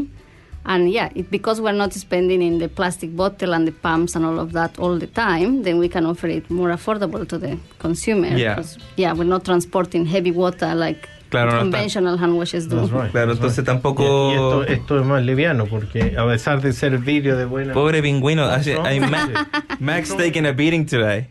And 0.65 0.89
yeah, 0.91 1.09
it, 1.15 1.31
because 1.31 1.59
we're 1.61 1.71
not 1.77 1.93
spending 1.93 2.41
in 2.41 2.59
the 2.59 2.67
plastic 2.67 3.15
bottle 3.15 3.53
and 3.53 3.65
the 3.67 3.71
pumps 3.71 4.15
and 4.15 4.25
all 4.25 4.39
of 4.39 4.51
that 4.53 4.77
all 4.77 4.97
the 4.99 5.07
time, 5.07 5.63
then 5.63 5.79
we 5.79 5.89
can 5.89 6.05
offer 6.05 6.27
it 6.27 6.49
more 6.49 6.69
affordable 6.71 7.25
to 7.27 7.37
the 7.37 7.57
consumer. 7.79 8.27
Yeah. 8.37 8.55
'Cause, 8.55 8.77
yeah, 8.97 9.13
we're 9.13 9.23
not 9.27 9.43
transporting 9.45 10.05
heavy 10.05 10.31
water 10.31 10.75
like 10.75 11.07
Claro, 11.31 11.51
no 11.53 11.59
conventional 11.59 12.17
hand 12.17 12.35
washes 12.37 12.67
do. 12.67 12.75
That's 12.75 12.91
right. 12.91 13.11
Claro, 13.11 13.27
that's 13.35 13.39
entonces 13.39 13.57
right. 13.67 13.67
tampoco- 13.67 14.03
Y, 14.03 14.31
y 14.31 14.33
esto, 14.33 14.63
esto 14.63 14.99
es 14.99 15.05
más 15.05 15.23
liviano 15.23 15.65
porque 15.67 16.15
a 16.17 16.25
pesar 16.25 16.59
de 16.61 16.73
ser 16.73 16.97
vidrio 16.97 17.37
de 17.37 17.45
buena. 17.45 17.73
Pobre 17.73 18.01
pingüino. 18.01 18.43
así- 18.45 18.73
No, 18.73 18.83
ay, 18.83 18.99
no. 18.99 19.07
Ma- 19.09 19.47
Max 19.79 20.15
taking 20.15 20.45
a 20.45 20.51
beating 20.53 20.85
today. 20.85 21.27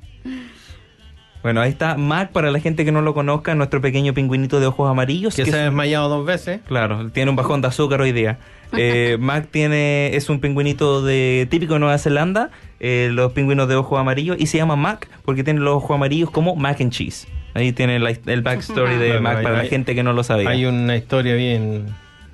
Bueno, 1.48 1.62
ahí 1.62 1.70
está 1.70 1.96
Mac 1.96 2.30
para 2.32 2.50
la 2.50 2.60
gente 2.60 2.84
que 2.84 2.92
no 2.92 3.00
lo 3.00 3.14
conozca, 3.14 3.54
nuestro 3.54 3.80
pequeño 3.80 4.12
pingüinito 4.12 4.60
de 4.60 4.66
ojos 4.66 4.90
amarillos. 4.90 5.34
que 5.34 5.44
que 5.44 5.50
se 5.50 5.56
ha 5.56 5.60
es- 5.60 5.64
desmayado 5.70 6.10
dos 6.10 6.26
veces. 6.26 6.60
Claro, 6.68 7.08
tiene 7.10 7.30
un 7.30 7.36
bajón 7.36 7.62
de 7.62 7.68
azúcar 7.68 8.02
hoy 8.02 8.12
día. 8.12 8.38
Eh, 8.76 9.16
Mac 9.20 9.48
tiene, 9.50 10.14
es 10.14 10.28
un 10.28 10.40
pingüinito 10.40 11.02
de 11.02 11.48
típico 11.50 11.72
de 11.72 11.80
Nueva 11.80 11.96
Zelanda, 11.96 12.50
eh, 12.80 13.08
los 13.10 13.32
pingüinos 13.32 13.66
de 13.66 13.76
ojos 13.76 13.98
amarillos, 13.98 14.36
y 14.38 14.44
se 14.46 14.58
llama 14.58 14.76
Mac 14.76 15.08
porque 15.24 15.42
tiene 15.42 15.60
los 15.60 15.76
ojos 15.76 15.92
amarillos 15.94 16.30
como 16.30 16.54
mac 16.54 16.82
and 16.82 16.92
cheese. 16.92 17.26
Ahí 17.54 17.72
tiene 17.72 17.98
la- 17.98 18.10
el 18.26 18.42
backstory 18.42 18.96
de 18.98 19.06
Claro, 19.06 19.22
Mac 19.22 19.36
hay- 19.38 19.42
para 19.44 19.56
la 19.56 19.62
hay- 19.62 19.68
gente 19.70 19.94
que 19.94 20.02
no 20.02 20.12
lo 20.12 20.22
sabía. 20.24 20.50
Hay 20.50 20.66
una 20.66 20.96
historia 20.96 21.34
bien. 21.34 21.86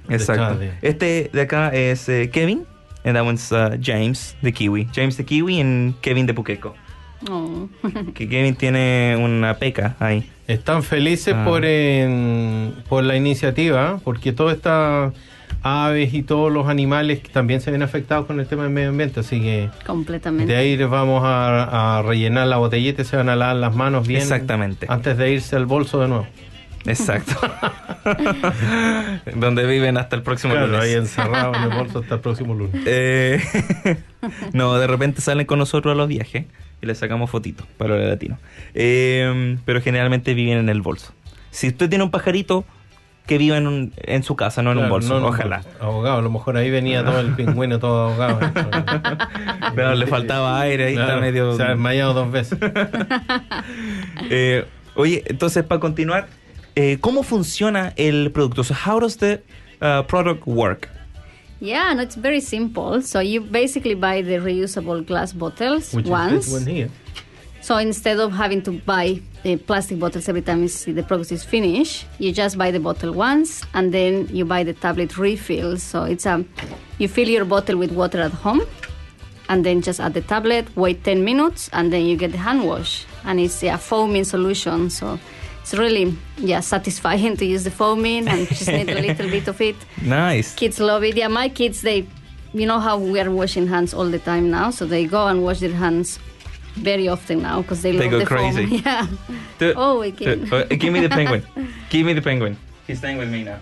Exacto. 0.08 0.58
de- 0.58 0.72
Este 0.82 1.30
de 1.32 1.40
acá 1.40 1.68
es 1.68 2.08
eh, 2.08 2.30
Kevin, 2.32 2.64
and 3.04 3.14
that 3.16 3.24
one's 3.24 3.52
uh, 3.52 3.78
James 3.80 4.36
de 4.42 4.52
Kiwi. 4.52 4.88
James 4.92 5.16
de 5.16 5.24
Kiwi 5.24 5.60
y 5.60 5.94
Kevin 6.00 6.26
de 6.26 6.34
Puqueco. 6.34 6.74
Oh. 7.30 7.68
Que 8.14 8.28
Kevin 8.28 8.54
tiene 8.56 9.16
una 9.20 9.54
peca 9.54 9.96
ahí. 10.00 10.30
Están 10.46 10.82
felices 10.82 11.34
Ah. 11.36 11.44
por, 11.44 11.64
en- 11.64 12.74
por 12.88 13.02
la 13.04 13.16
iniciativa, 13.16 13.98
porque 14.04 14.32
todas 14.32 14.56
estas 14.56 15.12
aves 15.62 16.12
y 16.12 16.22
todos 16.22 16.52
los 16.52 16.68
animales 16.68 17.20
que 17.20 17.30
también 17.30 17.62
se 17.62 17.70
ven 17.70 17.82
afectados 17.82 18.26
con 18.26 18.38
el 18.38 18.46
tema 18.46 18.64
del 18.64 18.72
medio 18.72 18.90
ambiente, 18.90 19.20
así 19.20 19.40
que 19.40 19.70
Completamente. 19.86 20.52
de 20.52 20.58
ahí 20.58 20.76
les 20.76 20.90
vamos 20.90 21.22
a, 21.24 21.98
a 21.98 22.02
rellenar 22.02 22.46
la 22.48 22.58
botellita 22.58 23.00
y 23.00 23.04
se 23.06 23.16
van 23.16 23.30
a 23.30 23.36
lavar 23.36 23.56
las 23.56 23.74
manos 23.74 24.06
bien 24.06 24.20
Exactamente. 24.20 24.86
antes 24.90 25.16
de 25.16 25.32
irse 25.32 25.56
al 25.56 25.64
bolso 25.64 26.00
de 26.00 26.08
nuevo. 26.08 26.26
Exacto. 26.86 27.32
Donde 29.36 29.66
viven 29.66 29.96
hasta 29.96 30.16
el 30.16 30.22
próximo 30.22 30.52
Claro, 30.52 30.66
lunes. 30.68 30.82
ahí 30.84 30.92
encerrado 30.92 31.54
en 31.54 31.62
el 31.62 31.70
bolso 31.70 32.00
hasta 32.00 32.16
el 32.16 32.20
próximo 32.20 32.54
lunes. 32.54 32.82
Eh, 32.86 33.40
no, 34.52 34.74
de 34.74 34.86
repente 34.86 35.20
salen 35.22 35.46
con 35.46 35.58
nosotros 35.58 35.92
a 35.92 35.94
los 35.94 36.08
viajes 36.08 36.44
y 36.84 36.86
les 36.86 36.98
sacamos 36.98 37.30
fotitos 37.30 37.66
para 37.76 37.96
los 37.96 38.06
latinos. 38.06 38.38
Eh, 38.74 39.56
pero 39.64 39.80
generalmente 39.80 40.34
viven 40.34 40.58
en 40.58 40.68
el 40.68 40.80
bolso. 40.82 41.12
Si 41.50 41.68
usted 41.68 41.88
tiene 41.88 42.04
un 42.04 42.10
pajarito, 42.10 42.64
que 43.26 43.38
viva 43.38 43.56
en, 43.56 43.66
un- 43.66 43.92
en 43.96 44.22
su 44.22 44.36
casa, 44.36 44.62
no 44.62 44.72
en 44.72 44.76
un 44.78 44.90
bolso, 44.90 45.18
no 45.18 45.28
ojalá. 45.28 45.62
Ahogado, 45.80 46.18
a 46.18 46.20
lo 46.22 46.30
mejor 46.30 46.58
ahí 46.58 46.70
venía 46.70 47.02
todo 47.02 47.20
el 47.20 47.32
pingüino 47.34 47.78
todo 47.78 48.10
ahogado. 48.10 48.38
Pero 49.74 49.94
le 49.94 50.06
faltaba 50.06 50.60
aire, 50.60 50.88
ahí 50.88 50.94
está 50.94 51.16
medio... 51.16 51.56
Se 51.56 51.62
ha 51.62 51.68
desmayado 51.70 52.12
dos 52.12 52.30
veces. 52.30 52.58
Eh, 54.30 54.64
oye, 54.94 55.22
entonces 55.26 55.64
para 55.64 55.80
continuar, 55.80 56.28
eh, 56.76 56.98
¿cómo 57.00 57.22
funciona 57.22 57.92
el 57.96 58.30
producto? 58.32 58.64
So, 58.64 58.74
how 58.74 59.00
does 59.00 59.16
the 59.18 59.42
uh, 59.80 60.02
product 60.06 60.42
work? 60.46 60.88
Yeah, 61.60 61.92
no, 61.94 62.02
it's 62.02 62.14
very 62.16 62.40
simple. 62.40 63.00
So 63.02 63.20
you 63.20 63.40
basically 63.40 63.94
buy 63.94 64.22
the 64.22 64.34
reusable 64.34 65.06
glass 65.06 65.32
bottles 65.32 65.94
Which 65.94 66.06
once. 66.06 66.50
one 66.52 66.66
here. 66.66 66.90
So 67.60 67.76
instead 67.78 68.20
of 68.20 68.32
having 68.32 68.60
to 68.62 68.72
buy 68.72 69.22
the 69.42 69.56
plastic 69.56 69.98
bottles 69.98 70.28
every 70.28 70.42
time 70.42 70.60
you 70.60 70.68
see 70.68 70.92
the 70.92 71.02
product 71.02 71.32
is 71.32 71.42
finished, 71.42 72.04
you 72.18 72.30
just 72.30 72.58
buy 72.58 72.70
the 72.70 72.80
bottle 72.80 73.12
once 73.12 73.64
and 73.72 73.94
then 73.94 74.28
you 74.28 74.44
buy 74.44 74.64
the 74.64 74.74
tablet 74.74 75.16
refill. 75.16 75.78
So 75.78 76.02
it's 76.02 76.26
a, 76.26 76.44
you 76.98 77.08
fill 77.08 77.28
your 77.28 77.46
bottle 77.46 77.78
with 77.78 77.92
water 77.92 78.20
at 78.20 78.32
home 78.32 78.60
and 79.48 79.64
then 79.64 79.80
just 79.80 79.98
add 79.98 80.12
the 80.12 80.20
tablet, 80.20 80.74
wait 80.76 81.04
10 81.04 81.24
minutes, 81.24 81.70
and 81.72 81.90
then 81.90 82.04
you 82.04 82.16
get 82.16 82.32
the 82.32 82.38
hand 82.38 82.66
wash. 82.66 83.06
And 83.24 83.40
it's 83.40 83.62
a 83.62 83.78
foaming 83.78 84.24
solution. 84.24 84.90
So 84.90 85.18
it's 85.64 85.72
really, 85.72 86.14
yeah, 86.36 86.60
satisfying 86.60 87.38
to 87.38 87.44
use 87.46 87.64
the 87.64 87.70
foaming 87.70 88.28
and 88.28 88.46
just 88.48 88.68
need 88.68 88.90
a 88.90 89.00
little 89.00 89.30
bit 89.30 89.48
of 89.48 89.58
it. 89.62 89.76
Nice. 90.02 90.54
Kids 90.54 90.78
love 90.78 91.02
it. 91.04 91.16
Yeah, 91.16 91.28
my 91.28 91.48
kids, 91.48 91.80
they, 91.80 92.06
you 92.52 92.66
know 92.66 92.78
how 92.80 92.98
we 92.98 93.18
are 93.18 93.30
washing 93.30 93.66
hands 93.66 93.94
all 93.94 94.04
the 94.10 94.18
time 94.18 94.50
now, 94.50 94.68
so 94.70 94.84
they 94.84 95.06
go 95.06 95.26
and 95.26 95.42
wash 95.42 95.60
their 95.60 95.72
hands 95.72 96.18
very 96.74 97.08
often 97.08 97.40
now 97.40 97.62
because 97.62 97.80
they, 97.80 97.92
They 97.92 98.10
love 98.10 98.10
go 98.10 98.18
the 98.18 98.26
crazy. 98.26 98.66
foam. 98.66 98.82
Yeah. 98.84 99.06
Do- 99.58 99.72
Oh, 99.76 100.02
again. 100.02 100.44
do- 100.44 100.54
uh, 100.56 100.64
give 100.66 100.92
me 100.92 101.00
the 101.00 101.08
penguin. 101.08 101.42
give 101.88 102.04
me 102.04 102.12
the 102.12 102.20
penguin. 102.22 102.58
He's 102.86 102.98
staying 102.98 103.16
with 103.16 103.30
me 103.30 103.44
now. 103.44 103.58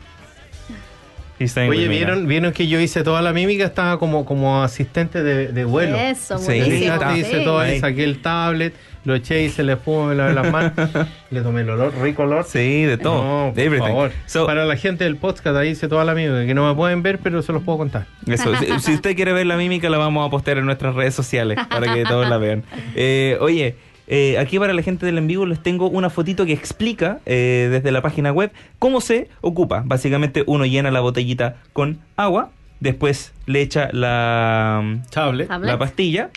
He's 1.43 1.51
staying 1.53 1.71
Oye, 1.71 1.89
¿vieron, 1.89 2.27
vieron 2.27 2.53
que 2.53 2.67
yo 2.69 2.79
hice 2.81 3.03
toda 3.03 3.23
la 3.23 3.33
mímica, 3.33 3.65
estaba 3.65 3.99
como, 3.99 4.25
como 4.25 4.63
asistente 4.63 5.23
de, 5.23 5.49
de 5.49 5.65
vuelo. 5.65 5.97
Eso, 5.97 6.39
Sí, 6.39 6.53
hice 6.53 7.39
sí. 7.39 7.45
todo 7.45 7.63
saqué 7.81 8.05
el 8.05 8.23
tablet, 8.23 8.75
lo 9.05 9.15
eché 9.15 9.43
y 9.43 9.51
se 9.51 9.63
le 9.63 9.77
fumó, 9.77 10.07
me 10.07 10.15
lavé 10.15 10.33
las 10.35 10.51
manos, 10.53 10.73
le 11.31 11.41
tomé 11.41 11.63
el 11.63 11.71
olor, 11.71 11.93
rico 12.01 12.23
olor. 12.23 12.45
Sí, 12.45 12.83
de 12.85 12.99
todo. 12.99 13.23
No, 13.49 13.53
por 13.53 13.61
Everything. 13.63 13.87
favor. 13.89 14.13
So, 14.27 14.47
Para 14.47 14.65
la 14.65 14.77
gente 14.77 15.05
del 15.05 15.17
podcast, 15.17 15.57
ahí 15.57 15.71
hice 15.71 15.89
toda 15.89 16.05
la 16.05 16.15
mímica, 16.15 16.47
que 16.47 16.55
no 16.55 16.69
me 16.69 16.75
pueden 16.77 17.03
ver, 17.03 17.19
pero 17.19 17.43
se 17.43 17.53
los 17.53 17.63
puedo 17.63 17.79
contar. 17.79 18.07
Eso, 18.27 18.55
si, 18.57 18.67
si 18.81 18.95
usted 18.95 19.17
quiere 19.17 19.33
ver 19.33 19.47
la 19.47 19.57
mímica, 19.57 19.91
la 19.91 19.99
vamos 19.99 20.27
a 20.27 20.31
postear 20.31 20.59
en 20.59 20.67
nuestras 20.67 20.95
redes 20.95 21.15
sociales 21.15 21.59
para 21.69 21.93
que 21.95 22.05
todos 22.05 22.29
la 22.29 22.39
vean. 22.39 22.63
Eh, 22.95 23.37
oye, 23.41 23.75
eh, 24.15 24.37
aquí 24.39 24.59
para 24.59 24.75
la 24.75 24.83
gente 24.83 25.07
del 25.07 25.17
en 25.17 25.27
vivo 25.27 25.47
les 25.47 25.63
tengo 25.63 25.89
una 25.89 26.11
fotito 26.11 26.45
que 26.45 26.53
explica 26.53 27.21
eh, 27.25 27.69
desde 27.71 27.91
la 27.93 28.03
página 28.03 28.31
web 28.31 28.53
cómo 28.79 29.01
se 29.01 29.31
ocupa. 29.41 29.83
Básicamente 29.87 30.45
uno 30.47 30.67
llena 30.67 30.91
la 30.91 31.01
botellita 31.01 31.57
con 31.73 31.99
agua, 32.17 32.51
después 32.81 33.33
le 33.47 33.63
echa 33.63 33.89
la, 33.93 35.01
Tablet. 35.11 35.49
La 35.49 35.79
pastilla, 35.79 36.29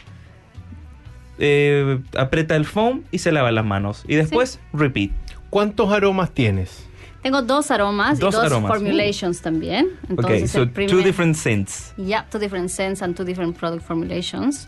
eh, 1.38 2.00
aprieta 2.18 2.56
el 2.56 2.66
foam 2.66 3.04
y 3.12 3.18
se 3.20 3.32
lava 3.32 3.52
las 3.52 3.66
manos. 3.66 4.06
Y 4.08 4.16
después 4.16 4.60
repeat. 4.74 5.12
¿Cuántos 5.50 5.92
aromas 5.92 6.32
tienes? 6.32 6.88
Tengo 7.24 7.42
dos 7.42 7.72
aromas 7.72 8.20
Dos 8.20 8.34
y 8.34 8.38
dos 8.38 8.46
aromas. 8.46 8.72
formulations 8.72 9.42
también. 9.42 9.88
Okay, 10.04 10.10
Entonces, 10.12 10.52
so 10.52 10.62
el 10.62 10.68
two 10.70 10.74
primer- 10.74 11.04
different 11.04 11.36
scents. 11.36 11.94
Yeah, 11.98 12.26
two 12.30 12.40
different 12.40 12.70
scents 12.70 13.02
and 13.02 13.16
two 13.16 13.26
different 13.26 13.58
product 13.58 13.84
formulations. 13.86 14.68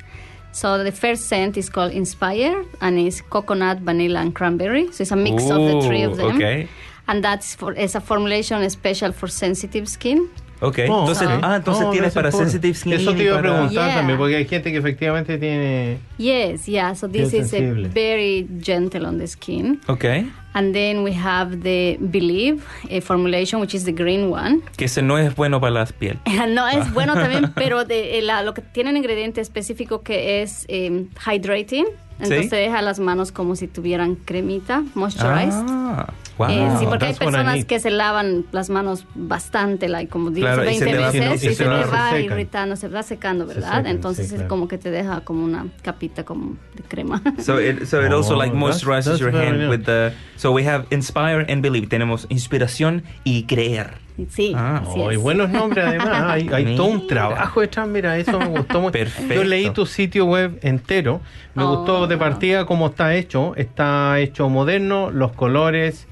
So 0.58 0.84
the 0.84 0.92
first 0.92 1.28
scent 1.28 1.56
is 1.56 1.70
called 1.70 1.92
Inspire 1.92 2.66
and 2.82 2.98
it's 2.98 3.22
coconut, 3.22 3.78
vanilla, 3.82 4.22
and 4.22 4.34
cranberry. 4.34 4.92
So 4.92 5.04
it's 5.04 5.12
a 5.12 5.16
mix 5.16 5.44
of 5.52 5.62
the 5.62 5.82
three 5.86 6.02
of 6.02 6.18
them. 6.18 6.36
okay. 6.36 6.68
And 7.08 7.24
that's 7.24 7.54
for 7.54 7.74
it's 7.74 7.94
a 7.94 8.02
formulation 8.02 8.68
special 8.72 9.12
for 9.12 9.28
sensitive 9.28 9.88
skin. 9.88 10.28
Ok, 10.60 10.80
Oh, 10.90 11.02
entonces, 11.02 11.28
ok. 11.28 11.40
ah, 11.44 11.56
entonces 11.58 11.84
No, 11.84 11.92
tienes 11.92 12.14
para 12.14 12.32
por- 12.32 12.40
sensitive 12.40 12.74
skin. 12.74 12.94
Eso 12.94 13.14
te 13.14 13.24
iba 13.24 13.34
a 13.38 13.42
para- 13.42 13.54
preguntar 13.54 13.86
Yeah. 13.88 13.96
también, 13.96 14.18
porque 14.18 14.36
hay 14.38 14.46
gente 14.46 14.72
que 14.72 14.78
efectivamente 14.78 15.38
tiene... 15.38 16.00
Yes, 16.18 16.66
yeah. 16.66 16.96
So 16.96 17.08
this 17.08 17.34
is 17.34 17.50
sensible. 17.50 17.86
a 17.86 17.90
very 17.90 18.48
gentle 18.62 19.06
on 19.06 19.18
the 19.20 19.28
skin. 19.28 19.80
Ok, 19.88 20.06
And 20.54 20.74
then 20.74 21.04
we 21.04 21.14
have 21.14 21.58
the 21.62 21.98
Believe 22.00 22.64
eh, 22.90 23.00
formulation, 23.02 23.62
which 23.62 23.76
is 23.76 23.84
the 23.86 23.92
green 23.92 24.32
one. 24.34 24.62
que 24.76 24.86
ese 24.86 25.04
no 25.04 25.20
es 25.20 25.36
bueno 25.36 25.62
para 25.62 25.72
la 25.72 25.86
piel. 25.86 26.18
No 26.50 26.68
es 26.68 26.92
bueno 26.94 27.14
también, 27.14 27.52
pero 27.56 27.86
de, 27.86 28.18
eh, 28.18 28.22
la- 28.24 28.42
lo 28.42 28.56
que 28.56 28.64
tiene 28.64 28.90
un 28.90 28.98
ingrediente 28.98 29.40
específico 29.42 30.02
que 30.02 30.42
es 30.42 30.66
eh, 30.70 31.06
hydrating. 31.24 31.86
Entonces 32.20 32.46
Sí. 32.46 32.50
te 32.50 32.56
deja 32.56 32.82
las 32.82 32.98
manos 33.00 33.32
como 33.32 33.56
si 33.56 33.68
tuvieran 33.68 34.16
cremita, 34.16 34.84
moisturized. 34.96 35.54
Ah, 35.70 36.08
wow. 36.38 36.50
Eh, 36.50 36.70
sí, 36.80 36.86
porque 36.86 37.06
hay 37.06 37.12
that's 37.14 37.20
personas 37.20 37.66
que 37.66 37.80
se 37.80 37.90
lavan 37.92 38.46
las 38.52 38.70
manos 38.70 39.06
bastante, 39.16 39.88
like, 39.90 40.10
como 40.10 40.30
10 40.32 40.46
Claro, 40.46 40.62
o 40.62 40.66
y 40.70 40.78
se 40.78 40.86
20 40.86 41.04
veces 41.20 41.44
y 41.44 41.48
y 41.48 41.50
se 41.50 41.56
se 41.56 41.64
te 41.64 41.70
va- 41.70 41.84
se 41.86 41.92
va 41.92 42.20
irritando, 42.20 42.76
se 42.76 42.88
va 42.88 43.04
secando, 43.04 43.48
Se 43.48 43.54
¿verdad? 43.56 43.70
secan, 43.78 43.88
Entonces 43.88 44.28
sí, 44.28 44.34
es 44.36 44.40
claro. 44.40 44.50
como 44.50 44.68
que 44.68 44.78
te 44.78 44.92
deja 44.92 45.22
como 45.22 45.44
una 45.44 45.66
capita 45.82 46.24
como 46.24 46.56
de 46.76 46.84
crema. 46.88 47.22
So 47.40 47.60
it, 47.62 47.86
so 47.86 48.06
it 48.06 48.12
also 48.12 48.36
Oh, 48.36 48.38
like 48.38 48.54
that's- 48.54 48.60
moisturizes 48.60 49.06
that's 49.06 49.20
your 49.20 49.32
very 49.32 49.48
hand 49.48 49.60
new. 49.60 49.70
with 49.70 49.84
the. 49.86 50.14
So 50.36 50.52
we 50.52 50.68
have 50.68 50.86
inspire 50.92 51.46
and 51.52 51.62
believe. 51.62 51.88
Tenemos 51.88 52.26
inspiración 52.30 53.04
y 53.24 53.44
creer. 53.44 54.06
sí, 54.30 54.52
Ah, 54.56 54.82
Oh, 54.88 55.12
y 55.12 55.16
es. 55.16 55.22
buenos 55.22 55.50
nombres 55.50 55.86
además, 55.88 56.24
hay, 56.32 56.50
hay 56.52 56.76
todo 56.76 56.88
un 56.88 57.06
trabajo 57.08 57.62
detrás, 57.62 57.88
mira, 57.88 58.18
eso 58.18 58.40
me 58.40 58.48
gustó 58.48 58.82
mucho. 58.82 58.92
Perfecto. 58.94 59.34
Yo 59.36 59.44
leí 59.44 59.70
tu 59.70 59.86
sitio 59.86 60.26
web 60.26 60.58
entero, 60.64 61.22
me 61.54 61.64
Oh. 61.64 61.76
gustó 61.78 62.08
de 62.08 62.18
partida 62.18 62.66
cómo 62.66 62.88
está 62.88 63.14
hecho, 63.16 63.54
está 63.56 64.20
hecho 64.20 64.50
moderno, 64.50 65.12
los 65.12 65.34
colores, 65.34 66.08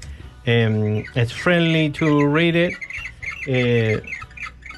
eh, 0.46 1.04
it's 1.14 1.32
friendly 1.32 1.90
to 1.90 2.26
read 2.26 2.54
it, 2.54 2.74
eh, 3.46 4.00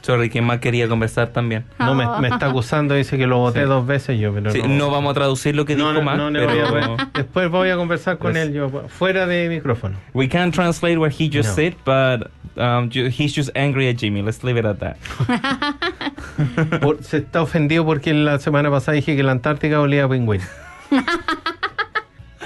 Sorry, 0.02 0.30
¿quién 0.30 0.44
más 0.44 0.60
quería 0.60 0.88
conversar 0.88 1.28
también? 1.34 1.64
no 1.78 1.94
me, 1.94 2.06
me 2.20 2.28
está 2.28 2.46
acusando, 2.46 2.94
dice 2.94 3.18
que 3.18 3.26
lo 3.26 3.38
voté 3.38 3.62
dos 3.62 3.86
veces 3.86 4.18
yo, 4.18 4.32
pero 4.32 4.50
Sí, 4.50 4.62
no, 4.62 4.68
no 4.68 4.90
vamos 4.90 5.10
a 5.10 5.14
traducir 5.14 5.54
lo 5.54 5.66
que 5.66 5.76
no, 5.76 5.88
dijo 5.90 5.98
no, 5.98 6.02
más, 6.02 6.16
no 6.16 6.30
le 6.30 6.46
voy 6.46 6.58
a 6.60 6.72
pero. 6.72 6.96
Después 7.14 7.50
voy 7.50 7.68
a 7.68 7.76
conversar 7.76 8.16
con 8.16 8.32
Yes. 8.32 8.44
él 8.44 8.52
yo, 8.54 8.70
fuera 8.88 9.26
de 9.26 9.50
micrófono. 9.50 9.96
we 10.14 10.26
can't 10.26 10.54
translate 10.54 10.96
what 10.98 11.10
he 11.10 11.28
just 11.28 11.50
No. 11.50 11.54
said, 11.56 11.74
but 11.84 12.30
um, 12.56 12.88
he's 12.90 13.34
just 13.36 13.50
angry 13.54 13.86
at 13.90 13.96
Jimmy. 13.98 14.22
Let's 14.22 14.42
leave 14.42 14.56
it 14.58 14.64
at 14.64 14.78
that. 14.78 14.96
Por- 16.80 17.02
se 17.02 17.18
está 17.18 17.42
ofendido 17.42 17.84
porque 17.84 18.14
la 18.14 18.38
semana 18.38 18.70
pasada 18.70 18.94
dije 18.94 19.14
que 19.14 19.22
la 19.22 19.32
Antártica 19.32 19.78
olía 19.78 20.04
a 20.04 20.08
pingüino. 20.08 20.44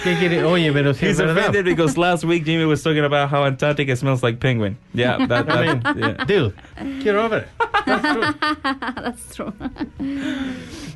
¿Qué 0.02 0.16
quiere? 0.18 0.42
Oye, 0.44 0.72
pero 0.72 0.94
si 0.94 1.06
He's 1.06 1.12
es 1.12 1.18
verdad. 1.18 1.38
offended 1.48 1.64
because 1.64 1.96
last 1.96 2.24
week 2.24 2.44
Jimmy 2.44 2.64
was 2.64 2.82
talking 2.82 3.04
about 3.04 3.30
how 3.30 3.44
Antarctica 3.44 3.94
smells 3.96 4.22
like 4.22 4.38
penguin. 4.40 4.76
Yeah, 4.94 5.16
that, 5.28 5.48
I 5.50 5.66
mean, 5.66 5.82
that 5.82 5.96
yeah. 5.96 6.24
dude, 6.24 6.54
get 7.02 7.14
over 7.14 7.38
it. 7.38 7.48
That's 7.86 8.12
true. 8.12 8.22
That's 8.96 9.34
true. 9.36 9.52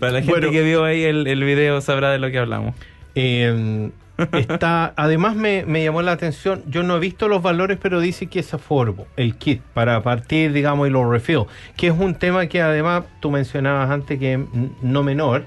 Para 0.01 0.13
la 0.13 0.21
gente 0.23 0.31
Bueno. 0.33 0.51
que 0.51 0.63
vio 0.63 0.85
ahí 0.85 1.05
el, 1.05 1.27
el 1.27 1.45
video 1.45 1.81
sabrá 1.81 2.11
de 2.11 2.19
lo 2.19 2.31
que 2.31 2.39
hablamos. 2.39 2.75
Eh, 3.15 3.91
está, 4.33 4.93
además 4.97 5.37
me, 5.37 5.65
me 5.67 5.85
llamó 5.85 6.03
la 6.03 6.13
atención, 6.13 6.63
yo 6.67 6.83
no 6.83 6.97
he 6.97 7.01
visto 7.01 7.29
los 7.29 7.43
valores, 7.43 7.79
pero 7.81 8.01
dice 8.01 8.27
que 8.29 8.41
es 8.41 8.55
affordable, 8.55 9.05
el 9.17 9.37
kit, 9.37 9.61
para 9.75 10.03
partir, 10.03 10.53
digamos, 10.53 10.89
y 10.89 10.91
los 10.91 11.09
refill, 11.09 11.45
que 11.77 11.89
es 11.89 11.95
un 11.97 12.15
tema 12.15 12.47
que 12.47 12.63
además 12.63 13.05
tú 13.21 13.31
mencionabas 13.31 13.91
antes 13.91 14.19
que 14.19 14.43
no 14.83 15.03
menor, 15.03 15.45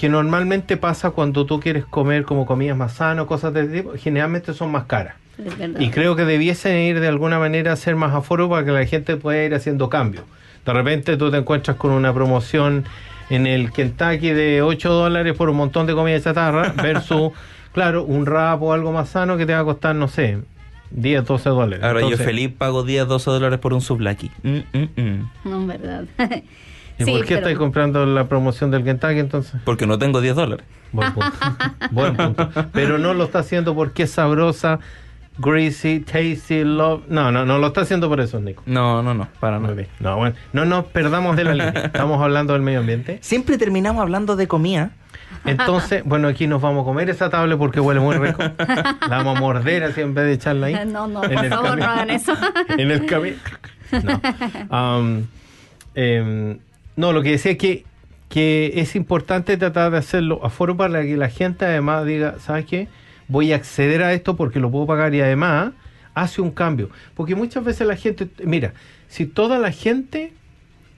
que 0.00 0.08
normalmente 0.08 0.78
pasa 0.78 1.10
cuando 1.10 1.44
tú 1.44 1.60
quieres 1.60 1.84
comer 1.84 2.24
como 2.24 2.46
comidas 2.46 2.74
más 2.74 2.94
sanas, 2.94 3.26
cosas 3.26 3.52
de 3.52 3.64
ese 3.64 3.82
tipo, 3.82 3.92
generalmente 3.98 4.54
son 4.54 4.72
más 4.72 4.84
caras. 4.84 5.16
Y 5.78 5.90
creo 5.90 6.16
que 6.16 6.24
debiesen 6.24 6.78
ir 6.78 7.00
de 7.00 7.08
alguna 7.08 7.38
manera 7.38 7.74
a 7.74 7.76
ser 7.76 7.96
más 7.96 8.14
aforo 8.14 8.48
para 8.48 8.64
que 8.64 8.70
la 8.70 8.86
gente 8.86 9.18
pueda 9.18 9.44
ir 9.44 9.54
haciendo 9.54 9.90
cambios. 9.90 10.24
De 10.64 10.72
repente 10.72 11.18
tú 11.18 11.30
te 11.30 11.36
encuentras 11.36 11.76
con 11.76 11.90
una 11.90 12.14
promoción 12.14 12.86
en 13.28 13.46
el 13.46 13.72
Kentucky 13.72 14.30
de 14.30 14.62
8 14.62 14.90
dólares 14.90 15.36
por 15.36 15.50
un 15.50 15.58
montón 15.58 15.86
de 15.86 15.92
comida 15.92 16.18
chatarra 16.18 16.72
versus, 16.82 17.32
claro, 17.74 18.02
un 18.02 18.24
rap 18.24 18.62
o 18.62 18.72
algo 18.72 18.92
más 18.92 19.10
sano 19.10 19.36
que 19.36 19.44
te 19.44 19.52
va 19.52 19.58
a 19.58 19.64
costar, 19.64 19.94
no 19.94 20.08
sé, 20.08 20.38
10, 20.92 21.26
12 21.26 21.50
dólares. 21.50 21.84
Ahora 21.84 22.08
yo 22.08 22.16
feliz 22.16 22.50
pago 22.56 22.84
10, 22.84 23.06
12 23.06 23.30
dólares 23.32 23.58
por 23.58 23.74
un 23.74 23.82
sublaki. 23.82 24.30
Mm, 24.44 24.60
mm, 24.72 24.88
mm. 24.96 25.30
No, 25.44 25.60
es 25.60 25.78
verdad. 25.78 26.04
¿Y 27.00 27.04
Sí, 27.04 27.10
por 27.10 27.20
qué 27.22 27.26
pero- 27.28 27.38
estáis 27.38 27.58
comprando 27.58 28.06
la 28.06 28.28
promoción 28.28 28.70
del 28.70 28.84
Kentucky 28.84 29.18
entonces? 29.18 29.60
Porque 29.64 29.86
no 29.86 29.98
tengo 29.98 30.20
10 30.20 30.34
dólares. 30.36 30.66
Buen 30.92 31.12
punto. 31.12 31.30
Buen 31.90 32.16
punto. 32.16 32.48
Pero 32.72 32.98
no 32.98 33.14
lo 33.14 33.24
está 33.24 33.40
haciendo 33.40 33.74
porque 33.74 34.02
es 34.04 34.10
sabrosa, 34.12 34.80
greasy, 35.38 36.00
tasty, 36.00 36.64
love. 36.64 37.02
No, 37.08 37.30
no, 37.32 37.44
no 37.46 37.58
lo 37.58 37.68
está 37.68 37.82
haciendo 37.82 38.08
por 38.08 38.20
eso, 38.20 38.40
Nico. 38.40 38.62
No, 38.66 39.02
no, 39.02 39.14
no, 39.14 39.28
para 39.40 39.58
Muy 39.58 39.62
nada. 39.68 39.74
bien. 39.76 39.88
No, 40.00 40.16
bueno, 40.16 40.34
no 40.52 40.64
nos 40.64 40.84
perdamos 40.86 41.36
de 41.36 41.44
la 41.44 41.54
línea. 41.54 41.70
Estamos 41.84 42.20
hablando 42.22 42.52
del 42.52 42.62
medio 42.62 42.80
ambiente. 42.80 43.18
Siempre 43.22 43.56
terminamos 43.56 44.02
hablando 44.02 44.36
de 44.36 44.46
comida. 44.48 44.90
Entonces, 45.44 46.02
bueno, 46.04 46.28
aquí 46.28 46.46
nos 46.48 46.60
vamos 46.60 46.82
a 46.82 46.84
comer 46.84 47.08
esa 47.08 47.30
tablet 47.30 47.56
porque 47.56 47.78
huele 47.80 48.00
muy 48.00 48.16
rico. 48.16 48.42
La 49.08 49.18
vamos 49.18 49.36
a 49.36 49.40
morder 49.40 49.84
así 49.84 50.00
en 50.00 50.12
vez 50.12 50.24
de 50.26 50.32
echarla 50.34 50.66
ahí. 50.66 50.74
No, 50.86 51.06
no, 51.06 51.22
En 51.24 51.34
por 51.34 51.48
favor, 51.48 51.78
no 51.78 51.84
hagan 51.84 52.10
eso. 52.10 52.34
En 52.76 52.90
el 52.90 53.06
camino. 53.06 53.36
No. 54.68 54.98
Um, 54.98 55.24
em, 55.94 56.58
no, 57.00 57.12
lo 57.12 57.22
que 57.22 57.30
decía 57.30 57.52
es 57.52 57.58
que, 57.58 57.84
que 58.28 58.72
es 58.76 58.94
importante 58.94 59.56
tratar 59.56 59.90
de 59.90 59.98
hacerlo 59.98 60.40
a 60.44 60.50
foro 60.50 60.76
para 60.76 61.02
que 61.02 61.16
la 61.16 61.30
gente 61.30 61.64
además 61.64 62.04
diga, 62.04 62.36
¿sabes 62.38 62.66
qué? 62.66 62.88
Voy 63.26 63.52
a 63.52 63.56
acceder 63.56 64.02
a 64.02 64.12
esto 64.12 64.36
porque 64.36 64.60
lo 64.60 64.70
puedo 64.70 64.86
pagar 64.86 65.14
y 65.14 65.20
además 65.20 65.72
hace 66.14 66.42
un 66.42 66.50
cambio. 66.50 66.90
Porque 67.14 67.34
muchas 67.34 67.64
veces 67.64 67.86
la 67.86 67.96
gente, 67.96 68.28
mira, 68.44 68.74
si 69.08 69.24
toda 69.24 69.58
la 69.58 69.72
gente 69.72 70.34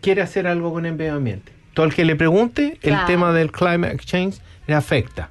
quiere 0.00 0.22
hacer 0.22 0.46
algo 0.48 0.72
con 0.72 0.86
el 0.86 0.94
medio 0.94 1.14
ambiente, 1.14 1.52
todo 1.72 1.86
el 1.86 1.94
que 1.94 2.04
le 2.04 2.16
pregunte, 2.16 2.78
el 2.82 2.96
tema 3.06 3.32
del 3.32 3.52
climate 3.52 3.98
change 3.98 4.38
le 4.66 4.74
afecta. 4.74 5.30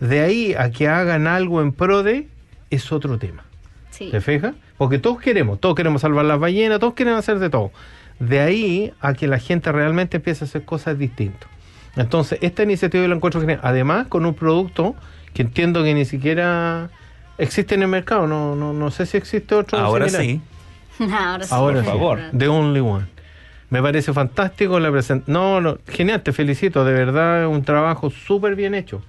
De 0.00 0.20
ahí 0.20 0.54
a 0.54 0.70
que 0.70 0.88
hagan 0.88 1.26
algo 1.26 1.62
en 1.62 1.72
pro 1.72 2.02
de, 2.02 2.26
es 2.70 2.90
otro 2.90 3.18
tema. 3.18 3.44
Sí. 3.90 4.10
¿Te 4.10 4.20
fijas? 4.20 4.54
Porque 4.76 4.98
todos 4.98 5.20
queremos, 5.20 5.60
todos 5.60 5.76
queremos 5.76 6.02
salvar 6.02 6.24
las 6.24 6.38
ballenas, 6.38 6.80
todos 6.80 6.94
queremos 6.94 7.20
hacer 7.20 7.38
de 7.38 7.50
todo. 7.50 7.70
De 8.18 8.40
ahí 8.40 8.92
a 9.00 9.14
que 9.14 9.26
la 9.28 9.38
gente 9.38 9.70
realmente 9.72 10.16
empiece 10.16 10.44
a 10.44 10.46
hacer 10.46 10.64
cosas 10.64 10.98
distintas. 10.98 11.48
Entonces, 11.96 12.38
esta 12.42 12.62
iniciativa 12.62 13.02
yo 13.02 13.08
la 13.08 13.16
encuentro 13.16 13.40
genial. 13.40 13.60
Además, 13.62 14.06
con 14.08 14.26
un 14.26 14.34
producto 14.34 14.94
que 15.34 15.42
entiendo 15.42 15.82
que 15.84 15.94
ni 15.94 16.04
siquiera 16.04 16.90
existe 17.38 17.74
en 17.74 17.82
el 17.82 17.88
mercado. 17.88 18.26
No, 18.26 18.54
no, 18.54 18.72
no 18.72 18.90
sé 18.90 19.06
si 19.06 19.16
existe 19.16 19.54
otro. 19.54 19.78
Ahora 19.78 20.08
similar. 20.08 20.40
sí. 20.98 21.04
Ahora 21.12 21.44
sí. 21.44 21.54
Ahora 21.54 21.74
Por 21.76 21.84
sí. 21.84 21.90
favor. 21.90 22.20
The 22.36 22.48
Only 22.48 22.80
One. 22.80 23.06
Me 23.70 23.82
parece 23.82 24.12
fantástico 24.12 24.80
la 24.80 24.90
presentación. 24.90 25.32
No, 25.32 25.60
no, 25.60 25.78
genial, 25.88 26.22
te 26.22 26.32
felicito. 26.32 26.84
De 26.84 26.92
verdad, 26.92 27.42
es 27.42 27.48
un 27.48 27.62
trabajo 27.64 28.10
súper 28.10 28.56
bien 28.56 28.74
hecho. 28.74 29.02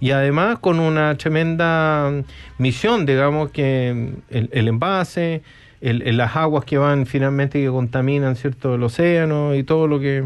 Y 0.00 0.10
además 0.10 0.58
con 0.58 0.80
una 0.80 1.16
tremenda 1.16 2.10
mm, 2.10 2.62
misión, 2.62 3.06
digamos, 3.06 3.50
que 3.50 4.12
mm, 4.30 4.34
el, 4.34 4.48
el 4.52 4.68
envase, 4.68 5.42
el, 5.88 6.02
el- 6.02 6.16
las 6.16 6.34
aguas 6.36 6.64
que 6.64 6.78
van 6.78 7.06
finalmente 7.06 7.60
que 7.60 7.68
contaminan, 7.68 8.36
¿cierto?, 8.36 8.74
el 8.74 8.82
océano 8.82 9.54
y 9.54 9.62
todo 9.64 9.86
lo 9.86 10.00
que 10.00 10.24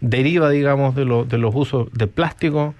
deriva, 0.00 0.50
digamos, 0.50 0.94
de, 0.94 1.04
lo- 1.04 1.24
de 1.24 1.38
los 1.38 1.54
usos 1.54 1.88
de 1.92 2.06
plástico. 2.06 2.74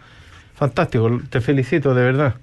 Fantástico, 0.55 1.21
te 1.31 1.41
felicito, 1.41 1.95
de 1.95 2.03
verdad. 2.03 2.35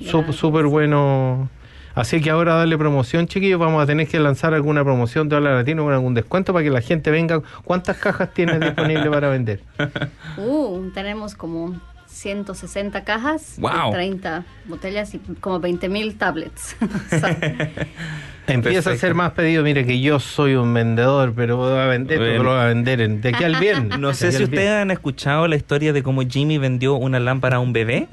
Sup-. 0.00 0.32
Súper 0.32 0.66
bueno. 0.66 1.48
Así 1.94 2.20
que 2.20 2.30
ahora 2.30 2.54
darle 2.54 2.78
promoción, 2.78 3.26
chiquillos. 3.26 3.58
Vamos 3.58 3.82
a 3.82 3.86
tener 3.86 4.06
que 4.06 4.18
lanzar 4.20 4.54
alguna 4.54 4.84
promoción 4.84 5.28
de 5.28 5.36
Hola 5.36 5.54
Latino 5.56 5.82
con 5.84 5.92
algún 5.92 6.14
descuento 6.14 6.52
para 6.52 6.62
que 6.62 6.70
la 6.70 6.80
gente 6.80 7.10
venga. 7.10 7.42
¿Cuántas 7.64 7.96
cajas 7.98 8.32
tienes 8.32 8.60
disponibles 8.60 9.08
para 9.08 9.28
vender? 9.28 9.60
Uh, 10.38 10.88
tenemos 10.94 11.34
como 11.34 11.78
160 12.10 13.04
cajas, 13.04 13.54
Wow. 13.58 13.90
de 13.90 13.96
30 13.96 14.44
botellas 14.66 15.14
y 15.14 15.18
como 15.40 15.60
20 15.60 15.88
mil 15.88 16.16
tablets. 16.16 16.76
O 16.82 17.18
sea, 17.18 17.38
Empieza 18.46 18.90
a 18.90 18.94
hacer 18.94 19.14
más 19.14 19.30
pedidos. 19.32 19.62
Mire 19.64 19.86
que 19.86 20.00
yo 20.00 20.18
soy 20.18 20.54
un 20.56 20.74
vendedor, 20.74 21.32
pero 21.36 21.56
voy 21.56 21.78
a 21.78 21.86
vender, 21.86 22.18
pero 22.18 22.42
lo 22.42 22.50
voy 22.50 22.58
a 22.58 22.64
vender 22.64 23.00
en- 23.00 23.20
de 23.20 23.28
aquí 23.28 23.44
al 23.44 23.56
viernes. 23.56 23.96
No 24.00 24.12
sé 24.12 24.32
si 24.32 24.42
ustedes 24.42 24.70
han 24.70 24.90
escuchado 24.90 25.46
la 25.46 25.54
historia 25.54 25.92
de 25.92 26.02
cómo 26.02 26.22
Jimmy 26.22 26.58
vendió 26.58 26.94
una 26.96 27.20
lámpara 27.20 27.56
a 27.56 27.60
un 27.60 27.72
bebé, 27.72 28.08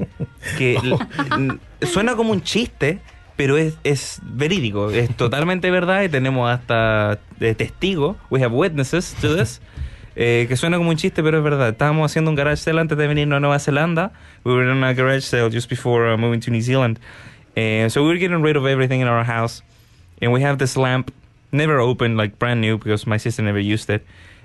que 0.60 0.78
suena 1.82 2.16
como 2.16 2.32
un 2.34 2.44
chiste, 2.44 3.00
pero 3.36 3.58
es, 3.58 3.76
es 3.84 4.20
verídico, 4.24 4.92
es 4.92 5.16
totalmente 5.16 5.72
verdad 5.72 6.04
y 6.04 6.10
tenemos 6.10 6.50
hasta 6.52 7.20
eh, 7.40 7.56
testigos, 7.56 8.16
we 8.30 8.44
have 8.44 8.54
witnesses 8.54 9.16
to 9.22 9.36
this, 9.36 9.60
eh, 10.20 10.48
que 10.50 10.58
suena 10.58 10.78
como 10.78 10.90
un 10.90 10.98
chiste, 10.98 11.22
pero 11.22 11.38
es 11.38 11.44
verdad. 11.44 11.70
Estábamos 11.70 12.12
haciendo 12.12 12.32
un 12.32 12.36
garage 12.36 12.58
sale 12.58 12.82
antes 12.82 12.98
de 12.98 13.08
venir 13.08 13.32
a 13.32 13.40
Nueva 13.40 13.60
Zelanda, 13.60 14.12
we 14.44 14.52
were 14.52 14.70
in 14.70 14.84
a 14.84 14.94
garage 14.94 15.24
sale 15.24 15.50
just 15.50 15.70
before 15.70 16.12
uh, 16.12 16.18
moving 16.18 16.42
to 16.42 16.50
New 16.50 16.62
Zealand, 16.62 17.00
and 17.56 17.92
so 17.92 18.02
we 18.02 18.10
were 18.10 18.20
getting 18.20 18.42
rid 18.42 18.58
of 18.58 18.66
everything 18.66 19.00
in 19.00 19.08
our 19.08 19.24
house, 19.24 19.62
and 20.20 20.34
we 20.34 20.42
have 20.42 20.58
this 20.58 20.76
lamp, 20.76 21.14
never 21.52 21.80
opened, 21.80 22.18
like 22.18 22.40
brand 22.40 22.60
new, 22.60 22.78
because 22.80 23.06
my 23.06 23.18
sister 23.18 23.44
never 23.44 23.60
used 23.60 23.90
it. 23.90 24.04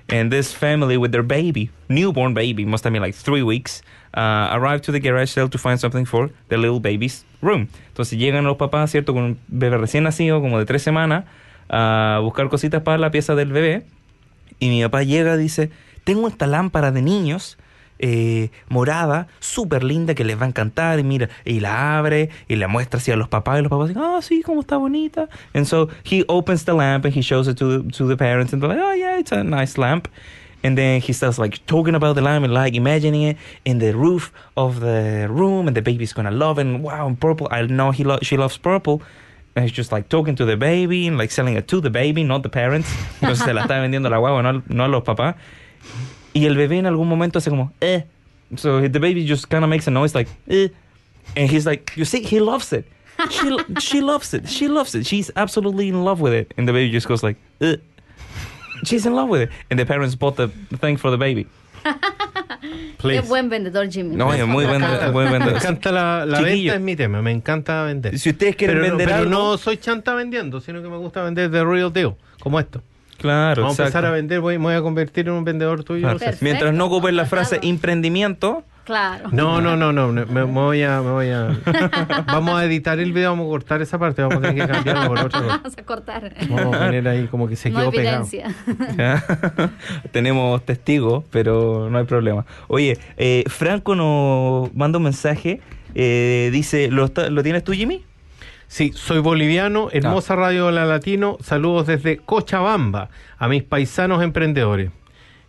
And 0.09 0.31
this 0.31 0.53
family 0.53 0.97
with 0.97 1.11
their 1.11 1.23
baby, 1.23 1.71
newborn 1.87 2.33
baby, 2.33 2.65
must 2.65 2.83
have 2.83 2.91
been 2.91 3.01
like 3.01 3.15
three 3.15 3.41
weeks, 3.41 3.81
uh, 4.13 4.49
arrived 4.51 4.83
to 4.83 4.91
the 4.91 4.99
garage 4.99 5.31
sale 5.31 5.47
to 5.49 5.57
find 5.57 5.79
something 5.79 6.05
for 6.05 6.29
the 6.49 6.57
little 6.57 6.81
baby's 6.81 7.25
room. 7.41 7.69
Entonces 7.93 8.19
llegan 8.19 8.43
los 8.43 8.57
papás, 8.57 8.91
¿cierto? 8.91 9.13
Con 9.13 9.23
un 9.23 9.39
bebé 9.47 9.77
recién 9.77 10.03
nacido, 10.03 10.41
como 10.41 10.59
de 10.59 10.65
tres 10.65 10.83
semanas, 10.83 11.23
a 11.69 12.19
buscar 12.21 12.49
cositas 12.49 12.83
para 12.83 12.97
la 12.97 13.11
pieza 13.11 13.33
del 13.33 13.53
bebé. 13.53 13.83
Y 14.59 14.69
mi 14.69 14.81
papá 14.83 15.03
llega 15.03 15.35
y 15.35 15.39
dice, 15.39 15.69
tengo 16.03 16.27
esta 16.27 16.47
lámpara 16.47 16.91
de 16.91 17.01
niños 17.01 17.57
eh, 17.99 18.49
morada, 18.67 19.27
súper 19.39 19.83
linda, 19.83 20.13
que 20.13 20.25
les 20.25 20.37
va 20.37 20.43
a 20.43 20.49
encantar. 20.49 20.99
Y 20.99 21.03
mira, 21.03 21.29
y 21.45 21.61
la 21.61 21.97
abre 21.97 22.29
y 22.49 22.55
la 22.57 22.67
muestra 22.67 22.99
así 22.99 23.11
a 23.11 23.15
los 23.15 23.29
papás. 23.29 23.59
Y 23.59 23.61
los 23.61 23.69
papás 23.69 23.89
dicen, 23.89 24.03
ah, 24.03 24.19
sí, 24.21 24.41
cómo 24.43 24.61
está 24.61 24.77
bonita. 24.77 25.29
And 25.53 25.65
so 25.65 25.89
he 26.03 26.25
opens 26.27 26.65
the 26.65 26.73
lamp 26.73 27.05
and 27.05 27.15
he 27.15 27.21
shows 27.21 27.47
it 27.47 27.57
to, 27.59 27.83
to 27.83 28.07
the 28.07 28.17
parents. 28.17 28.51
And 28.53 28.61
they're 28.61 28.69
like, 28.69 28.83
oh, 28.83 28.93
yeah, 28.93 29.19
it's 29.19 29.31
a 29.31 29.43
nice 29.43 29.77
lamp. 29.77 30.09
And 30.65 30.77
then 30.77 31.01
he 31.01 31.13
starts 31.13 31.37
like 31.37 31.65
talking 31.65 31.93
about 31.93 32.15
the 32.15 32.21
lamp 32.21 32.45
and 32.45 32.53
like 32.53 32.73
imagining 32.73 33.23
it 33.23 33.37
in 33.65 33.79
the 33.79 33.93
roof 33.93 34.31
of 34.55 34.79
the 34.79 35.27
room. 35.29 35.67
And 35.67 35.75
the 35.75 35.81
baby's 35.81 36.13
gonna 36.13 36.31
love 36.31 36.57
it. 36.57 36.61
And 36.61 36.83
wow, 36.83 37.15
purple. 37.19 37.47
I 37.51 37.63
know 37.63 37.91
he 37.91 38.03
lo- 38.03 38.19
she 38.21 38.37
loves 38.37 38.57
purple. 38.57 39.01
And 39.55 39.63
he's 39.63 39.71
just 39.71 39.91
like 39.91 40.09
talking 40.09 40.35
to 40.35 40.45
the 40.45 40.57
baby 40.57 41.07
and 41.07 41.17
like 41.17 41.31
selling 41.31 41.55
it 41.55 41.67
to 41.67 41.79
the 41.79 41.89
baby, 41.89 42.23
not 42.23 42.41
the 42.41 42.49
parents. 42.49 42.89
Entonces 43.21 43.45
se 43.45 43.53
la 43.53 43.63
está 43.63 43.79
vendiendo 43.79 44.09
la 44.09 44.17
guagua, 44.17 44.41
no, 44.41 44.63
no 44.67 44.85
a 44.85 44.87
los 44.87 45.03
papás. 45.03 45.35
Y 46.33 46.45
el 46.45 46.55
bebé 46.55 46.79
en 46.79 46.85
algún 46.87 47.07
momento 47.07 47.37
hace 47.37 47.49
como, 47.49 47.71
eh. 47.79 48.03
So 48.55 48.81
the 48.81 48.99
baby 48.99 49.25
just 49.25 49.49
kind 49.49 49.63
of 49.63 49.69
makes 49.69 49.87
a 49.87 49.91
noise 49.91 50.15
like, 50.15 50.29
eh. 50.49 50.69
And 51.35 51.49
he's 51.49 51.65
like, 51.65 51.95
you 51.95 52.05
see, 52.05 52.23
he 52.23 52.39
loves 52.39 52.73
it. 52.73 52.85
She, 53.29 53.57
she 53.79 54.01
loves 54.01 54.33
it. 54.33 54.49
She 54.49 54.67
loves 54.67 54.95
it. 54.95 55.05
She's 55.05 55.29
absolutely 55.35 55.87
in 55.87 56.03
love 56.03 56.19
with 56.19 56.33
it. 56.33 56.53
And 56.57 56.67
the 56.67 56.73
baby 56.73 56.91
just 56.91 57.07
goes 57.07 57.21
like, 57.21 57.37
eh. 57.61 57.75
She's 58.85 59.05
in 59.05 59.13
love 59.13 59.29
with 59.29 59.41
it. 59.41 59.49
And 59.69 59.79
the 59.79 59.85
parents 59.85 60.15
bought 60.15 60.35
the 60.35 60.47
thing 60.79 60.97
for 60.97 61.11
the 61.11 61.17
baby. 61.17 61.47
qué 62.61 62.67
Please. 62.97 63.27
buen 63.27 63.49
vendedor, 63.49 63.89
Jimmy. 63.89 64.15
No, 64.15 64.33
es 64.33 64.45
muy 64.45 64.65
buen, 64.65 64.81
buen 65.11 65.25
Me 65.25 65.31
vendedor. 65.39 65.57
encanta 65.61 65.91
la, 65.91 66.25
la 66.25 66.41
venta, 66.41 66.75
es 66.75 66.81
mi 66.81 66.95
tema. 66.95 67.21
Me 67.21 67.31
encanta 67.31 67.83
vender. 67.83 68.17
Si 68.19 68.29
ustedes 68.29 68.55
quieren 68.55 68.77
pero, 68.77 68.87
no- 68.91 68.97
vender 68.97 69.07
pero 69.15 69.19
algo, 69.19 69.29
no 69.51 69.57
soy 69.57 69.77
chanta 69.77 70.13
vendiendo, 70.15 70.59
sino 70.61 70.81
que 70.81 70.87
me 70.89 70.97
gusta 70.97 71.23
vender 71.23 71.49
de 71.49 71.63
real 71.63 71.91
deal, 71.93 72.15
como 72.39 72.59
esto. 72.59 72.81
claro, 73.17 73.63
Vamos 73.63 73.79
a 73.79 73.83
empezar 73.83 74.01
exacto. 74.01 74.07
a 74.07 74.11
vender, 74.11 74.39
voy, 74.41 74.57
me 74.57 74.65
voy 74.65 74.73
a 74.75 74.81
convertir 74.81 75.27
en 75.27 75.33
un 75.33 75.43
vendedor 75.43 75.83
tuyo. 75.83 76.01
Claro. 76.01 76.13
no 76.15 76.19
sé. 76.19 76.25
Perfecto. 76.25 76.43
Mientras 76.45 76.73
no 76.73 76.85
ocupen 76.85 77.15
la 77.15 77.25
frase 77.25 77.59
emprendimiento, 77.63 78.63
Claro. 78.83 79.29
No, 79.31 79.61
no, 79.61 79.77
no, 79.77 79.93
no, 79.93 80.09
me, 80.11 80.25
me 80.25 80.43
voy 80.43 80.83
a, 80.83 81.01
me 81.01 81.11
voy 81.11 81.29
a, 81.29 81.57
vamos 82.27 82.55
a 82.59 82.65
editar 82.65 82.99
el 82.99 83.13
video, 83.13 83.29
vamos 83.29 83.45
a 83.45 83.49
cortar 83.49 83.81
esa 83.81 83.97
parte, 83.97 84.21
vamos 84.21 84.39
a 84.39 84.41
tener 84.41 84.67
que 84.67 84.73
cambiarlo 84.73 85.07
por 85.07 85.19
otra 85.19 85.39
cosa. 85.41 85.57
Vamos 85.57 85.77
a 85.77 85.83
cortar. 85.83 86.33
Vamos 86.49 86.75
a 86.75 86.79
poner 86.79 87.07
ahí 87.07 87.27
como 87.27 87.47
que 87.47 87.55
se 87.55 87.69
no 87.69 87.79
quedó 87.79 87.91
pegado. 87.91 88.27
Tenemos 90.11 90.65
testigos, 90.65 91.23
pero 91.31 91.89
no 91.89 91.97
hay 91.97 92.05
problema. 92.05 92.45
Oye, 92.67 92.97
eh, 93.17 93.43
Franco 93.47 93.95
nos 93.95 94.73
manda 94.75 94.97
un 94.97 95.03
mensaje. 95.05 95.61
eh, 95.95 96.49
dice, 96.51 96.89
¿lo, 96.89 97.05
está- 97.05 97.29
¿lo 97.29 97.43
tienes 97.43 97.63
tú, 97.63 97.71
Jimmy? 97.71 98.03
Sí, 98.67 98.91
soy 98.95 99.19
boliviano, 99.19 99.87
Ah. 99.87 99.97
hermosa 99.97 100.35
Radio 100.35 100.71
La 100.71 100.85
Latino, 100.85 101.37
saludos 101.41 101.85
desde 101.85 102.17
Cochabamba 102.17 103.09
a 103.37 103.47
mis 103.47 103.61
paisanos 103.63 104.23
emprendedores. 104.23 104.89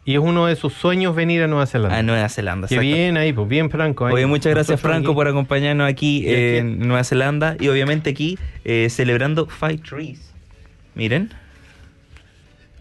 Y 0.06 0.14
es 0.14 0.18
uno 0.20 0.46
de 0.46 0.56
sus 0.56 0.74
sueños 0.74 1.14
venir 1.16 1.42
a 1.42 1.46
Nueva 1.46 1.66
Zelanda. 1.66 1.96
A 1.98 2.02
Nueva 2.02 2.28
Zelanda. 2.28 2.68
Qué 2.68 2.78
bien 2.78 3.16
ahí, 3.16 3.32
pues 3.32 3.48
bien 3.48 3.70
Franco. 3.70 4.04
ahí. 4.06 4.14
Oye, 4.14 4.26
muchas 4.26 4.52
gracias 4.52 4.72
Nosotros 4.76 4.90
Franco 4.92 5.08
aquí. 5.10 5.14
por 5.14 5.28
acompañarnos 5.28 5.88
aquí 5.88 6.18
Y 6.18 6.28
aquí- 6.28 6.56
en 6.58 6.78
Nueva 6.80 7.04
Zelanda 7.04 7.56
y 7.58 7.68
obviamente 7.68 8.10
aquí 8.10 8.38
eh, 8.64 8.88
celebrando 8.90 9.46
Five 9.46 9.78
Trees. 9.78 10.32
Miren. 10.94 11.30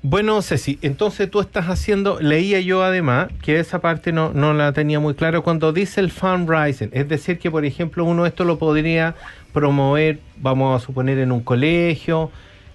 Bueno, 0.05 0.41
Ceci, 0.41 0.79
entonces 0.81 1.31
tú 1.31 1.39
estás 1.39 1.67
haciendo, 1.69 2.19
leía 2.19 2.59
yo 2.59 2.83
además, 2.83 3.29
que 3.41 3.57
esa 3.59 3.79
parte 3.79 4.11
no, 4.11 4.33
no 4.33 4.53
la 4.53 4.73
tenía 4.73 4.99
muy 4.99 5.13
clara, 5.13 5.39
cuando 5.39 5.71
dice 5.71 6.01
el 6.01 6.11
fundraising, 6.11 6.89
es 6.91 7.07
decir, 7.07 7.39
que 7.39 7.49
por 7.49 7.63
ejemplo 7.63 8.03
uno 8.03 8.25
esto 8.25 8.43
lo 8.43 8.59
podría 8.59 9.15
promover, 9.53 10.19
vamos 10.35 10.81
a 10.81 10.85
suponer, 10.85 11.19
en 11.19 11.31
un 11.31 11.39
colegio, 11.41 12.31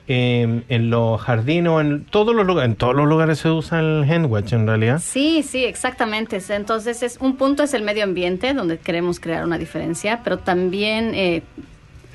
en, 0.09 0.65
en 0.71 0.91
los 0.91 1.21
jardines, 1.21 1.71
o 1.71 1.81
en 1.81 2.05
todos 2.05 2.35
los 2.35 2.47
lugares, 2.47 2.71
en 2.71 2.77
todos 2.77 2.97
los 2.97 3.07
lugares 3.07 3.39
se 3.39 3.51
usa 3.51 3.81
el 3.81 4.11
handwatch 4.11 4.55
en 4.55 4.67
realidad. 4.67 5.01
Sí, 5.05 5.43
sí, 5.43 5.65
exactamente. 5.65 6.39
Entonces, 6.49 7.03
es 7.03 7.19
un 7.21 7.37
punto 7.37 7.63
es 7.63 7.75
el 7.75 7.83
medio 7.83 8.05
ambiente, 8.05 8.55
donde 8.55 8.79
queremos 8.79 9.21
crear 9.21 9.45
una 9.45 9.59
diferencia, 9.59 10.23
pero 10.25 10.39
también 10.39 11.13
eh, 11.15 11.43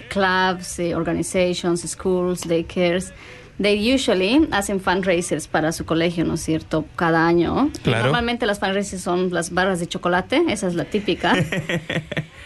clubs, 0.09 0.79
eh, 0.79 0.95
organizations, 0.95 1.81
schools, 1.81 2.47
daycares. 2.47 3.13
They 3.61 3.93
usually 3.93 4.47
hacen 4.51 4.79
fundraisers 4.81 5.47
para 5.47 5.71
su 5.71 5.85
colegio, 5.85 6.25
¿no 6.25 6.33
es 6.33 6.41
cierto? 6.41 6.85
Cada 6.95 7.27
año. 7.27 7.69
Claro. 7.83 8.05
Normalmente 8.05 8.47
las 8.47 8.59
fundraisers 8.59 9.03
son 9.03 9.31
las 9.31 9.53
barras 9.53 9.79
de 9.79 9.87
chocolate, 9.87 10.43
esa 10.49 10.67
es 10.67 10.73
la 10.73 10.85
típica. 10.85 11.35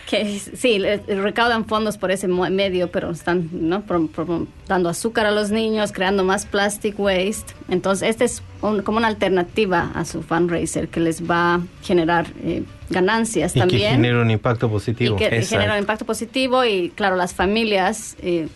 que 0.10 0.40
sí, 0.40 0.80
recaudan 1.08 1.66
fondos 1.66 1.98
por 1.98 2.12
ese 2.12 2.28
medio, 2.30 2.90
pero 2.90 3.12
están 3.12 3.50
¿no? 3.52 3.84
Dando 4.68 4.88
azúcar 4.90 5.26
a 5.26 5.32
los 5.32 5.52
niños, 5.52 5.92
creando 5.92 6.24
más 6.24 6.46
plastic 6.46 6.98
waste. 6.98 7.54
Entonces, 7.68 8.10
esta 8.10 8.24
es 8.24 8.42
un- 8.62 8.82
como 8.84 8.98
una 9.00 9.08
alternativa 9.08 9.92
a 9.94 10.06
su 10.06 10.22
fundraiser 10.24 10.88
que 10.88 11.02
les 11.02 11.30
va 11.30 11.56
a 11.56 11.62
generar 11.84 12.28
eh, 12.42 12.64
ganancias 12.90 13.54
Y 13.56 13.60
también 13.60 13.82
que 13.82 13.90
genera 13.90 14.22
un 14.22 14.32
impacto 14.32 14.70
positivo. 14.70 15.16
y 15.16 15.20
que 15.20 15.26
Exacto. 15.26 15.48
genera 15.56 15.74
un 15.74 15.80
impacto 15.80 16.06
positivo 16.06 16.64
y 16.64 16.90
claro 16.96 17.18
las 17.18 17.34
familias 17.34 18.16
eh, 18.22 18.48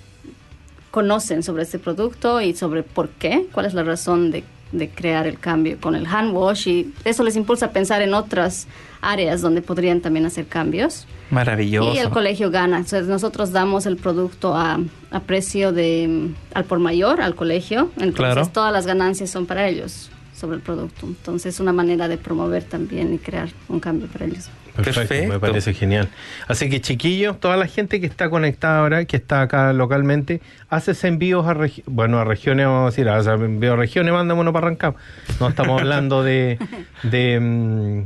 conocen 0.90 1.44
sobre 1.44 1.64
este 1.64 1.80
producto 1.80 2.42
y 2.42 2.54
sobre 2.54 2.84
por 2.84 3.10
qué 3.10 3.46
cuál 3.52 3.66
es 3.66 3.74
la 3.74 3.84
razón 3.84 4.32
de, 4.32 4.44
de 4.72 4.90
crear 4.90 5.28
el 5.28 5.40
cambio 5.40 5.78
con 5.80 5.96
el 5.96 6.06
hand 6.06 6.34
wash 6.34 6.68
y 6.68 6.94
eso 7.06 7.24
les 7.24 7.36
impulsa 7.36 7.68
a 7.68 7.72
pensar 7.72 8.02
en 8.02 8.14
otras 8.14 8.68
áreas 9.02 9.42
donde 9.42 9.62
podrían 9.62 10.02
también 10.02 10.26
hacer 10.26 10.48
cambios 10.48 11.08
Maravilloso. 11.32 11.94
y 11.94 11.98
el 11.98 12.10
colegio 12.10 12.52
gana 12.52 12.78
entonces 12.78 13.08
nosotros 13.08 13.52
damos 13.52 13.86
el 13.86 13.98
producto 13.98 14.56
a, 14.56 14.80
a 15.12 15.20
precio 15.22 15.72
de 15.72 16.30
al 16.54 16.66
por 16.66 16.80
mayor 16.80 17.22
al 17.22 17.36
colegio 17.36 17.90
entonces 17.96 18.16
Claro. 18.16 18.48
todas 18.48 18.72
las 18.74 18.86
ganancias 18.86 19.30
son 19.30 19.46
para 19.46 19.68
ellos 19.68 20.10
sobre 20.36 20.58
el 20.58 20.62
producto 20.62 21.06
entonces 21.08 21.54
es 21.56 21.60
una 21.60 21.72
manera 21.74 22.08
de 22.08 22.18
promover 22.18 22.64
también 22.64 23.14
y 23.14 23.18
crear 23.18 23.50
un 23.70 23.80
cambio 23.80 24.08
para 24.08 24.26
ellos 24.26 24.50
Perfecto, 24.76 25.00
Perfecto. 25.02 25.34
me 25.34 25.40
parece 25.42 25.74
genial. 25.74 26.08
Así 26.48 26.70
que 26.70 26.80
chiquillos, 26.80 27.38
toda 27.42 27.58
la 27.58 27.68
gente 27.68 28.00
que 28.00 28.08
está 28.08 28.30
conectada 28.30 28.80
ahora, 28.80 29.04
que 29.04 29.18
está 29.18 29.42
acá 29.42 29.74
localmente, 29.74 30.42
haces 30.70 31.04
envíos 31.04 31.46
a 31.46 31.58
bueno 31.88 32.20
a 32.20 32.24
regiones, 32.24 32.68
vamos 32.68 32.84
a 32.84 32.86
decir, 32.92 33.10
haces 33.10 33.34
envíos 33.34 33.74
a 33.74 33.76
regiones, 33.76 34.14
mándame 34.14 34.40
uno 34.40 34.54
para 34.54 34.68
arrancar. 34.68 34.96
No 35.42 35.50
estamos 35.50 35.78
hablando 35.82 36.24
de, 36.24 36.58
de 37.04 37.38
mm, 37.42 38.04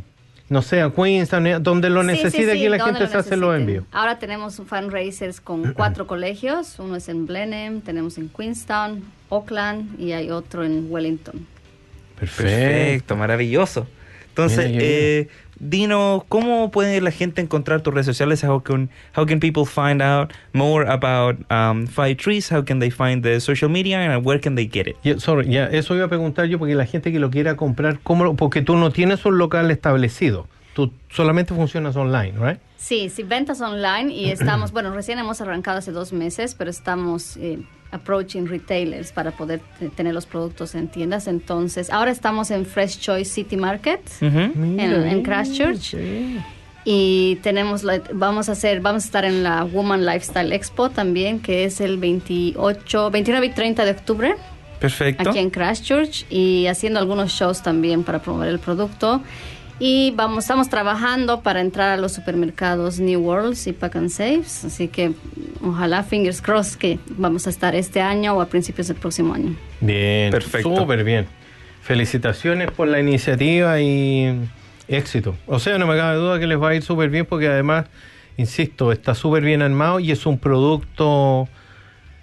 no 0.47 0.61
sé, 0.61 0.81
a 0.81 0.91
Queenstown, 0.91 1.47
eh, 1.47 1.59
donde 1.59 1.89
lo 1.89 2.01
Sí, 2.03 2.09
sí, 2.09 2.13
necesita 2.15 2.51
sí, 2.53 2.57
aquí 2.59 2.69
la 2.69 2.83
gente 2.83 2.99
lo 2.99 3.07
se 3.07 3.17
hace 3.17 3.35
los 3.35 3.55
envíos. 3.55 3.83
Ahora 3.91 4.19
tenemos 4.19 4.61
fundraisers 4.65 5.41
con 5.41 5.73
cuatro 5.75 6.05
colegios. 6.05 6.77
Uno 6.79 6.95
es 6.95 7.09
en 7.09 7.25
Blenheim, 7.25 7.81
tenemos 7.81 8.17
en 8.17 8.29
Queenstown, 8.29 9.03
Auckland 9.29 9.99
y 9.99 10.11
hay 10.11 10.29
otro 10.29 10.63
en 10.63 10.87
Wellington. 10.89 11.47
Perfecto, 12.19 13.15
maravilloso. 13.15 13.87
Entonces, 14.29 14.65
eh, 14.69 15.29
dinos, 15.60 16.24
¿cómo 16.30 16.70
puede 16.72 16.99
la 17.01 17.12
gente 17.12 17.41
encontrar 17.41 17.82
tus 17.82 17.93
redes 17.93 18.06
sociales? 18.06 18.43
How 18.43 18.62
can, 18.62 18.89
how 19.16 19.26
can 19.26 19.39
people 19.39 19.66
find 19.66 20.01
out 20.01 20.32
more 20.53 20.88
about 20.89 21.38
um, 21.51 21.88
Five 21.88 22.18
Trees? 22.18 22.51
How 22.51 22.64
can 22.64 22.80
they 22.80 22.89
find 22.91 23.24
the 23.24 23.39
social 23.39 23.70
media 23.70 23.99
and 23.99 24.26
where 24.26 24.39
can 24.39 24.56
they 24.56 24.68
get 24.68 24.88
it? 24.88 24.95
Ya, 25.03 25.20
sorry, 25.20 25.49
ya, 25.49 25.66
eso 25.68 25.95
iba 25.95 26.06
a 26.06 26.10
preguntar 26.10 26.45
yo 26.47 26.58
porque 26.60 26.76
la 26.76 26.86
gente 26.86 27.12
que 27.12 27.20
lo 27.20 27.30
quiera 27.30 27.56
comprar, 27.56 27.99
¿cómo 28.03 28.24
lo- 28.26 28.36
porque 28.36 28.62
tú 28.62 28.76
no 28.76 28.91
tienes 28.91 29.26
un 29.26 29.38
local 29.38 29.70
establecido, 29.72 30.47
tú 30.74 30.91
solamente 31.10 31.53
funcionas 31.53 31.95
online, 31.95 32.34
¿right? 32.39 32.60
Sí, 32.78 33.10
sí, 33.10 33.24
ventas 33.24 33.62
online 33.62 34.14
y 34.14 34.30
estamos, 34.30 34.72
bueno, 34.72 34.93
recién 34.93 35.18
hemos 35.18 35.41
arrancado 35.41 35.80
hace 35.80 35.91
dos 35.91 36.14
meses, 36.14 36.53
pero 36.53 36.70
estamos 36.70 37.36
eh, 37.38 37.60
approaching 37.95 38.45
retailers 38.45 39.11
para 39.11 39.31
poder 39.31 39.61
te- 39.79 39.89
tener 39.89 40.13
los 40.13 40.25
productos 40.25 40.75
en 40.75 40.87
tiendas. 40.87 41.27
Entonces, 41.27 41.89
ahora 41.89 42.11
estamos 42.11 42.51
en 42.51 42.65
Fresh 42.65 42.99
Choice 42.99 43.31
City 43.31 43.57
Market. 43.57 44.01
En, 44.21 44.79
en 44.79 45.23
Christchurch 45.23 45.95
y 46.87 47.37
tenemos 47.41 47.83
la- 47.83 48.01
vamos 48.13 48.47
a 48.47 48.51
hacer 48.51 48.79
vamos 48.79 49.03
a 49.03 49.05
estar 49.07 49.25
en 49.25 49.41
la 49.41 49.63
Woman 49.63 50.05
Lifestyle 50.05 50.51
Expo 50.53 50.89
también 50.91 51.39
que 51.39 51.65
es 51.65 51.81
el 51.81 51.97
28 51.97 53.09
29 53.09 53.47
y 53.47 53.49
30 53.49 53.85
de 53.85 53.91
octubre 53.91 54.35
Perfecto. 54.79 55.29
aquí 55.29 55.39
en 55.39 55.49
Christchurch 55.49 56.25
y 56.29 56.67
haciendo 56.67 56.99
algunos 56.99 57.31
shows 57.31 57.63
también 57.63 58.03
para 58.03 58.19
promover 58.21 58.49
el 58.49 58.59
producto 58.59 59.21
y 59.80 60.11
vamos 60.15 60.45
estamos 60.45 60.69
trabajando 60.69 61.41
para 61.41 61.59
entrar 61.61 61.89
a 61.91 61.97
los 61.97 62.13
supermercados 62.13 62.99
New 62.99 63.19
Worlds 63.21 63.67
y 63.67 63.73
Pack 63.73 63.95
and 63.97 64.09
Saves 64.09 64.63
así 64.65 64.88
que 64.88 65.11
ojalá 65.61 66.03
fingers 66.03 66.41
crossed 66.41 66.78
que 66.80 66.97
vamos 67.17 67.45
a 67.47 67.49
estar 67.49 67.76
este 67.76 68.01
año 68.01 68.34
o 68.36 68.41
a 68.41 68.45
principios 68.45 68.88
del 68.88 68.97
próximo 68.97 69.34
año 69.34 69.55
Bien, 69.82 70.32
Perfecto. 70.32 70.76
súper 70.76 71.03
bien. 71.03 71.28
Felicitaciones 71.82 72.71
por 72.71 72.88
la 72.88 72.99
iniciativa 72.99 73.80
y 73.80 74.39
éxito. 74.88 75.36
O 75.45 75.59
sea, 75.59 75.78
no 75.78 75.86
me 75.86 75.95
cabe 75.95 76.17
duda 76.17 76.39
que 76.39 76.47
les 76.47 76.59
va 76.59 76.69
a 76.69 76.76
ir 76.76 76.82
súper 76.82 77.09
bien 77.11 77.26
porque 77.28 77.47
además, 77.47 77.86
insisto, 78.38 78.91
está 78.91 79.13
súper 79.13 79.43
bien 79.43 79.61
armado 79.61 79.99
y 79.99 80.11
es 80.11 80.26
un 80.26 80.39
producto 80.39 81.47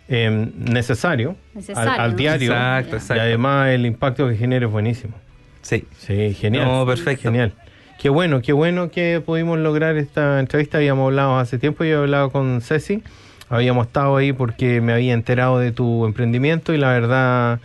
eh, 0.08 0.50
necesario, 0.56 1.36
Necesario, 1.54 1.92
al, 1.92 2.00
al 2.00 2.10
¿no? 2.12 2.16
diario. 2.16 2.50
Exacto, 2.52 2.96
Y 2.96 2.98
exacto. 2.98 3.22
además 3.22 3.68
el 3.68 3.86
impacto 3.86 4.28
que 4.28 4.36
genera 4.36 4.66
es 4.66 4.72
buenísimo. 4.72 5.14
Sí. 5.62 5.84
Sí, 5.98 6.34
genial. 6.34 6.66
No, 6.66 6.86
perfecto. 6.86 7.22
Genial. 7.22 7.52
Qué 8.00 8.08
bueno, 8.08 8.42
qué 8.42 8.52
bueno 8.52 8.90
que 8.90 9.22
pudimos 9.24 9.58
lograr 9.58 9.96
esta 9.96 10.40
entrevista. 10.40 10.78
Habíamos 10.78 11.06
hablado 11.06 11.38
hace 11.38 11.58
tiempo, 11.58 11.84
yo 11.84 11.90
he 12.00 12.02
hablado 12.02 12.30
con 12.30 12.60
Ceci. 12.60 13.02
Habíamos 13.48 13.86
estado 13.86 14.16
ahí 14.16 14.32
porque 14.32 14.80
me 14.80 14.92
había 14.92 15.12
enterado 15.12 15.58
de 15.58 15.72
tu 15.72 16.04
emprendimiento 16.06 16.72
y 16.74 16.78
la 16.78 16.88
verdad 16.88 17.60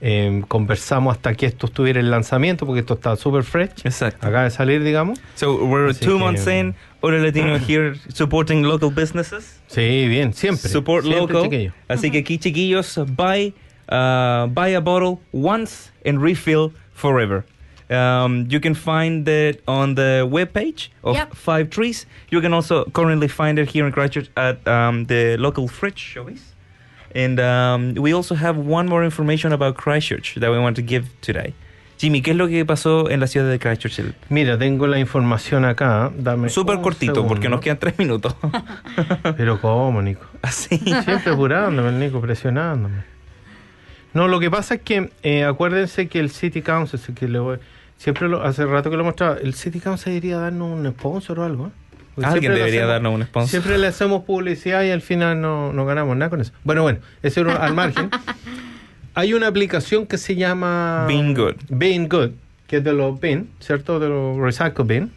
eh, 0.00 0.42
conversamos 0.48 1.14
hasta 1.16 1.34
que 1.34 1.46
esto 1.46 1.66
estuviera 1.66 2.00
en 2.00 2.10
lanzamiento 2.10 2.66
porque 2.66 2.80
esto 2.80 2.94
está 2.94 3.14
súper 3.16 3.42
fresh. 3.44 3.70
Exacto. 3.84 4.26
Acaba 4.26 4.44
de 4.44 4.50
salir, 4.50 4.82
digamos. 4.82 5.20
So 5.34 5.64
we're 5.64 5.90
Así 5.90 6.04
two 6.04 6.14
que- 6.14 6.24
months 6.24 6.46
in, 6.46 6.74
Oro 7.00 7.18
Latino 7.18 7.56
here 7.68 7.94
supporting 8.12 8.62
local 8.62 8.90
businesses. 8.90 9.60
Sí, 9.68 10.08
bien, 10.08 10.32
siempre. 10.32 10.68
Support 10.70 11.04
Siempre, 11.04 11.34
local. 11.34 11.42
chiquillo. 11.50 11.72
Así 11.88 12.10
que 12.10 12.18
aquí, 12.18 12.38
chiquillos, 12.38 12.98
buy, 13.14 13.54
uh, 13.92 14.46
buy 14.48 14.74
a 14.74 14.80
bottle 14.80 15.18
once 15.32 15.90
and 16.06 16.20
refill 16.22 16.72
forever. 16.98 17.44
Um, 17.90 18.46
you 18.50 18.60
can 18.60 18.74
find 18.74 19.26
it 19.26 19.62
on 19.66 19.94
the 19.94 20.28
webpage 20.30 20.88
of 21.02 21.14
Yep. 21.16 21.34
Five 21.34 21.70
Trees. 21.70 22.04
You 22.30 22.40
can 22.42 22.52
also 22.52 22.84
currently 22.92 23.28
find 23.28 23.58
it 23.58 23.70
here 23.70 23.86
in 23.86 23.92
Christchurch 23.92 24.28
at 24.36 24.56
um, 24.68 25.06
the 25.06 25.36
local 25.38 25.68
fridge 25.68 25.98
shows. 25.98 26.52
And 27.14 27.40
um, 27.40 27.94
we 27.94 28.12
also 28.12 28.34
have 28.34 28.58
one 28.58 28.86
more 28.88 29.02
information 29.02 29.52
about 29.52 29.76
Christchurch 29.78 30.34
that 30.40 30.50
we 30.50 30.58
want 30.58 30.76
to 30.76 30.82
give 30.82 31.06
today. 31.22 31.54
Jimmy, 31.98 32.20
¿qué 32.20 32.32
es 32.32 32.36
lo 32.36 32.46
que 32.46 32.64
pasó 32.66 33.08
en 33.10 33.20
la 33.20 33.26
ciudad 33.26 33.48
de 33.50 33.58
Christchurch? 33.58 34.14
Mira, 34.28 34.58
tengo 34.58 34.86
la 34.86 34.98
información 34.98 35.64
acá. 35.64 36.12
Dame 36.14 36.50
Súper 36.50 36.80
cortito, 36.82 37.14
segundo. 37.14 37.28
porque 37.34 37.48
nos 37.48 37.60
quedan 37.60 37.78
tres 37.78 37.98
minutos. 37.98 38.36
Pero 39.36 39.58
cómo, 39.60 40.02
Nico. 40.02 40.26
Así. 40.42 40.76
Siempre 40.78 41.32
apurándome, 41.32 41.88
el 41.88 41.98
Nico, 41.98 42.20
presionándome. 42.20 43.02
No, 44.14 44.28
lo 44.28 44.40
que 44.40 44.50
pasa 44.50 44.74
es 44.76 44.82
que 44.82 45.10
eh, 45.22 45.44
acuérdense 45.44 46.08
que 46.08 46.18
el 46.20 46.30
City 46.30 46.62
Council, 46.62 47.00
que 47.14 47.28
le 47.28 47.38
voy- 47.38 47.58
siempre 47.96 48.28
lo, 48.28 48.42
hace 48.42 48.64
rato 48.66 48.90
que 48.90 48.96
lo 48.96 49.04
mostraba, 49.04 49.36
el 49.42 49.54
City 49.54 49.80
Council 49.80 50.12
debería 50.12 50.38
darnos 50.38 50.78
un 50.78 50.86
sponsor 50.92 51.40
o 51.40 51.44
algo. 51.44 51.66
¿eh? 51.68 51.70
Alguien 52.24 52.52
debería 52.54 52.80
hacemos- 52.80 52.88
darnos 52.92 53.14
un 53.14 53.22
sponsor. 53.24 53.50
Siempre 53.50 53.78
le 53.78 53.86
hacemos 53.86 54.24
publicidad 54.24 54.82
y 54.84 54.90
al 54.90 55.02
final 55.02 55.40
no, 55.40 55.72
no 55.72 55.84
ganamos 55.86 56.16
nada 56.16 56.30
con 56.30 56.40
eso. 56.40 56.52
Bueno, 56.64 56.82
bueno, 56.82 56.98
eso 57.22 57.40
era 57.42 57.56
al 57.56 57.74
margen. 57.74 58.10
Hay 59.14 59.34
una 59.34 59.48
aplicación 59.48 60.06
que 60.06 60.16
se 60.18 60.36
llama 60.36 61.04
Being 61.08 61.34
Good. 61.34 61.54
Being 61.68 62.08
Good, 62.08 62.30
que 62.66 62.76
es 62.78 62.84
de 62.84 62.92
los 62.92 63.18
bin, 63.20 63.50
¿cierto? 63.60 63.98
De 63.98 64.08
los 64.08 64.36
recycle 64.38 64.84
bin. 64.84 65.12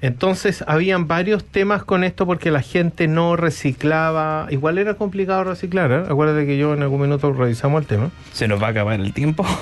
Entonces, 0.00 0.62
habían 0.68 1.08
varios 1.08 1.44
temas 1.44 1.82
con 1.82 2.04
esto 2.04 2.24
porque 2.24 2.52
la 2.52 2.62
gente 2.62 3.08
no 3.08 3.34
reciclaba. 3.34 4.46
Igual 4.50 4.78
era 4.78 4.94
complicado 4.94 5.42
reciclar, 5.42 5.90
¿eh? 5.90 6.02
Acuérdate 6.08 6.46
que 6.46 6.56
yo 6.56 6.72
en 6.72 6.82
algún 6.82 7.00
minuto 7.00 7.32
revisamos 7.32 7.80
el 7.82 7.88
tema. 7.88 8.10
Se 8.32 8.46
nos 8.46 8.62
va 8.62 8.68
a 8.68 8.70
acabar 8.70 9.00
el 9.00 9.12
tiempo. 9.12 9.44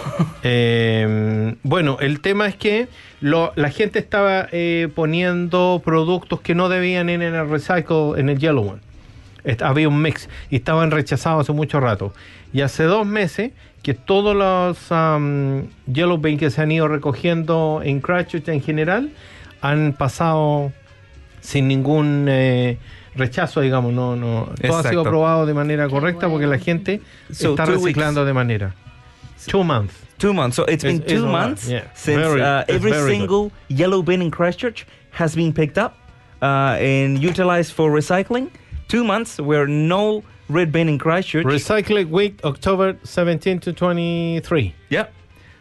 Eh, 0.48 1.54
bueno, 1.64 1.96
el 2.00 2.20
tema 2.20 2.46
es 2.46 2.54
que 2.54 2.86
lo- 3.20 3.52
la 3.56 3.70
gente 3.70 3.98
estaba 3.98 4.46
eh, 4.52 4.88
poniendo 4.94 5.82
productos 5.84 6.40
que 6.40 6.54
no 6.54 6.68
debían 6.68 7.08
ir 7.10 7.20
en 7.22 7.34
el 7.34 7.48
recycle, 7.50 8.12
en 8.18 8.28
el 8.28 8.38
yellow 8.38 8.68
one. 8.70 8.80
Est- 9.42 9.62
había 9.62 9.88
un 9.88 10.00
mix 10.00 10.28
y 10.48 10.56
estaban 10.56 10.92
rechazados 10.92 11.40
hace 11.42 11.52
mucho 11.52 11.80
rato. 11.80 12.12
Y 12.52 12.60
hace 12.60 12.84
dos 12.84 13.04
meses 13.06 13.50
que 13.82 13.94
todos 13.94 14.36
los 14.36 14.90
um, 14.92 15.64
yellow 15.92 16.18
bin 16.18 16.38
que 16.38 16.50
se 16.50 16.62
han 16.62 16.70
ido 16.70 16.86
recogiendo 16.86 17.80
en 17.84 18.00
Christchurch 18.00 18.48
en 18.48 18.60
general 18.62 19.10
han 19.70 19.92
pasado 19.92 20.72
sin 21.40 21.68
ningún 21.68 22.26
eh, 22.28 22.78
rechazo, 23.14 23.60
digamos, 23.60 23.92
no, 23.92 24.16
no, 24.16 24.48
todo 24.60 24.78
ha 24.78 24.82
sido 24.82 25.02
aprobado 25.02 25.46
de 25.46 25.54
manera 25.54 25.88
correcta 25.88 26.28
porque 26.28 26.46
la 26.46 26.58
gente 26.58 27.00
So, 27.32 27.50
está 27.54 27.64
two 27.64 27.72
reciclando 27.74 28.24
de 28.24 28.32
manera. 28.32 28.74
Two 29.46 29.62
months. 29.64 29.94
Two 30.18 30.32
months. 30.32 30.56
So 30.56 30.64
it's 30.66 30.82
been 30.82 30.96
It's- 30.96 31.12
it's 31.12 31.20
two 31.20 31.28
a 31.28 31.30
months 31.30 31.68
yeah. 31.68 31.84
since 31.94 32.18
Very- 32.20 32.40
uh, 32.42 32.64
every 32.68 32.90
very 32.90 33.10
single 33.16 33.52
yellow 33.68 34.02
bin 34.02 34.22
in 34.22 34.30
Christchurch 34.30 34.86
has 35.12 35.34
been 35.36 35.52
picked 35.52 35.78
up 35.78 35.94
uh, 36.42 36.76
and 36.80 37.18
utilized 37.22 37.72
for 37.72 37.90
recycling. 37.90 38.48
Two 38.88 39.04
months 39.04 39.38
where 39.38 39.66
no 39.66 40.22
red 40.48 40.70
bin 40.72 40.88
in 40.88 40.98
Christchurch. 40.98 41.44
Recycling 41.46 42.08
Week, 42.10 42.40
October 42.44 42.96
17 43.04 43.58
to 43.60 43.72
23. 43.72 44.74
yeah. 44.90 45.06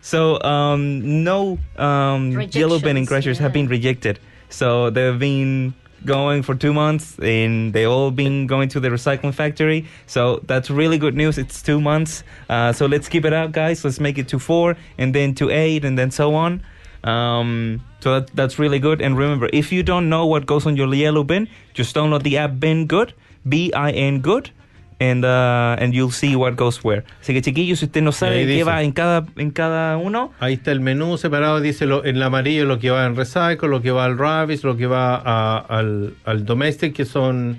So 0.05 0.39
um, 0.43 1.23
no 1.23 1.57
um, 1.77 2.39
yellow 2.51 2.77
bin 2.77 2.95
in 2.95 3.05
Rejections, 3.05 3.07
Christchurch 3.07 3.37
have 3.39 3.53
been 3.53 3.67
rejected. 3.67 4.19
So 4.49 4.91
they've 4.91 5.17
been 5.17 5.73
going 6.05 6.43
for 6.43 6.53
two 6.53 6.73
months 6.73 7.17
and 7.17 7.73
they 7.73 7.85
all 7.85 8.11
been 8.11 8.45
going 8.45 8.69
to 8.69 8.79
the 8.79 8.89
recycling 8.89 9.33
factory. 9.33 9.87
So 10.05 10.41
that's 10.45 10.69
really 10.69 10.99
good 10.99 11.15
news. 11.15 11.39
It's 11.39 11.59
two 11.59 11.81
months. 11.81 12.23
Uh, 12.47 12.71
so 12.71 12.85
let's 12.85 13.09
keep 13.09 13.25
it 13.25 13.33
up, 13.33 13.51
guys. 13.51 13.83
Let's 13.83 13.99
make 13.99 14.19
it 14.19 14.27
to 14.27 14.37
four 14.37 14.77
and 14.99 15.15
then 15.15 15.33
to 15.35 15.49
eight 15.49 15.83
and 15.83 15.97
then 15.97 16.11
so 16.11 16.35
on. 16.35 16.61
Um, 17.03 17.83
so 17.99 18.19
that, 18.19 18.29
that's 18.35 18.59
really 18.59 18.77
good. 18.77 19.01
And 19.01 19.17
remember, 19.17 19.49
if 19.53 19.71
you 19.71 19.81
don't 19.81 20.07
know 20.07 20.27
what 20.27 20.45
goes 20.45 20.67
on 20.67 20.77
your 20.77 20.93
yellow 20.93 21.23
bin, 21.23 21.49
just 21.73 21.95
download 21.95 22.21
the 22.21 22.37
app 22.37 22.59
Bin 22.59 22.85
Good, 22.85 23.15
B 23.49 23.73
I 23.73 23.89
N 23.89 24.21
Good, 24.21 24.51
and 24.99 25.25
uh, 25.25 25.75
and 25.79 25.93
you'll 25.93 26.11
see 26.11 26.35
what 26.35 26.53
goes 26.55 26.83
where. 26.83 27.03
Así 27.21 27.33
que 27.33 27.41
chiquillos, 27.41 27.79
si 27.79 27.85
usted 27.85 28.01
no 28.01 28.11
sabe 28.11 28.41
qué 28.41 28.45
dice. 28.45 28.63
va 28.63 28.81
en 28.83 28.91
cada 28.91 29.25
en 29.35 29.51
cada 29.51 29.97
uno, 29.97 30.31
Ahí 30.39 30.53
está 30.53 30.71
el 30.71 30.79
menú 30.79 31.17
separado, 31.17 31.59
dice 31.61 31.85
lo, 31.85 32.05
en 32.05 32.21
amarillo 32.21 32.65
lo 32.65 32.79
que 32.79 32.89
va 32.91 33.05
en 33.05 33.15
Recycle, 33.15 33.67
lo 33.67 33.81
que 33.81 33.91
va 33.91 34.05
al 34.05 34.17
Ravis, 34.17 34.63
lo 34.63 34.77
que 34.77 34.87
va 34.87 35.15
a- 35.15 35.57
al, 35.57 36.13
al 36.25 36.45
Domestic, 36.45 36.93
que 36.93 37.05
son 37.05 37.57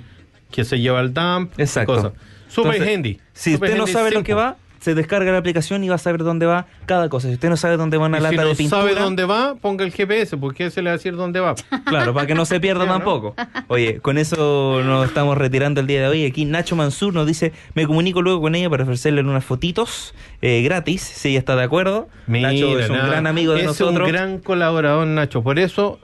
que 0.50 0.64
se 0.64 0.78
lleva 0.80 1.00
al 1.00 1.12
dump. 1.12 1.52
Exacto. 1.58 1.94
cosas. 1.94 2.12
Super 2.48 2.72
Entonces, 2.76 2.94
handy. 2.96 3.20
Si 3.34 3.52
Super 3.54 3.68
usted 3.70 3.78
no 3.80 3.86
sabe 3.88 4.10
lo 4.12 4.22
que 4.22 4.32
va, 4.32 4.56
se 4.80 4.94
descarga 4.94 5.32
la 5.32 5.38
aplicación 5.38 5.82
y 5.84 5.88
va 5.88 5.96
a 5.96 5.98
saber 5.98 6.22
dónde 6.22 6.46
va 6.46 6.66
cada 6.86 7.08
cosa. 7.08 7.28
Si 7.28 7.34
usted 7.34 7.48
no 7.48 7.56
sabe 7.56 7.76
dónde 7.76 7.96
va 7.96 8.06
una 8.06 8.18
Y 8.18 8.22
lata 8.22 8.30
si 8.30 8.36
no 8.36 8.48
de 8.48 8.54
pintura, 8.54 8.80
sabe 8.82 8.94
dónde 8.94 9.24
va, 9.24 9.54
ponga 9.56 9.84
el 9.84 9.92
GPS, 9.92 10.36
porque 10.36 10.70
se 10.70 10.82
le 10.82 10.90
va 10.90 10.94
a 10.94 10.96
decir 10.96 11.16
dónde 11.16 11.40
va. 11.40 11.54
claro, 11.84 12.14
para 12.14 12.26
que 12.26 12.34
no 12.34 12.44
se 12.44 12.60
pierda 12.60 12.86
tampoco. 12.86 13.34
Oye, 13.68 14.00
con 14.00 14.18
eso 14.18 14.82
nos 14.84 15.06
estamos 15.06 15.36
retirando 15.38 15.80
el 15.80 15.86
día 15.86 16.00
de 16.02 16.08
hoy. 16.08 16.24
Aquí 16.26 16.44
Nacho 16.44 16.76
Mansur 16.76 17.14
nos 17.14 17.26
dice, 17.26 17.52
me 17.74 17.86
comunico 17.86 18.22
luego 18.22 18.40
con 18.40 18.54
ella 18.54 18.70
para 18.70 18.84
ofrecerle 18.84 19.20
unas 19.22 19.44
fotitos 19.44 20.14
eh, 20.42 20.62
gratis, 20.62 21.02
si 21.02 21.30
ella 21.30 21.38
está 21.38 21.56
de 21.56 21.64
acuerdo. 21.64 22.08
Nacho 22.26 22.78
es 22.78 22.90
un 22.90 22.96
nada, 22.96 23.08
gran 23.08 23.26
amigo 23.26 23.54
de 23.54 23.60
es 23.60 23.66
nosotros. 23.66 24.06
un 24.06 24.12
gran 24.12 24.38
colaborador, 24.38 25.06
Nacho. 25.06 25.42
Por 25.42 25.58
eso, 25.58 25.98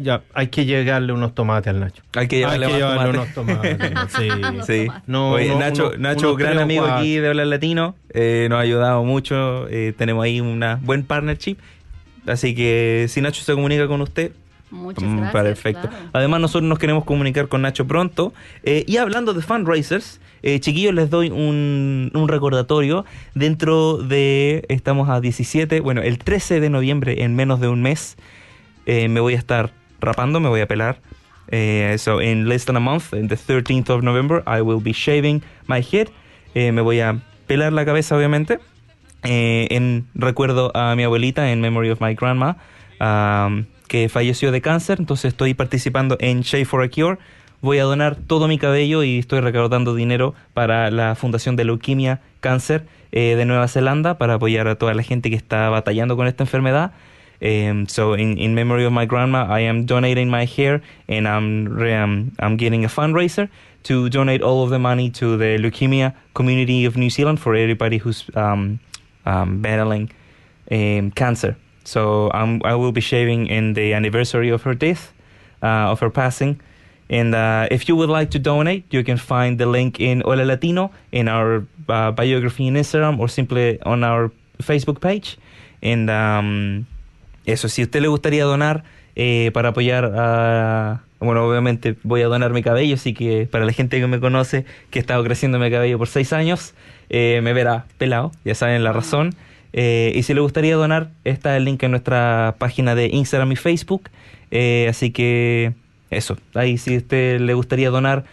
ya, 0.00 0.22
hay 0.34 0.48
que 0.48 0.64
llegarle 0.64 1.12
unos 1.12 1.34
tomates 1.34 1.68
al 1.68 1.80
Nacho. 1.80 2.02
Hay 2.14 2.28
que 2.28 2.38
llevarle 2.38 2.66
hay 2.66 2.72
que 2.72 2.80
más 2.80 2.90
llevarle 2.92 3.18
tomate. 3.34 3.74
unos 3.92 4.08
tomates. 4.12 4.62
sí. 4.66 4.72
Sí. 4.84 4.88
No, 5.06 5.32
Oye, 5.32 5.54
Nacho, 5.56 5.88
uno- 5.88 5.98
Nacho 5.98 6.34
gran 6.36 6.58
amigo 6.58 6.82
cuatro. 6.82 6.98
aquí 7.00 7.16
de 7.16 7.28
Hablar 7.28 7.46
Latino, 7.46 7.94
eh, 8.12 8.46
nos 8.50 8.58
ha 8.58 8.62
ayudado 8.62 9.04
mucho. 9.04 9.68
eh, 9.68 9.92
tenemos 9.96 10.24
ahí 10.24 10.40
una 10.40 10.78
buen 10.82 11.04
partnership. 11.04 11.56
Así 12.26 12.54
que 12.54 13.06
si 13.08 13.20
Nacho 13.20 13.42
se 13.42 13.54
comunica 13.54 13.86
con 13.88 14.00
usted, 14.00 14.32
Muchas 14.72 15.02
Mm, 15.02 15.16
gracias. 15.16 15.32
Perfecto. 15.42 15.88
claro. 15.88 16.04
Además, 16.12 16.40
nosotros 16.42 16.68
nos 16.68 16.78
queremos 16.78 17.04
comunicar 17.04 17.48
con 17.48 17.62
Nacho 17.62 17.88
pronto. 17.88 18.32
Eh, 18.62 18.84
y 18.86 18.98
hablando 18.98 19.34
de 19.34 19.42
fundraisers, 19.42 20.20
eh, 20.44 20.60
chiquillos, 20.60 20.94
les 20.94 21.10
doy 21.10 21.28
un, 21.28 22.12
un 22.14 22.28
recordatorio. 22.28 23.04
Dentro 23.34 23.96
de, 23.98 24.64
estamos 24.68 25.08
a 25.08 25.20
17, 25.20 25.80
bueno, 25.80 26.02
el 26.02 26.18
13 26.18 26.60
de 26.60 26.70
noviembre, 26.70 27.24
en 27.24 27.34
menos 27.34 27.58
de 27.60 27.66
un 27.66 27.82
mes, 27.82 28.16
eh, 28.86 29.08
me 29.08 29.18
voy 29.18 29.34
a 29.34 29.38
estar 29.38 29.72
rapando, 30.00 30.40
me 30.40 30.48
voy 30.48 30.60
a 30.60 30.66
pelar. 30.66 30.98
Eh, 31.48 31.96
so, 31.98 32.20
in 32.20 32.48
less 32.48 32.64
than 32.64 32.76
a 32.76 32.80
month, 32.80 33.12
in 33.12 33.28
the 33.28 33.36
13th 33.36 33.90
of 33.90 34.02
November, 34.02 34.42
I 34.46 34.62
will 34.62 34.80
be 34.80 34.92
shaving 34.92 35.42
my 35.66 35.82
head. 35.82 36.08
Eh, 36.54 36.72
me 36.72 36.80
voy 36.80 37.00
a 37.00 37.20
pelar 37.46 37.72
la 37.72 37.84
cabeza, 37.84 38.16
obviamente. 38.16 38.60
Eh, 39.22 39.68
en 39.70 40.06
recuerdo 40.14 40.74
a 40.74 40.94
mi 40.96 41.02
abuelita, 41.02 41.50
en 41.50 41.60
memory 41.60 41.90
of 41.90 42.00
my 42.00 42.14
grandma, 42.14 42.56
um, 43.00 43.66
que 43.88 44.08
falleció 44.08 44.52
de 44.52 44.60
cáncer. 44.60 44.98
Entonces 45.00 45.32
estoy 45.32 45.54
participando 45.54 46.16
en 46.20 46.42
Shave 46.42 46.64
for 46.64 46.82
a 46.82 46.88
Cure. 46.88 47.18
Voy 47.60 47.78
a 47.78 47.84
donar 47.84 48.16
todo 48.16 48.48
mi 48.48 48.56
cabello 48.56 49.02
y 49.02 49.18
estoy 49.18 49.40
recaudando 49.40 49.94
dinero 49.94 50.34
para 50.54 50.90
la 50.90 51.14
Fundación 51.14 51.56
de 51.56 51.64
Leuquimia 51.64 52.20
Cáncer 52.40 52.86
eh, 53.12 53.34
de 53.36 53.44
Nueva 53.44 53.68
Zelanda 53.68 54.16
para 54.16 54.34
apoyar 54.34 54.66
a 54.66 54.76
toda 54.76 54.94
la 54.94 55.02
gente 55.02 55.28
que 55.28 55.36
está 55.36 55.68
batallando 55.68 56.16
con 56.16 56.26
esta 56.26 56.44
enfermedad. 56.44 56.92
Um, 57.42 57.88
so 57.88 58.12
in, 58.12 58.36
in 58.36 58.54
memory 58.54 58.84
of 58.84 58.92
my 58.92 59.06
grandma, 59.06 59.46
I 59.48 59.60
am 59.60 59.86
donating 59.86 60.28
my 60.28 60.44
hair 60.44 60.82
and 61.08 61.26
I'm 61.26 61.80
um, 61.82 62.32
I'm 62.38 62.56
getting 62.56 62.84
a 62.84 62.88
fundraiser 62.88 63.48
to 63.84 64.10
donate 64.10 64.42
all 64.42 64.62
of 64.62 64.70
the 64.70 64.78
money 64.78 65.10
to 65.10 65.36
the 65.36 65.56
leukemia 65.58 66.14
community 66.34 66.84
of 66.84 66.96
New 66.96 67.08
Zealand 67.08 67.40
for 67.40 67.54
everybody 67.54 67.96
who's 67.96 68.24
um, 68.34 68.78
um, 69.24 69.62
battling 69.62 70.10
um, 70.70 71.10
cancer. 71.12 71.56
So 71.84 72.28
I 72.28 72.74
will 72.74 72.92
be 72.92 73.00
shaving 73.00 73.46
in 73.46 73.72
the 73.72 73.94
anniversary 73.94 74.50
of 74.50 74.62
her 74.62 74.74
death, 74.74 75.12
uh, 75.62 75.90
of 75.90 76.00
her 76.00 76.10
passing. 76.10 76.60
And 77.08 77.34
uh, 77.34 77.66
if 77.70 77.88
you 77.88 77.96
would 77.96 78.10
like 78.10 78.30
to 78.32 78.38
donate, 78.38 78.84
you 78.90 79.02
can 79.02 79.16
find 79.16 79.58
the 79.58 79.66
link 79.66 79.98
in 79.98 80.20
Hola 80.20 80.44
Latino 80.44 80.92
in 81.10 81.26
our 81.26 81.66
uh, 81.88 82.12
biography 82.12 82.68
in 82.68 82.74
Instagram 82.74 83.18
or 83.18 83.28
simply 83.28 83.82
on 83.82 84.04
our 84.04 84.30
Facebook 84.62 85.00
page. 85.00 85.36
And 85.82 86.08
um, 86.08 86.86
eso, 87.46 87.68
si 87.68 87.82
a 87.82 87.84
usted 87.84 88.00
le 88.00 88.08
gustaría 88.08 88.44
donar 88.44 88.84
eh, 89.16 89.50
para 89.52 89.70
apoyar 89.70 90.12
a... 90.16 91.02
Bueno, 91.20 91.46
obviamente 91.46 91.96
voy 92.02 92.22
a 92.22 92.26
donar 92.28 92.52
mi 92.52 92.62
cabello, 92.62 92.94
así 92.94 93.12
que 93.12 93.46
para 93.50 93.66
la 93.66 93.72
gente 93.72 94.00
que 94.00 94.06
me 94.06 94.20
conoce, 94.20 94.64
que 94.90 94.98
he 94.98 95.02
estado 95.02 95.22
creciendo 95.22 95.58
mi 95.58 95.70
cabello 95.70 95.98
por 95.98 96.08
seis 96.08 96.32
años, 96.32 96.72
eh, 97.10 97.40
me 97.42 97.52
verá 97.52 97.84
pelado, 97.98 98.32
ya 98.44 98.54
saben 98.54 98.82
la 98.84 98.92
razón. 98.94 99.34
Eh, 99.74 100.12
y 100.14 100.22
si 100.22 100.32
le 100.32 100.40
gustaría 100.40 100.76
donar, 100.76 101.10
está 101.24 101.56
el 101.58 101.64
link 101.66 101.82
en 101.82 101.90
nuestra 101.90 102.54
página 102.58 102.94
de 102.94 103.08
Instagram 103.08 103.52
y 103.52 103.56
Facebook. 103.56 104.08
Eh, 104.50 104.86
así 104.88 105.10
que 105.10 105.74
eso, 106.10 106.38
ahí 106.54 106.78
si 106.78 106.94
a 106.94 106.98
usted 106.98 107.38
le 107.40 107.52
gustaría 107.54 107.90
donar 107.90 108.24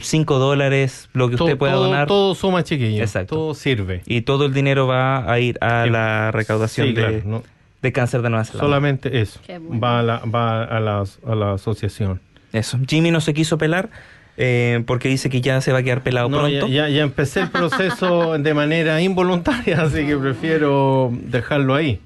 5 0.00 0.38
dólares, 0.38 1.10
lo 1.12 1.28
que 1.28 1.36
todo, 1.36 1.44
usted 1.46 1.58
pueda 1.58 1.74
todo- 1.74 1.84
donar. 1.84 2.08
todo 2.08 2.34
suma, 2.34 2.64
chiquillos. 2.64 3.02
Exacto. 3.02 3.36
Todo 3.36 3.54
sirve. 3.54 4.00
Y 4.06 4.22
todo 4.22 4.46
el 4.46 4.54
dinero 4.54 4.86
va 4.86 5.30
a 5.30 5.38
ir 5.40 5.58
a 5.60 5.84
Sí. 5.84 5.90
la 5.90 6.30
recaudación 6.32 6.86
Sí, 6.88 6.92
de, 6.94 7.00
claro, 7.02 7.20
no. 7.26 7.42
De 7.82 7.92
cáncer 7.92 8.22
de 8.22 8.30
Nueva 8.30 8.44
Zelanda. 8.44 8.66
Solamente 8.66 9.20
eso. 9.20 9.40
Bueno. 9.46 9.80
Va, 9.80 10.00
a 10.00 10.02
la, 10.02 10.18
va 10.20 10.64
a, 10.64 10.80
la, 10.80 11.04
a 11.26 11.34
la 11.34 11.52
asociación. 11.54 12.20
Eso. 12.52 12.78
Jimmy 12.86 13.10
no 13.10 13.20
se 13.20 13.32
quiso 13.32 13.58
pelar 13.58 13.90
eh, 14.36 14.82
porque 14.86 15.08
dice 15.08 15.30
que 15.30 15.40
ya 15.40 15.60
se 15.60 15.72
va 15.72 15.78
a 15.78 15.82
quedar 15.82 16.02
pelado 16.02 16.28
No, 16.28 16.48
ya, 16.48 16.60
pronto. 16.60 16.74
ya, 16.74 16.88
ya 16.88 17.02
empecé 17.02 17.40
el 17.42 17.50
proceso 17.50 18.38
de 18.38 18.54
manera 18.54 19.00
involuntaria, 19.00 19.80
así 19.82 20.06
que 20.06 20.16
prefiero 20.16 21.10
dejarlo 21.12 21.74
ahí. 21.74 22.00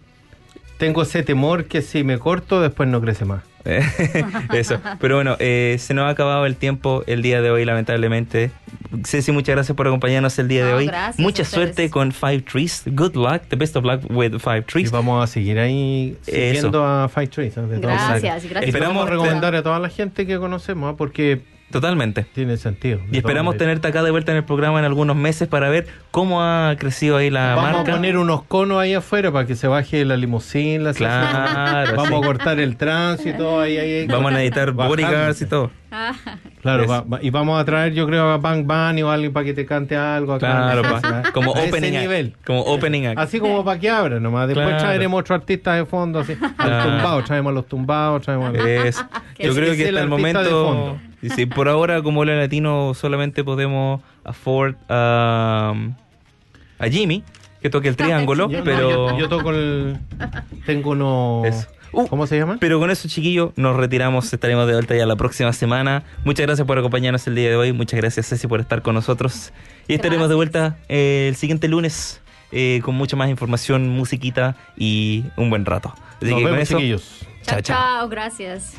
Tengo 0.79 1.03
ese 1.03 1.22
temor 1.22 1.66
que 1.66 1.81
si 1.83 2.03
me 2.05 2.18
corto, 2.18 2.61
después 2.61 2.89
no 2.89 3.01
crece 3.01 3.25
más. 3.25 3.43
Eso. 4.53 4.81
Pero 5.01 5.17
bueno, 5.17 5.37
eh, 5.39 5.77
se 5.79 5.95
nos 5.95 6.05
ha 6.05 6.11
acabado 6.11 6.47
el 6.47 6.57
tiempo 6.57 7.03
el 7.07 7.23
día 7.23 7.41
de 7.41 7.51
hoy, 7.51 7.65
lamentablemente. 7.65 8.51
Ceci, 9.05 9.33
muchas 9.33 9.57
gracias 9.57 9.77
por 9.77 9.87
acompañarnos 9.87 10.39
el 10.39 10.49
día 10.49 10.67
de 10.67 10.73
hoy. 10.73 10.87
gracias 10.87 11.19
Mucha 11.19 11.45
suerte 11.45 11.91
con 11.91 12.12
Five 12.12 12.43
Trees. 12.43 12.83
Good 12.87 13.17
luck. 13.17 13.43
The 13.49 13.57
best 13.57 13.77
of 13.77 13.85
luck 13.85 14.03
with 14.11 14.39
Five 14.39 14.59
Y 14.59 14.62
Trees. 14.62 14.91
vamos 14.91 15.23
a 15.25 15.27
seguir 15.27 15.59
ahí 15.59 16.17
siguiendo 16.23 16.85
a 16.85 17.09
Fight 17.09 17.31
Trees. 17.31 17.57
¿eh? 17.57 17.62
de 17.62 17.81
Gracias, 17.81 18.23
gracias. 18.23 18.62
Y 18.62 18.69
Esperamos 18.69 19.09
recomendar 19.09 19.55
a 19.55 19.62
toda 19.62 19.79
la 19.79 19.89
gente 19.89 20.27
que 20.27 20.39
conocemos, 20.39 20.93
¿ah? 20.93 20.97
porque 20.97 21.41
Totalmente. 21.81 22.25
tiene 22.35 22.57
sentido. 22.57 23.01
Y 23.12 23.18
esperamos 23.18 23.57
tenerte 23.57 23.89
acá 23.89 24.03
de 24.03 24.11
vuelta 24.11 24.31
en 24.33 24.39
el 24.39 24.45
programa 24.45 24.79
en 24.79 24.85
algunos 24.85 25.16
meses 25.16 25.49
para 25.49 25.68
ver 25.68 25.87
cómo 26.11 26.43
ha 26.43 26.75
crecido 26.79 27.16
ahí 27.16 27.31
la 27.31 27.55
Vamos 27.57 27.72
marca. 27.72 27.93
a 27.93 27.95
poner 27.97 28.16
unos 28.16 28.43
conos 28.45 28.79
ahí 28.81 28.95
afuera 28.95 29.31
para 29.33 29.47
que 29.47 29.57
se 29.57 29.66
baje 29.68 30.05
la 30.05 30.16
limusina. 30.16 30.85
la 30.85 30.95
Claro, 30.95 31.97
Vamos 31.97 32.22
a 32.22 32.27
cortar 32.27 32.59
el 32.61 32.77
tránsito 32.77 33.61
ahí, 33.61 33.77
ahí, 33.77 33.93
ahí. 33.93 34.07
Vamos 34.07 34.31
a 34.33 34.35
necesitar 34.37 34.72
bodyguards 34.72 35.43
y 35.43 35.47
todo. 35.47 35.70
Claro, 36.61 36.89
va- 36.89 37.03
va- 37.03 37.18
y 37.22 37.31
vamos 37.31 37.61
a 37.61 37.64
traer, 37.64 37.93
yo 37.93 38.07
creo, 38.07 38.29
a 38.31 38.39
Bang 38.39 38.64
Bunny 38.66 39.03
o 39.03 39.11
alguien 39.11 39.33
para 39.33 39.45
que 39.47 39.55
te 39.55 39.64
cante 39.66 39.95
algo 39.97 40.33
acá. 40.33 40.49
Claro, 40.72 40.83
pa- 40.83 41.22
como 41.33 41.53
opening 41.53 41.93
act. 41.95 42.01
nivel. 42.03 42.35
Como 42.45 42.61
opening 42.62 43.07
act. 43.07 43.18
Así 43.18 43.39
como 43.39 43.64
para 43.64 43.79
que 43.79 43.91
abra 43.91 44.18
nomás. 44.18 44.49
Después 44.49 44.66
Claro. 44.66 44.83
traeremos 44.83 45.20
otro 45.20 45.35
artista 45.37 45.75
de 45.75 45.85
fondo, 45.85 46.20
así. 46.20 46.35
Claro. 46.35 46.75
los 46.75 46.85
tumbados, 46.85 47.25
traemos 47.27 47.55
los 47.55 47.66
tumbados, 47.68 48.22
traemos. 48.22 48.53
Yo 48.55 48.61
creo 49.55 49.72
es 49.72 49.77
que 49.77 49.89
hasta 49.89 50.01
el 50.01 50.09
momento, 50.09 50.99
sí, 51.31 51.47
por 51.47 51.68
ahora 51.68 52.03
como 52.03 52.20
Hola 52.20 52.35
Latino 52.37 52.93
solamente 52.95 53.45
podemos 53.45 54.01
afford 54.25 54.75
um, 54.89 55.95
a 56.79 56.89
Jimmy 56.91 57.22
que 57.62 57.70
toque 57.70 57.89
el 57.89 57.97
triángulo, 57.97 58.51
Yo, 58.51 58.59
no, 58.59 58.64
pero 58.64 58.91
yo, 58.91 59.18
yo 59.18 59.29
toco 59.29 59.51
el... 59.51 59.99
Tengo 60.66 60.91
unos... 60.91 61.47
Eso. 61.47 61.68
Uh, 61.93 62.07
¿Cómo 62.09 62.27
se 62.27 62.37
llaman? 62.37 62.59
pero 62.59 62.81
con 62.81 62.91
eso 62.91 63.07
chiquillos 63.09 63.53
nos 63.57 63.77
retiramos, 63.77 64.33
estaremos 64.33 64.66
de 64.66 64.72
vuelta 64.72 64.97
ya 64.97 65.07
la 65.07 65.14
próxima 65.14 65.53
semana. 65.53 66.03
Muchas 66.25 66.45
gracias 66.45 66.66
por 66.66 66.77
acompañarnos 66.77 67.25
el 67.29 67.37
día 67.37 67.49
de 67.51 67.57
hoy, 67.57 67.72
muchas 67.72 68.01
gracias 68.01 68.29
Ceci 68.29 68.49
por 68.49 68.61
estar 68.61 68.83
con 68.83 68.95
nosotros 68.97 69.53
y 69.87 69.95
estaremos 69.95 70.29
de 70.29 70.35
vuelta 70.35 70.77
eh, 70.89 71.27
el 71.29 71.37
siguiente 71.37 71.68
lunes 71.68 72.20
eh, 72.51 72.81
con 72.85 72.97
mucha 72.97 73.16
más 73.16 73.31
información, 73.31 73.89
musiquita 73.91 74.57
y 74.77 75.25
un 75.37 75.51
buen 75.51 75.64
rato. 75.64 75.95
Así 76.16 76.27
Nos 76.31 76.39
que 76.39 76.43
con 76.43 76.45
vemos, 76.45 76.59
eso, 76.59 76.77
chiquillos. 76.77 77.27
chao, 77.43 77.61
Chao, 77.61 77.77
chao. 78.01 78.09
gracias. 78.09 78.75